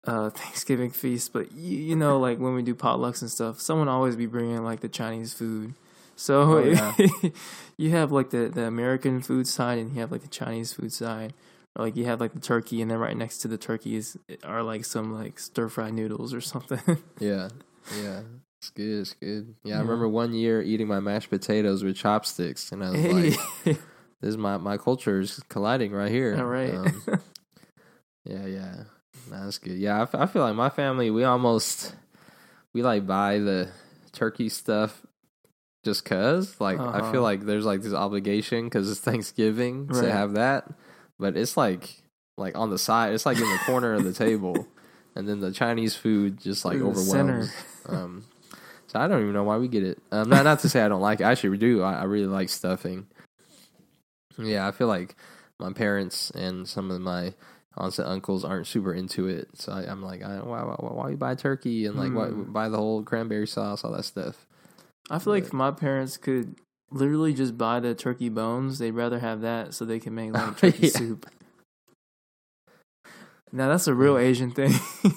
uh, 0.07 0.31
Thanksgiving 0.41 0.91
feast, 0.91 1.33
but 1.33 1.53
you, 1.53 1.79
you 1.79 1.97
know, 1.97 2.19
like 2.19 2.39
when 2.39 2.55
we 2.55 2.63
do 2.63 2.75
potlucks 2.75 3.23
and 3.23 3.31
stuff, 3.31 3.61
someone 3.61 3.89
always 3.89 4.17
be 4.17 4.27
bringing 4.27 4.63
like 4.65 4.81
the 4.81 4.89
Chinese 4.89 5.33
food. 5.35 5.75
So 6.17 6.43
Oh, 6.43 6.59
yeah. 6.59 6.95
you 7.77 7.91
have 7.91 8.13
like 8.13 8.31
the 8.31 8.49
the 8.49 8.65
American 8.65 9.21
food 9.23 9.47
side, 9.47 9.79
and 9.79 9.95
you 9.95 10.01
have 10.01 10.13
like 10.13 10.23
the 10.23 10.29
Chinese 10.29 10.73
food 10.73 10.93
side. 10.93 11.33
Like 11.77 11.97
you 11.97 12.05
have 12.05 12.21
like 12.21 12.35
the 12.35 12.41
turkey, 12.41 12.83
and 12.83 12.91
then 12.91 12.99
right 12.99 13.17
next 13.17 13.39
to 13.39 13.49
the 13.49 13.57
turkey 13.59 13.97
is 13.97 14.19
are 14.45 14.63
like 14.63 14.85
some 14.85 15.13
like 15.15 15.39
stir 15.39 15.69
fry 15.69 15.91
noodles 15.91 16.35
or 16.35 16.41
something. 16.53 16.81
yeah, 17.19 17.49
yeah. 17.97 18.21
It's 18.61 18.71
good. 18.71 19.01
It's 19.01 19.15
good. 19.15 19.55
Yeah, 19.65 19.79
I 19.79 19.81
remember 19.81 20.09
one 20.09 20.35
year 20.35 20.63
eating 20.63 20.87
my 20.87 21.01
mashed 21.01 21.31
potatoes 21.31 21.83
with 21.83 21.97
chopsticks, 21.97 22.71
and 22.73 22.85
I 22.85 22.91
was 22.91 23.05
like, 23.07 23.35
"This 23.65 23.79
is 24.23 24.37
my 24.37 24.57
my 24.59 24.77
culture 24.77 25.19
is 25.21 25.41
colliding 25.49 25.93
right 25.93 26.11
here." 26.11 26.37
all 26.39 26.45
right. 26.47 26.75
Um, 26.75 27.03
Yeah, 28.25 28.47
yeah, 28.47 28.75
Nah, 29.31 29.45
that's 29.45 29.59
good. 29.59 29.79
Yeah, 29.79 29.99
I, 29.99 30.03
f- 30.03 30.15
I 30.15 30.27
feel 30.27 30.43
like 30.43 30.55
my 30.55 30.69
family 30.71 31.11
we 31.11 31.25
almost 31.25 31.95
we 32.73 32.83
like 32.83 33.07
buy 33.07 33.39
the 33.39 33.69
turkey 34.13 34.49
stuff 34.49 35.05
just 35.85 36.05
cause 36.05 36.61
like 36.61 36.79
I 36.79 36.83
Uh-huh. 37.01 37.11
feel 37.13 37.23
like 37.23 37.41
there's 37.47 37.65
like 37.67 37.83
this 37.83 37.93
obligation 37.95 38.65
because 38.67 38.91
it's 38.91 39.01
Thanksgiving 39.01 39.87
Right. 39.89 40.03
to 40.03 40.13
have 40.13 40.35
that, 40.35 40.71
but 41.23 41.37
it's 41.37 41.57
like 41.57 42.03
like 42.37 42.57
on 42.59 42.69
the 42.71 42.79
side, 42.79 43.15
it's 43.15 43.25
like 43.25 43.39
in 43.39 43.49
the 43.49 43.59
corner 43.65 43.95
of 43.95 44.05
the 44.05 44.13
table, 44.13 44.67
and 45.17 45.27
then 45.29 45.41
the 45.41 45.53
Chinese 45.53 45.95
food 45.97 46.39
just 46.41 46.65
like 46.67 46.79
overwhelms. 46.81 47.51
Um, 47.87 48.25
so 48.89 49.01
I 49.01 49.09
don't 49.09 49.23
even 49.23 49.33
know 49.33 49.45
why 49.45 49.57
we 49.57 49.69
get 49.69 49.83
it. 49.85 49.99
Um, 50.11 50.29
not 50.29 50.45
not 50.45 50.61
to 50.61 50.69
say 50.69 50.83
I 50.83 50.89
don't 50.89 51.01
like 51.01 51.21
it. 51.21 51.25
I 51.25 51.31
actually 51.33 51.57
do. 51.59 51.83
I, 51.83 52.01
I 52.01 52.05
really 52.05 52.27
like 52.27 52.49
stuffing. 52.51 53.07
Yeah, 54.39 54.67
I 54.67 54.73
feel 54.73 54.87
like 54.89 55.15
my 55.59 55.73
parents 55.73 56.31
and 56.31 56.67
some 56.69 56.91
of 56.91 57.01
my 57.01 57.35
aunts 57.77 57.99
and 57.99 58.09
uncles 58.09 58.45
aren't 58.45 58.67
super 58.67 58.93
into 58.93 59.29
it. 59.29 59.49
So 59.55 59.73
I, 59.73 59.83
I'm 59.91 60.03
like, 60.03 60.23
I, 60.23 60.39
why, 60.41 60.63
why, 60.63 60.75
why 60.79 61.11
you 61.11 61.17
buy 61.17 61.35
turkey 61.35 61.87
and 61.87 61.97
like 61.97 62.13
why, 62.13 62.27
Hmm. 62.29 62.53
buy 62.53 62.69
the 62.69 62.77
whole 62.79 63.03
cranberry 63.03 63.47
sauce, 63.47 63.85
all 63.85 63.93
that 63.93 64.05
stuff. 64.05 64.47
I 65.11 65.19
feel 65.19 65.33
like 65.33 65.45
But- 65.45 65.49
if 65.49 65.53
my 65.53 65.71
parents 65.71 66.17
could 66.17 66.57
literally 66.93 67.35
just 67.35 67.57
buy 67.59 67.81
the 67.81 67.95
turkey 67.95 68.29
bones, 68.29 68.79
they'd 68.79 68.93
rather 68.93 69.19
have 69.19 69.41
that 69.41 69.75
so 69.75 69.85
they 69.85 69.99
can 69.99 70.15
make 70.15 70.33
like 70.33 70.57
turkey 70.59 70.87
Yeah. 70.89 70.91
soup. 70.93 71.27
Now 73.53 73.69
that's 73.69 73.87
a 73.87 73.95
real 73.95 74.17
Asian 74.19 74.51
thing. 74.51 74.73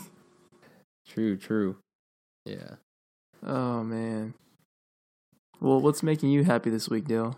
True, 1.07 1.37
true. 1.37 1.77
Yeah. 2.45 2.75
oh 3.45 3.83
man. 3.83 4.33
Well, 5.61 5.79
what's 5.79 6.03
making 6.03 6.29
you 6.29 6.43
happy 6.43 6.69
this 6.69 6.89
week, 6.89 7.05
Dill? 7.05 7.37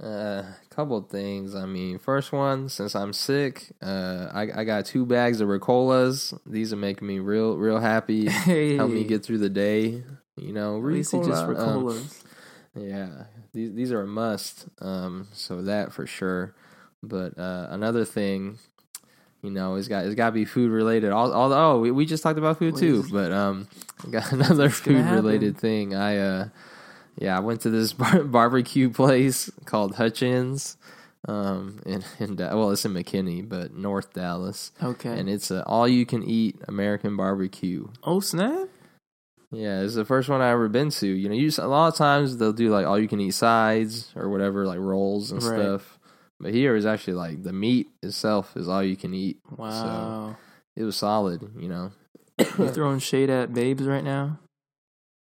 Uh, 0.00 0.42
couple 0.68 1.00
things. 1.00 1.54
I 1.54 1.64
mean, 1.64 1.98
first 1.98 2.30
one, 2.30 2.68
since 2.68 2.94
I'm 2.94 3.14
sick, 3.14 3.72
uh, 3.80 4.28
I 4.34 4.48
I 4.54 4.64
got 4.64 4.84
two 4.84 5.06
bags 5.06 5.40
of 5.40 5.48
Ricolas. 5.48 6.38
These 6.44 6.72
are 6.74 6.76
making 6.76 7.08
me 7.08 7.20
real 7.20 7.56
real 7.56 7.80
happy. 7.80 8.28
Hey, 8.28 8.76
Help 8.76 8.90
me 8.90 9.04
get 9.04 9.24
through 9.24 9.38
the 9.38 9.48
day. 9.48 10.02
You 10.36 10.52
know, 10.52 10.76
least 10.78 11.12
just 11.12 11.24
Ricola, 11.28 11.58
um, 11.58 11.84
Ricolas. 11.84 12.22
Yeah, 12.74 13.24
these 13.52 13.74
these 13.74 13.92
are 13.92 14.02
a 14.02 14.06
must. 14.06 14.66
Um, 14.80 15.28
so 15.32 15.62
that 15.62 15.92
for 15.92 16.06
sure. 16.06 16.54
But 17.02 17.38
uh, 17.38 17.68
another 17.70 18.04
thing, 18.04 18.58
you 19.42 19.50
know, 19.50 19.76
it's 19.76 19.88
got 19.88 20.04
it's 20.04 20.14
got 20.14 20.26
to 20.26 20.32
be 20.32 20.44
food 20.44 20.70
related. 20.70 21.10
All, 21.10 21.32
all 21.32 21.52
oh, 21.52 21.80
we, 21.80 21.90
we 21.90 22.06
just 22.06 22.22
talked 22.22 22.38
about 22.38 22.58
food 22.58 22.76
too. 22.76 23.04
But 23.10 23.32
um, 23.32 23.68
got 24.10 24.32
another 24.32 24.70
food 24.70 25.06
related 25.06 25.56
thing. 25.56 25.94
I 25.94 26.16
uh, 26.18 26.48
yeah, 27.18 27.36
I 27.36 27.40
went 27.40 27.60
to 27.62 27.70
this 27.70 27.92
bar- 27.94 28.24
barbecue 28.24 28.90
place 28.90 29.50
called 29.64 29.96
Hutchins. 29.96 30.76
Um, 31.26 31.82
in 31.84 32.04
in 32.20 32.36
well, 32.36 32.70
it's 32.70 32.84
in 32.84 32.94
McKinney, 32.94 33.46
but 33.46 33.74
North 33.74 34.12
Dallas, 34.14 34.70
okay. 34.82 35.18
and 35.18 35.28
it's 35.28 35.50
a 35.50 35.64
all 35.64 35.86
you 35.88 36.06
can 36.06 36.22
eat 36.22 36.56
American 36.68 37.16
barbecue. 37.16 37.88
oh 38.04 38.20
snap! 38.20 38.68
Yeah, 39.50 39.80
it's 39.80 39.94
the 39.94 40.04
first 40.04 40.28
one 40.28 40.40
I 40.42 40.50
ever 40.50 40.68
been 40.68 40.90
to. 40.90 41.06
You 41.06 41.28
know, 41.28 41.34
you 41.34 41.46
just, 41.46 41.58
a 41.58 41.66
lot 41.66 41.88
of 41.88 41.96
times 41.96 42.36
they'll 42.36 42.52
do 42.52 42.68
like 42.70 42.86
all 42.86 42.98
you 42.98 43.08
can 43.08 43.20
eat 43.20 43.30
sides 43.32 44.12
or 44.14 44.28
whatever, 44.28 44.66
like 44.66 44.78
rolls 44.78 45.30
and 45.32 45.42
Right. 45.42 45.58
stuff. 45.58 45.98
But 46.40 46.52
here 46.54 46.76
is 46.76 46.86
actually 46.86 47.14
like 47.14 47.42
the 47.42 47.52
meat 47.52 47.88
itself 48.02 48.56
is 48.56 48.68
all 48.68 48.82
you 48.82 48.96
can 48.96 49.14
eat. 49.14 49.38
Wow. 49.56 50.36
It 50.76 50.84
was 50.84 50.96
solid, 50.96 51.50
you 51.58 51.68
know. 51.68 51.90
you 52.38 52.68
throwing 52.68 52.98
shade 53.00 53.30
at 53.30 53.52
Babe's 53.52 53.86
right 53.86 54.04
now? 54.04 54.38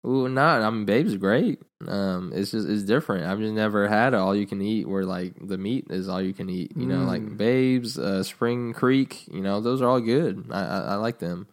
Ooh, 0.07 0.29
not. 0.29 0.63
I 0.63 0.71
mean, 0.71 0.85
Babe's 0.87 1.17
great. 1.17 1.61
Um, 1.89 2.33
it's 2.35 2.53
just 2.53 2.69
it's 2.69 2.85
different. 2.85 3.25
I've 3.27 3.39
just 3.41 3.53
never 3.53 3.89
had 3.89 4.15
all 4.15 4.35
you 4.37 4.47
can 4.47 4.63
eat 4.63 4.89
where 4.89 5.05
like 5.05 5.35
the 5.41 5.59
meat 5.59 5.87
is 5.91 6.09
all 6.09 6.23
you 6.23 6.33
can 6.33 6.49
eat. 6.49 6.73
You 6.77 6.87
know, 6.87 7.05
like 7.05 7.23
Mm. 7.23 7.37
Babe's, 7.37 7.99
uh, 7.99 8.23
Spring 8.23 8.73
Creek. 8.73 9.27
You 9.33 9.41
know, 9.41 9.61
those 9.61 9.83
are 9.83 9.89
all 9.89 10.01
good. 10.01 10.47
I 10.51 10.61
I, 10.63 10.79
I 10.81 10.95
like 10.97 11.19
them. 11.19 11.49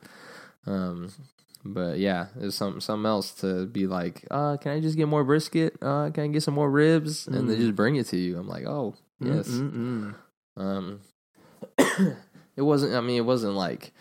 Um, 0.65 1.09
but 1.73 1.99
yeah, 1.99 2.27
there's 2.35 2.55
something 2.55 2.81
something 2.81 3.05
else 3.05 3.31
to 3.41 3.65
be 3.65 3.87
like. 3.87 4.25
Uh, 4.31 4.57
can 4.57 4.71
I 4.73 4.79
just 4.79 4.97
get 4.97 5.07
more 5.07 5.23
brisket? 5.23 5.75
Uh, 5.81 6.09
can 6.09 6.23
I 6.25 6.27
get 6.27 6.43
some 6.43 6.53
more 6.53 6.69
ribs? 6.71 7.27
And 7.27 7.49
they 7.49 7.55
Mm. 7.55 7.59
just 7.59 7.75
bring 7.75 7.95
it 7.95 8.07
to 8.07 8.17
you. 8.17 8.37
I'm 8.37 8.47
like, 8.47 8.65
oh 8.65 8.95
yes. 9.19 9.47
Mm-mm-mm. 9.49 10.15
Um, 10.55 11.01
it 11.77 12.61
wasn't. 12.61 12.93
I 12.95 13.01
mean, 13.01 13.17
it 13.17 13.25
wasn't 13.25 13.53
like 13.53 13.91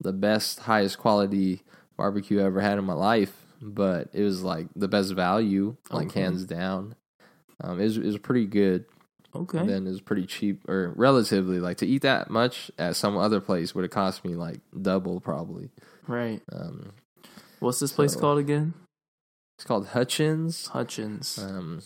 the 0.00 0.12
best, 0.12 0.60
highest 0.60 0.98
quality 0.98 1.62
barbecue 1.96 2.40
I 2.40 2.44
ever 2.44 2.60
had 2.60 2.78
in 2.78 2.84
my 2.84 2.94
life, 2.94 3.34
but 3.60 4.08
it 4.12 4.22
was 4.22 4.42
like 4.42 4.68
the 4.76 4.88
best 4.88 5.12
value, 5.14 5.76
like 5.90 6.08
Okay. 6.08 6.20
hands 6.20 6.44
down. 6.44 6.94
Um, 7.60 7.80
it 7.80 7.84
was 7.84 7.96
it 7.98 8.04
was 8.04 8.18
pretty 8.18 8.46
good. 8.46 8.84
Okay. 9.34 9.58
And 9.58 9.68
then 9.68 9.86
it 9.86 9.90
was 9.90 10.00
pretty 10.00 10.26
cheap, 10.26 10.66
or 10.68 10.92
relatively 10.96 11.60
like 11.60 11.76
to 11.78 11.86
eat 11.86 12.02
that 12.02 12.30
much 12.30 12.70
at 12.78 12.96
some 12.96 13.16
other 13.16 13.40
place 13.40 13.74
would 13.74 13.82
have 13.82 13.90
cost 13.90 14.24
me 14.24 14.34
like 14.34 14.60
double 14.80 15.20
probably. 15.20 15.70
right. 16.06 16.40
Um, 16.50 16.92
What's 17.60 17.80
this 17.80 17.92
place 17.92 18.14
So- 18.14 18.20
called 18.20 18.38
again? 18.38 18.74
it's 19.58 19.64
called 19.66 19.88
Hutchins. 19.88 20.68
Hutchins. 20.68 21.38
Um, 21.42 21.80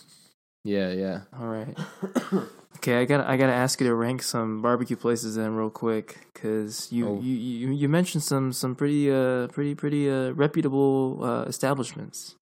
yeah, 0.65 0.91
yeah. 0.93 1.21
All 1.39 1.47
right. 1.49 1.77
Okay, 2.79 3.01
I 3.01 3.05
got 3.05 3.25
I 3.29 3.37
got 3.37 3.47
to 3.47 3.53
ask 3.53 3.81
you 3.81 3.87
to 3.87 3.95
rank 3.95 4.25
some 4.25 4.61
barbecue 4.61 4.97
places 4.97 5.37
then 5.37 5.55
real 5.55 5.71
quick 5.71 6.27
cuz 6.35 6.91
you, 6.91 7.07
Oh. 7.07 7.21
you 7.21 7.33
you 7.37 7.71
you 7.71 7.89
mentioned 7.89 8.25
some 8.25 8.53
some 8.53 8.75
pretty 8.75 9.09
uh 9.09 9.47
pretty 9.49 9.77
pretty 9.77 10.11
uh 10.11 10.33
reputable 10.33 11.21
uh 11.23 11.43
establishments. 11.45 12.35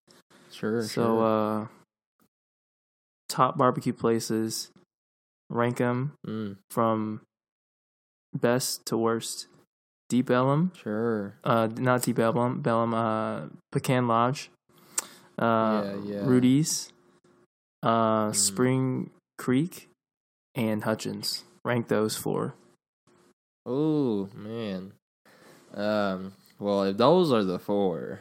Sure. 0.51 0.83
so 0.83 0.89
sure. 0.89 1.25
uh 1.27 1.67
top 3.29 3.59
barbecue 3.59 3.93
places 3.93 4.71
rank 5.51 5.77
them 5.77 6.15
Mm, 6.27 6.57
from 6.71 7.21
best 8.33 8.87
to 8.87 8.97
worst. 8.97 9.47
Deep 10.11 10.29
Ellum, 10.29 10.73
sure. 10.77 11.35
uh 11.45 11.69
not 11.79 12.03
Deep 12.03 12.19
Ellum, 12.19 12.61
Bellum 12.61 12.93
uh 12.93 13.47
Pecan 13.71 14.07
Lodge. 14.09 14.51
Uh 15.39 15.83
Yeah, 15.85 15.97
yeah. 16.05 16.27
Rudy's, 16.27 16.93
uh, 17.83 18.33
Spring 18.33 19.11
Creek, 19.39 19.89
and 20.55 20.85
Hutchins. 20.85 21.45
Rank 21.65 21.89
those 21.89 22.17
four. 22.17 22.55
Oh 23.65 24.29
man. 24.35 24.93
Um. 25.73 26.33
Well, 26.59 26.83
if 26.85 26.97
those 26.99 27.33
are 27.33 27.45
the 27.45 27.59
four, 27.59 28.21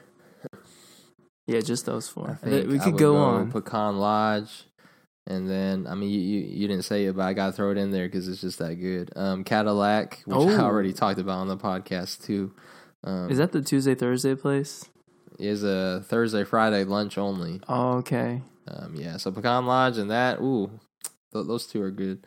Yeah, 1.47 1.59
just 1.59 1.85
those 1.85 2.07
four. 2.07 2.39
We 2.45 2.79
could 2.79 2.93
would 2.93 2.99
go, 2.99 3.17
on. 3.17 3.51
Pecan 3.51 3.97
Lodge, 3.97 4.68
and 5.29 5.49
then 5.49 5.87
I 5.87 5.95
mean 5.95 6.09
you 6.09 6.19
you, 6.19 6.39
you 6.41 6.67
didn't 6.67 6.83
say 6.83 7.05
it, 7.05 7.15
but 7.15 7.23
I 7.23 7.33
got 7.33 7.47
to 7.47 7.51
throw 7.53 7.71
it 7.71 7.77
in 7.77 7.91
there 7.91 8.07
because 8.07 8.27
it's 8.27 8.41
just 8.41 8.59
that 8.59 8.75
good. 8.75 9.11
Um, 9.15 9.43
Cattleack, 9.45 10.23
which 10.25 10.35
I 10.35 10.55
Oh. 10.57 10.59
already 10.65 10.91
talked 10.93 11.19
about 11.19 11.37
on 11.39 11.47
the 11.47 11.57
podcast 11.57 12.25
too. 12.25 12.53
Um, 13.03 13.29
Is 13.29 13.37
that 13.37 13.51
the 13.53 13.61
Tuesday 13.61 13.95
Thursday 13.95 14.35
place? 14.35 14.85
is 15.37 15.63
a 15.63 16.03
Thursday 16.05 16.43
Friday 16.43 16.83
lunch 16.83 17.17
only. 17.17 17.61
Oh, 17.69 17.99
okay. 17.99 18.41
Um, 18.67 18.95
yeah, 18.95 19.15
so 19.15 19.31
Pecan 19.31 19.65
Lodge 19.65 19.97
and 19.97 20.11
that, 20.11 20.39
ooh, 20.41 20.69
th- 21.33 21.47
those 21.47 21.65
two 21.65 21.81
are 21.81 21.91
good. 21.91 22.25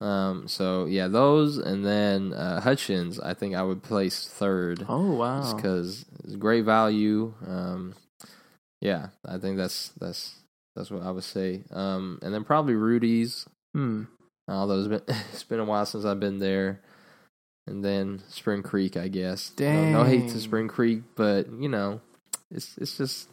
Um, 0.00 0.46
so 0.48 0.86
yeah, 0.86 1.08
those 1.08 1.58
and 1.58 1.84
then 1.84 2.32
uh, 2.32 2.60
Hutchins, 2.60 3.18
I 3.20 3.34
think 3.34 3.54
I 3.56 3.62
would 3.64 3.82
place 3.82 4.28
third. 4.28 4.84
Oh 4.88 5.12
wow. 5.14 5.54
because 5.54 6.04
it's 6.24 6.36
great 6.36 6.64
value. 6.64 7.34
Um, 7.46 7.94
yeah, 8.80 9.08
I 9.24 9.38
think 9.38 9.56
that's 9.56 9.88
that's 10.00 10.41
that's 10.76 10.90
what 10.90 11.02
I 11.02 11.10
would 11.10 11.24
say. 11.24 11.62
Um, 11.72 12.18
and 12.22 12.32
then 12.34 12.44
probably 12.44 12.74
Rudy's, 12.74 13.46
Hmm. 13.74 14.04
although 14.48 14.78
it's 14.78 14.88
been 14.88 15.16
it's 15.32 15.44
been 15.44 15.60
a 15.60 15.64
while 15.64 15.86
since 15.86 16.04
I've 16.04 16.20
been 16.20 16.38
there. 16.38 16.80
And 17.66 17.84
then 17.84 18.20
Spring 18.28 18.62
Creek, 18.64 18.96
I 18.96 19.06
guess. 19.08 19.52
No, 19.60 19.90
no 19.90 20.02
hate 20.04 20.28
to 20.30 20.40
Spring 20.40 20.66
Creek, 20.66 21.02
but 21.14 21.46
you 21.60 21.68
know, 21.68 22.00
it's 22.50 22.76
it's 22.78 22.96
just 22.98 23.28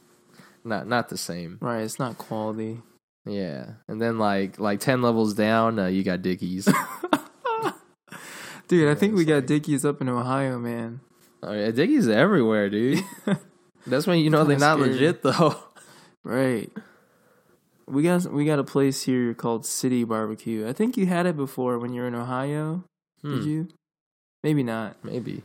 not 0.63 0.87
not 0.87 1.09
the 1.09 1.17
same. 1.17 1.57
Right. 1.61 1.81
It's 1.81 1.97
not 1.97 2.17
quality. 2.19 2.81
Yeah, 3.25 3.71
and 3.87 3.99
then 4.01 4.17
like 4.19 4.59
like 4.59 4.79
ten 4.81 5.01
levels 5.01 5.33
down, 5.33 5.79
uh, 5.79 5.87
you 5.87 6.03
got 6.03 6.21
Dickey's. 6.21 6.67
Dude, 8.67 8.87
I 8.87 8.93
think 8.95 9.15
we 9.15 9.25
got 9.25 9.35
like- 9.35 9.45
Dickey's 9.47 9.83
up 9.83 9.99
in 10.01 10.09
Ohio, 10.09 10.59
man. 10.59 10.99
oh, 11.41 11.53
yeah, 11.53 11.71
Dickey's 11.71 12.07
everywhere, 12.07 12.69
dude. 12.69 13.03
That's 13.87 14.05
when 14.05 14.19
you 14.19 14.29
know 14.29 14.43
they're 14.43 14.59
not 14.59 14.77
scary. 14.77 14.91
legit 14.93 15.23
though. 15.23 15.55
Right. 16.23 16.69
We 17.89 18.03
got 18.03 18.25
we 18.31 18.45
got 18.45 18.59
a 18.59 18.63
place 18.63 19.03
here 19.03 19.33
called 19.33 19.65
City 19.65 20.03
Barbecue. 20.03 20.67
I 20.67 20.73
think 20.73 20.95
you 20.97 21.07
had 21.07 21.25
it 21.25 21.35
before 21.35 21.79
when 21.79 21.91
you 21.93 22.01
were 22.01 22.07
in 22.07 22.15
Ohio. 22.15 22.83
Did 23.23 23.41
Hmm, 23.43 23.47
you? 23.49 23.67
Maybe 24.43 24.63
not. 24.63 25.03
maybe. 25.03 25.41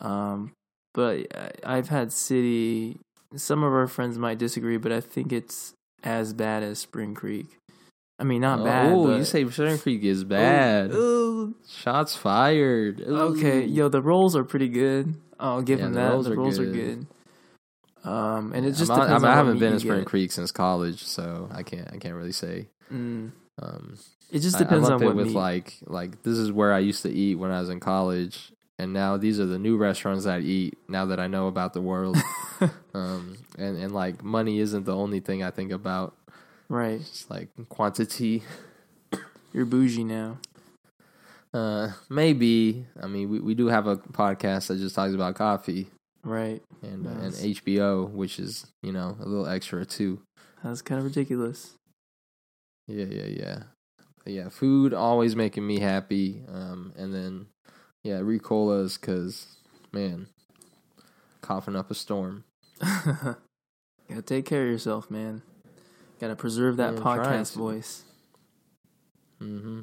Um, 0.00 0.52
but 0.94 1.26
I've 1.64 1.88
had 1.88 2.12
City. 2.12 2.98
Some 3.36 3.62
of 3.62 3.72
our 3.72 3.86
friends 3.86 4.18
might 4.18 4.38
disagree, 4.38 4.76
but 4.76 4.92
I 4.92 5.00
think 5.00 5.32
it's 5.32 5.72
as 6.02 6.32
bad 6.32 6.62
as 6.62 6.78
Spring 6.78 7.14
Creek. 7.14 7.46
I 8.18 8.24
mean, 8.24 8.40
not 8.42 8.64
bad. 8.64 8.92
Oh, 8.92 9.16
you 9.16 9.24
say 9.24 9.48
Spring 9.48 9.78
Creek 9.78 10.02
is 10.04 10.24
bad. 10.24 10.92
Ooh, 10.92 11.54
Shots 11.68 12.16
fired. 12.16 13.00
Ooh. 13.00 13.16
okay, 13.36 13.64
yo, 13.64 13.88
the 13.88 14.02
rolls 14.02 14.36
are 14.36 14.44
pretty 14.44 14.68
good. 14.68 15.14
I'll 15.38 15.62
give 15.62 15.78
Yeah, 15.78 15.86
them 15.86 15.94
the 15.94 16.00
that. 16.00 16.10
rolls 16.12 16.26
the 16.26 16.32
are 16.32 16.36
rolls 16.36 16.58
are 16.58 16.64
good. 16.66 16.74
good. 16.74 17.06
Um, 18.04 18.52
and 18.54 18.64
it 18.66 18.72
just 18.72 18.90
I'm 18.90 18.98
not- 19.10 19.24
I, 19.24 19.32
I 19.32 19.34
haven't 19.34 19.58
been 19.58 19.72
to 19.72 19.80
Spring. 19.80 20.04
Creek 20.04 20.32
since 20.32 20.50
college, 20.52 21.04
so 21.04 21.48
I 21.52 21.62
can't. 21.62 21.88
I 21.92 21.98
can't 21.98 22.14
really 22.14 22.32
say. 22.32 22.68
Mm. 22.92 23.32
Um, 23.60 23.98
It 24.30 24.40
just 24.40 24.58
depends 24.58 24.88
I, 24.88 24.94
on 24.94 25.04
what 25.04 25.14
with 25.16 25.26
meat. 25.28 25.36
like 25.36 25.76
like 25.86 26.22
this 26.22 26.38
is 26.38 26.50
where 26.50 26.72
I 26.72 26.78
used 26.78 27.02
to 27.02 27.10
eat 27.10 27.34
when 27.34 27.50
I 27.50 27.60
was 27.60 27.68
in 27.68 27.78
college, 27.80 28.52
and 28.78 28.92
now 28.92 29.16
these 29.18 29.38
are 29.38 29.46
the 29.46 29.58
new 29.58 29.76
restaurants 29.76 30.24
that 30.24 30.36
I 30.36 30.40
eat 30.40 30.78
now 30.88 31.04
that 31.06 31.20
I 31.20 31.26
know 31.26 31.46
about 31.48 31.74
the 31.74 31.82
world. 31.82 32.16
um, 32.94 33.36
and 33.58 33.76
and 33.76 33.92
like 33.92 34.22
money 34.24 34.60
isn't 34.60 34.84
the 34.86 34.96
only 34.96 35.20
thing 35.20 35.42
I 35.42 35.50
think 35.50 35.70
about. 35.72 36.16
right. 36.68 37.00
It's 37.00 37.28
like 37.28 37.48
quantity. 37.68 38.42
You're 39.52 39.66
bougie 39.66 40.04
now. 40.04 40.38
Uh, 41.52 41.90
maybe. 42.08 42.86
I 43.02 43.08
mean, 43.08 43.28
we, 43.28 43.40
we 43.40 43.54
do 43.54 43.66
have 43.66 43.86
a 43.88 43.96
podcast 43.96 44.68
that 44.68 44.78
just 44.78 44.94
talks 44.94 45.12
about 45.12 45.34
coffee 45.34 45.88
Right. 46.22 46.62
and 46.82 47.04
Nice. 47.04 47.42
and 47.42 47.54
HBO, 47.56 48.10
which 48.10 48.38
is 48.38 48.66
you 48.82 48.92
know 48.92 49.16
a 49.20 49.26
little 49.26 49.46
extra 49.46 49.84
too. 49.84 50.20
That's 50.62 50.82
kind 50.82 50.98
of 50.98 51.04
ridiculous. 51.06 51.74
Yeah, 52.86 53.06
yeah, 53.06 53.26
yeah, 53.26 53.62
But 54.24 54.32
yeah. 54.32 54.48
Food 54.48 54.92
always 54.92 55.36
making 55.36 55.66
me 55.66 55.78
happy. 55.78 56.42
Um, 56.52 56.92
and 56.96 57.14
then 57.14 57.46
yeah, 58.02 58.18
Ricolas 58.18 59.00
because 59.00 59.56
man, 59.92 60.26
coughing 61.40 61.76
up 61.76 61.90
a 61.90 61.94
storm. 61.94 62.44
Gotta 62.80 64.22
take 64.24 64.44
care 64.44 64.64
of 64.64 64.70
yourself, 64.70 65.10
man. 65.10 65.42
Gotta 66.20 66.36
preserve 66.36 66.76
that 66.78 66.96
podcast 66.96 67.54
voice. 67.54 68.02
Mm-hmm. 69.40 69.80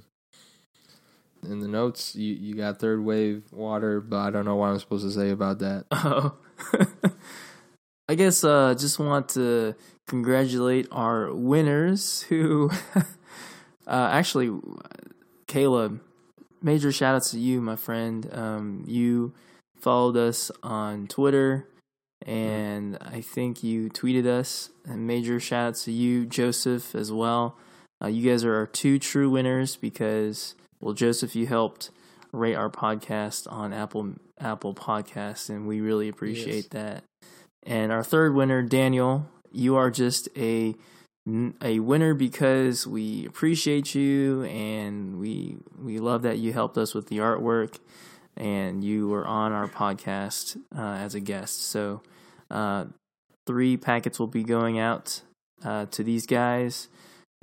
In 1.44 1.60
the 1.60 1.68
notes, 1.68 2.16
you 2.16 2.34
you 2.34 2.56
got 2.56 2.80
third 2.80 3.04
wave 3.04 3.44
water, 3.52 4.02
but 4.02 4.18
I 4.18 4.30
don't 4.30 4.46
know 4.46 4.56
what 4.56 4.68
I'm 4.68 4.80
supposed 4.80 5.06
to 5.06 5.12
say 5.12 5.30
about 5.30 5.60
that. 5.60 5.86
I 8.10 8.16
guess 8.16 8.44
uh 8.44 8.74
just 8.78 9.00
want 9.00 9.30
to 9.30 9.76
congratulate 10.08 10.88
our 10.92 11.34
winners 11.34 12.22
who 12.24 12.72
uh 12.96 14.10
actually 14.12 14.58
Caleb 15.48 16.02
major 16.62 16.92
shout 16.92 17.16
outs 17.16 17.32
to 17.32 17.40
you 17.40 17.62
my 17.62 17.76
friend 17.76 18.30
um 18.32 18.84
you 18.88 19.34
followed 19.80 20.16
us 20.16 20.50
on 20.64 21.08
Twitter 21.08 21.68
and 22.26 22.98
I 23.02 23.22
think 23.22 23.62
you 23.62 23.90
tweeted 23.90 24.26
us 24.26 24.70
and 24.86 25.06
major 25.06 25.40
shout 25.40 25.68
outs 25.68 25.84
to 25.86 25.92
you 25.92 26.26
Joseph 26.26 26.96
as 26.96 27.12
well 27.12 27.58
uh, 28.02 28.08
you 28.08 28.30
guys 28.30 28.46
are 28.46 28.56
our 28.56 28.68
two 28.68 29.00
true 29.00 29.30
winners 29.30 29.76
because 29.76 30.56
well 30.80 30.94
Joseph 30.94 31.36
you 31.36 31.48
helped 31.48 31.92
rate 32.32 32.56
our 32.56 32.70
podcast 32.70 33.52
on 33.52 33.74
Apple 33.74 34.14
Apple 34.40 34.74
Podcasts 34.74 35.50
and 35.50 35.68
we 35.68 35.82
really 35.82 36.10
appreciate 36.10 36.70
that 36.72 37.04
and 37.68 37.92
our 37.92 38.04
third 38.04 38.34
winner, 38.34 38.62
Daniel, 38.64 39.28
you 39.52 39.76
are 39.76 39.92
just 39.92 40.30
a 40.38 40.74
a 41.62 41.80
winner 41.80 42.14
because 42.14 42.88
we 42.88 43.26
appreciate 43.26 43.94
you 43.94 44.44
and 44.44 45.20
we 45.20 45.58
we 45.78 46.00
love 46.00 46.22
that 46.22 46.38
you 46.38 46.54
helped 46.54 46.78
us 46.78 46.94
with 46.94 47.08
the 47.08 47.18
artwork 47.18 47.80
and 48.38 48.86
you 48.86 49.10
were 49.10 49.28
on 49.28 49.52
our 49.52 49.68
podcast 49.68 50.56
uh, 50.74 50.82
as 50.82 51.14
a 51.14 51.20
guest. 51.20 51.64
So, 51.64 52.02
uh, 52.50 52.86
three 53.46 53.76
packets 53.76 54.18
will 54.18 54.28
be 54.28 54.44
going 54.44 54.80
out 54.80 55.22
uh, 55.66 55.88
to 55.88 56.04
these 56.04 56.26
guys. 56.26 56.88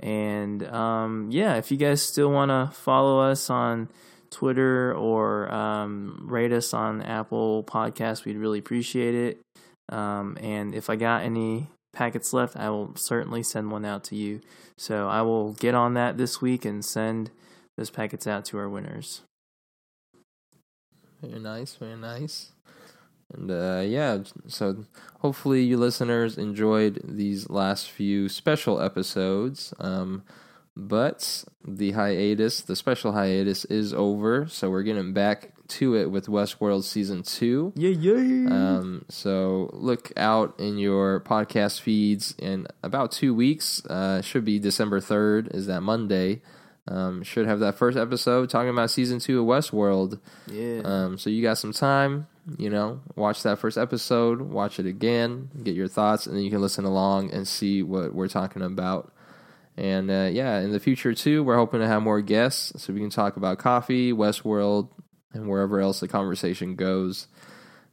And 0.01 0.67
um, 0.69 1.29
yeah, 1.31 1.57
if 1.57 1.71
you 1.71 1.77
guys 1.77 2.03
still 2.03 2.31
want 2.31 2.51
to 2.51 2.77
follow 2.77 3.21
us 3.21 3.49
on 3.49 3.89
Twitter 4.31 4.95
or 4.95 5.53
um, 5.53 6.27
rate 6.29 6.53
us 6.53 6.75
on 6.75 7.03
Apple 7.03 7.65
Podcasts, 7.65 8.25
we'd 8.25 8.37
really 8.37 8.59
appreciate 8.59 9.15
it. 9.15 9.41
Um, 9.89 10.37
and 10.41 10.75
if 10.75 10.91
I 10.91 10.97
got 10.97 11.23
any 11.23 11.69
packets 11.93 12.33
left, 12.33 12.57
I 12.57 12.71
will 12.71 12.95
certainly 12.97 13.43
send 13.43 13.71
one 13.71 13.85
out 13.85 14.05
to 14.05 14.17
you. 14.17 14.41
So 14.77 15.09
I 15.09 15.23
will 15.23 15.53
get 15.53 15.75
on 15.75 15.95
that 15.95 16.17
this 16.17 16.41
week 16.41 16.65
and 16.65 16.85
send 16.85 17.31
those 17.77 17.91
packets 17.91 18.27
out 18.27 18.45
to 18.47 18.59
our 18.59 18.69
winners. 18.69 19.23
Very 21.23 21.41
nice, 21.41 21.75
very 21.77 21.97
nice. 21.97 22.51
And 23.33 23.51
uh, 23.51 23.83
yeah, 23.85 24.18
so 24.47 24.85
hopefully 25.20 25.62
you 25.62 25.77
listeners 25.77 26.39
enjoyed 26.39 27.01
these 27.05 27.51
last 27.51 27.91
few 27.91 28.29
special 28.29 28.81
episodes. 28.81 29.72
Um, 29.79 30.22
but 30.77 31.45
the 31.64 31.93
hiatus, 31.93 32.61
the 32.61 32.77
special 32.77 33.12
hiatus, 33.12 33.64
is 33.66 33.95
over. 33.95 34.47
So 34.49 34.70
we're 34.70 34.83
getting 34.83 35.12
back 35.12 35.53
to 35.66 35.95
it 35.97 36.11
with 36.11 36.27
Westworld 36.27 36.85
season 36.85 37.22
two. 37.22 37.72
Yeah, 37.77 37.91
yeah. 37.91 38.49
Um, 38.51 39.05
so 39.09 39.70
look 39.72 40.12
out 40.16 40.55
in 40.59 40.79
your 40.79 41.20
podcast 41.20 41.81
feeds 41.81 42.35
in 42.39 42.66
about 42.83 43.12
two 43.12 43.35
weeks. 43.35 43.85
Uh, 43.87 44.20
should 44.20 44.45
be 44.45 44.59
December 44.59 45.01
third. 45.01 45.49
Is 45.55 45.66
that 45.66 45.81
Monday? 45.81 46.43
Um, 46.87 47.22
should 47.22 47.47
have 47.47 47.61
that 47.61 47.77
first 47.77 47.97
episode 47.97 48.51
talking 48.51 48.68
about 48.68 48.91
season 48.91 49.18
two 49.18 49.41
of 49.41 49.47
Westworld. 49.47 50.20
yeah. 50.49 50.83
Um, 50.85 51.16
so 51.18 51.31
you 51.31 51.41
got 51.43 51.57
some 51.57 51.72
time, 51.72 52.27
you 52.59 52.69
know, 52.71 53.01
watch 53.17 53.43
that 53.43 53.59
first 53.59 53.79
episode, 53.79 54.41
watch 54.41 54.79
it 54.79 54.87
again, 54.87 55.51
get 55.63 55.75
your 55.75 55.89
thoughts, 55.89 56.27
and 56.27 56.37
then 56.37 56.45
you 56.45 56.51
can 56.51 56.61
listen 56.61 56.85
along 56.85 57.33
and 57.33 57.47
see 57.49 57.83
what 57.83 58.15
we're 58.15 58.29
talking 58.29 58.63
about. 58.63 59.13
And 59.77 60.11
uh, 60.11 60.29
yeah, 60.33 60.61
in 60.61 60.71
the 60.71 60.79
future 60.81 61.15
too, 61.15 61.43
we're 61.43 61.57
hoping 61.57 61.81
to 61.81 61.87
have 61.87 62.03
more 62.03 62.21
guests 62.21 62.81
so 62.83 62.93
we 62.93 63.01
can 63.01 63.11
talk 63.11 63.37
about 63.37 63.59
coffee, 63.59 64.13
Westworld, 64.13 64.89
and 65.33 65.49
wherever 65.49 65.81
else 65.81 66.01
the 66.01 66.09
conversation 66.09 66.77
goes. 66.77 67.27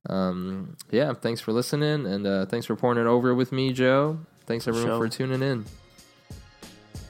Um, 0.09 0.75
yeah, 0.91 1.13
thanks 1.13 1.41
for 1.41 1.53
listening, 1.53 2.05
and 2.05 2.27
uh, 2.27 2.45
thanks 2.45 2.65
for 2.65 2.75
pouring 2.75 2.99
it 2.99 3.07
over 3.07 3.33
with 3.33 3.51
me, 3.51 3.71
Joe. 3.73 4.19
Thanks 4.45 4.67
everyone 4.67 4.89
Sure. 4.89 4.97
for 4.97 5.09
tuning 5.09 5.41
in. 5.41 5.65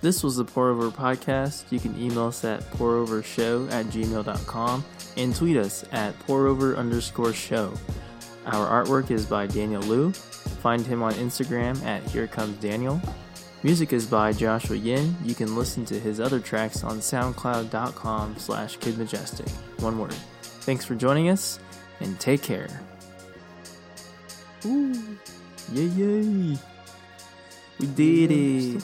This 0.01 0.23
was 0.23 0.35
the 0.37 0.45
Pour 0.45 0.69
Over 0.69 0.89
Podcast. 0.89 1.71
You 1.71 1.79
can 1.79 1.99
email 2.01 2.27
us 2.27 2.43
at 2.43 2.61
pourovershow 2.71 3.71
at 3.71 3.85
gmail.com 3.87 4.83
and 5.17 5.35
tweet 5.35 5.57
us 5.57 5.83
at 5.91 6.17
pourover 6.19 6.77
underscore 6.77 7.33
show. 7.33 7.73
Our 8.45 8.83
artwork 8.83 9.11
is 9.11 9.25
by 9.25 9.47
Daniel 9.47 9.81
Liu. 9.83 10.11
Find 10.11 10.85
him 10.85 11.03
on 11.03 11.13
Instagram 11.13 11.83
at 11.85 12.03
Here 12.03 12.27
Comes 12.27 12.57
Daniel. 12.57 13.01
Music 13.63 13.93
is 13.93 14.07
by 14.07 14.33
Joshua 14.33 14.75
Yin. 14.75 15.15
You 15.23 15.35
can 15.35 15.55
listen 15.55 15.85
to 15.85 15.99
his 15.99 16.19
other 16.19 16.39
tracks 16.39 16.83
on 16.83 16.97
soundcloud.com 16.97 18.37
slash 18.37 18.77
kidmajestic. 18.79 19.49
One 19.81 19.99
word. 19.99 20.15
Thanks 20.41 20.83
for 20.85 20.95
joining 20.95 21.29
us, 21.29 21.59
and 21.99 22.19
take 22.19 22.41
care. 22.41 22.81
Ooh. 24.65 25.17
Yay, 25.73 25.85
yay. 25.85 26.57
We 27.79 27.87
did 27.87 28.31
it. 28.31 28.83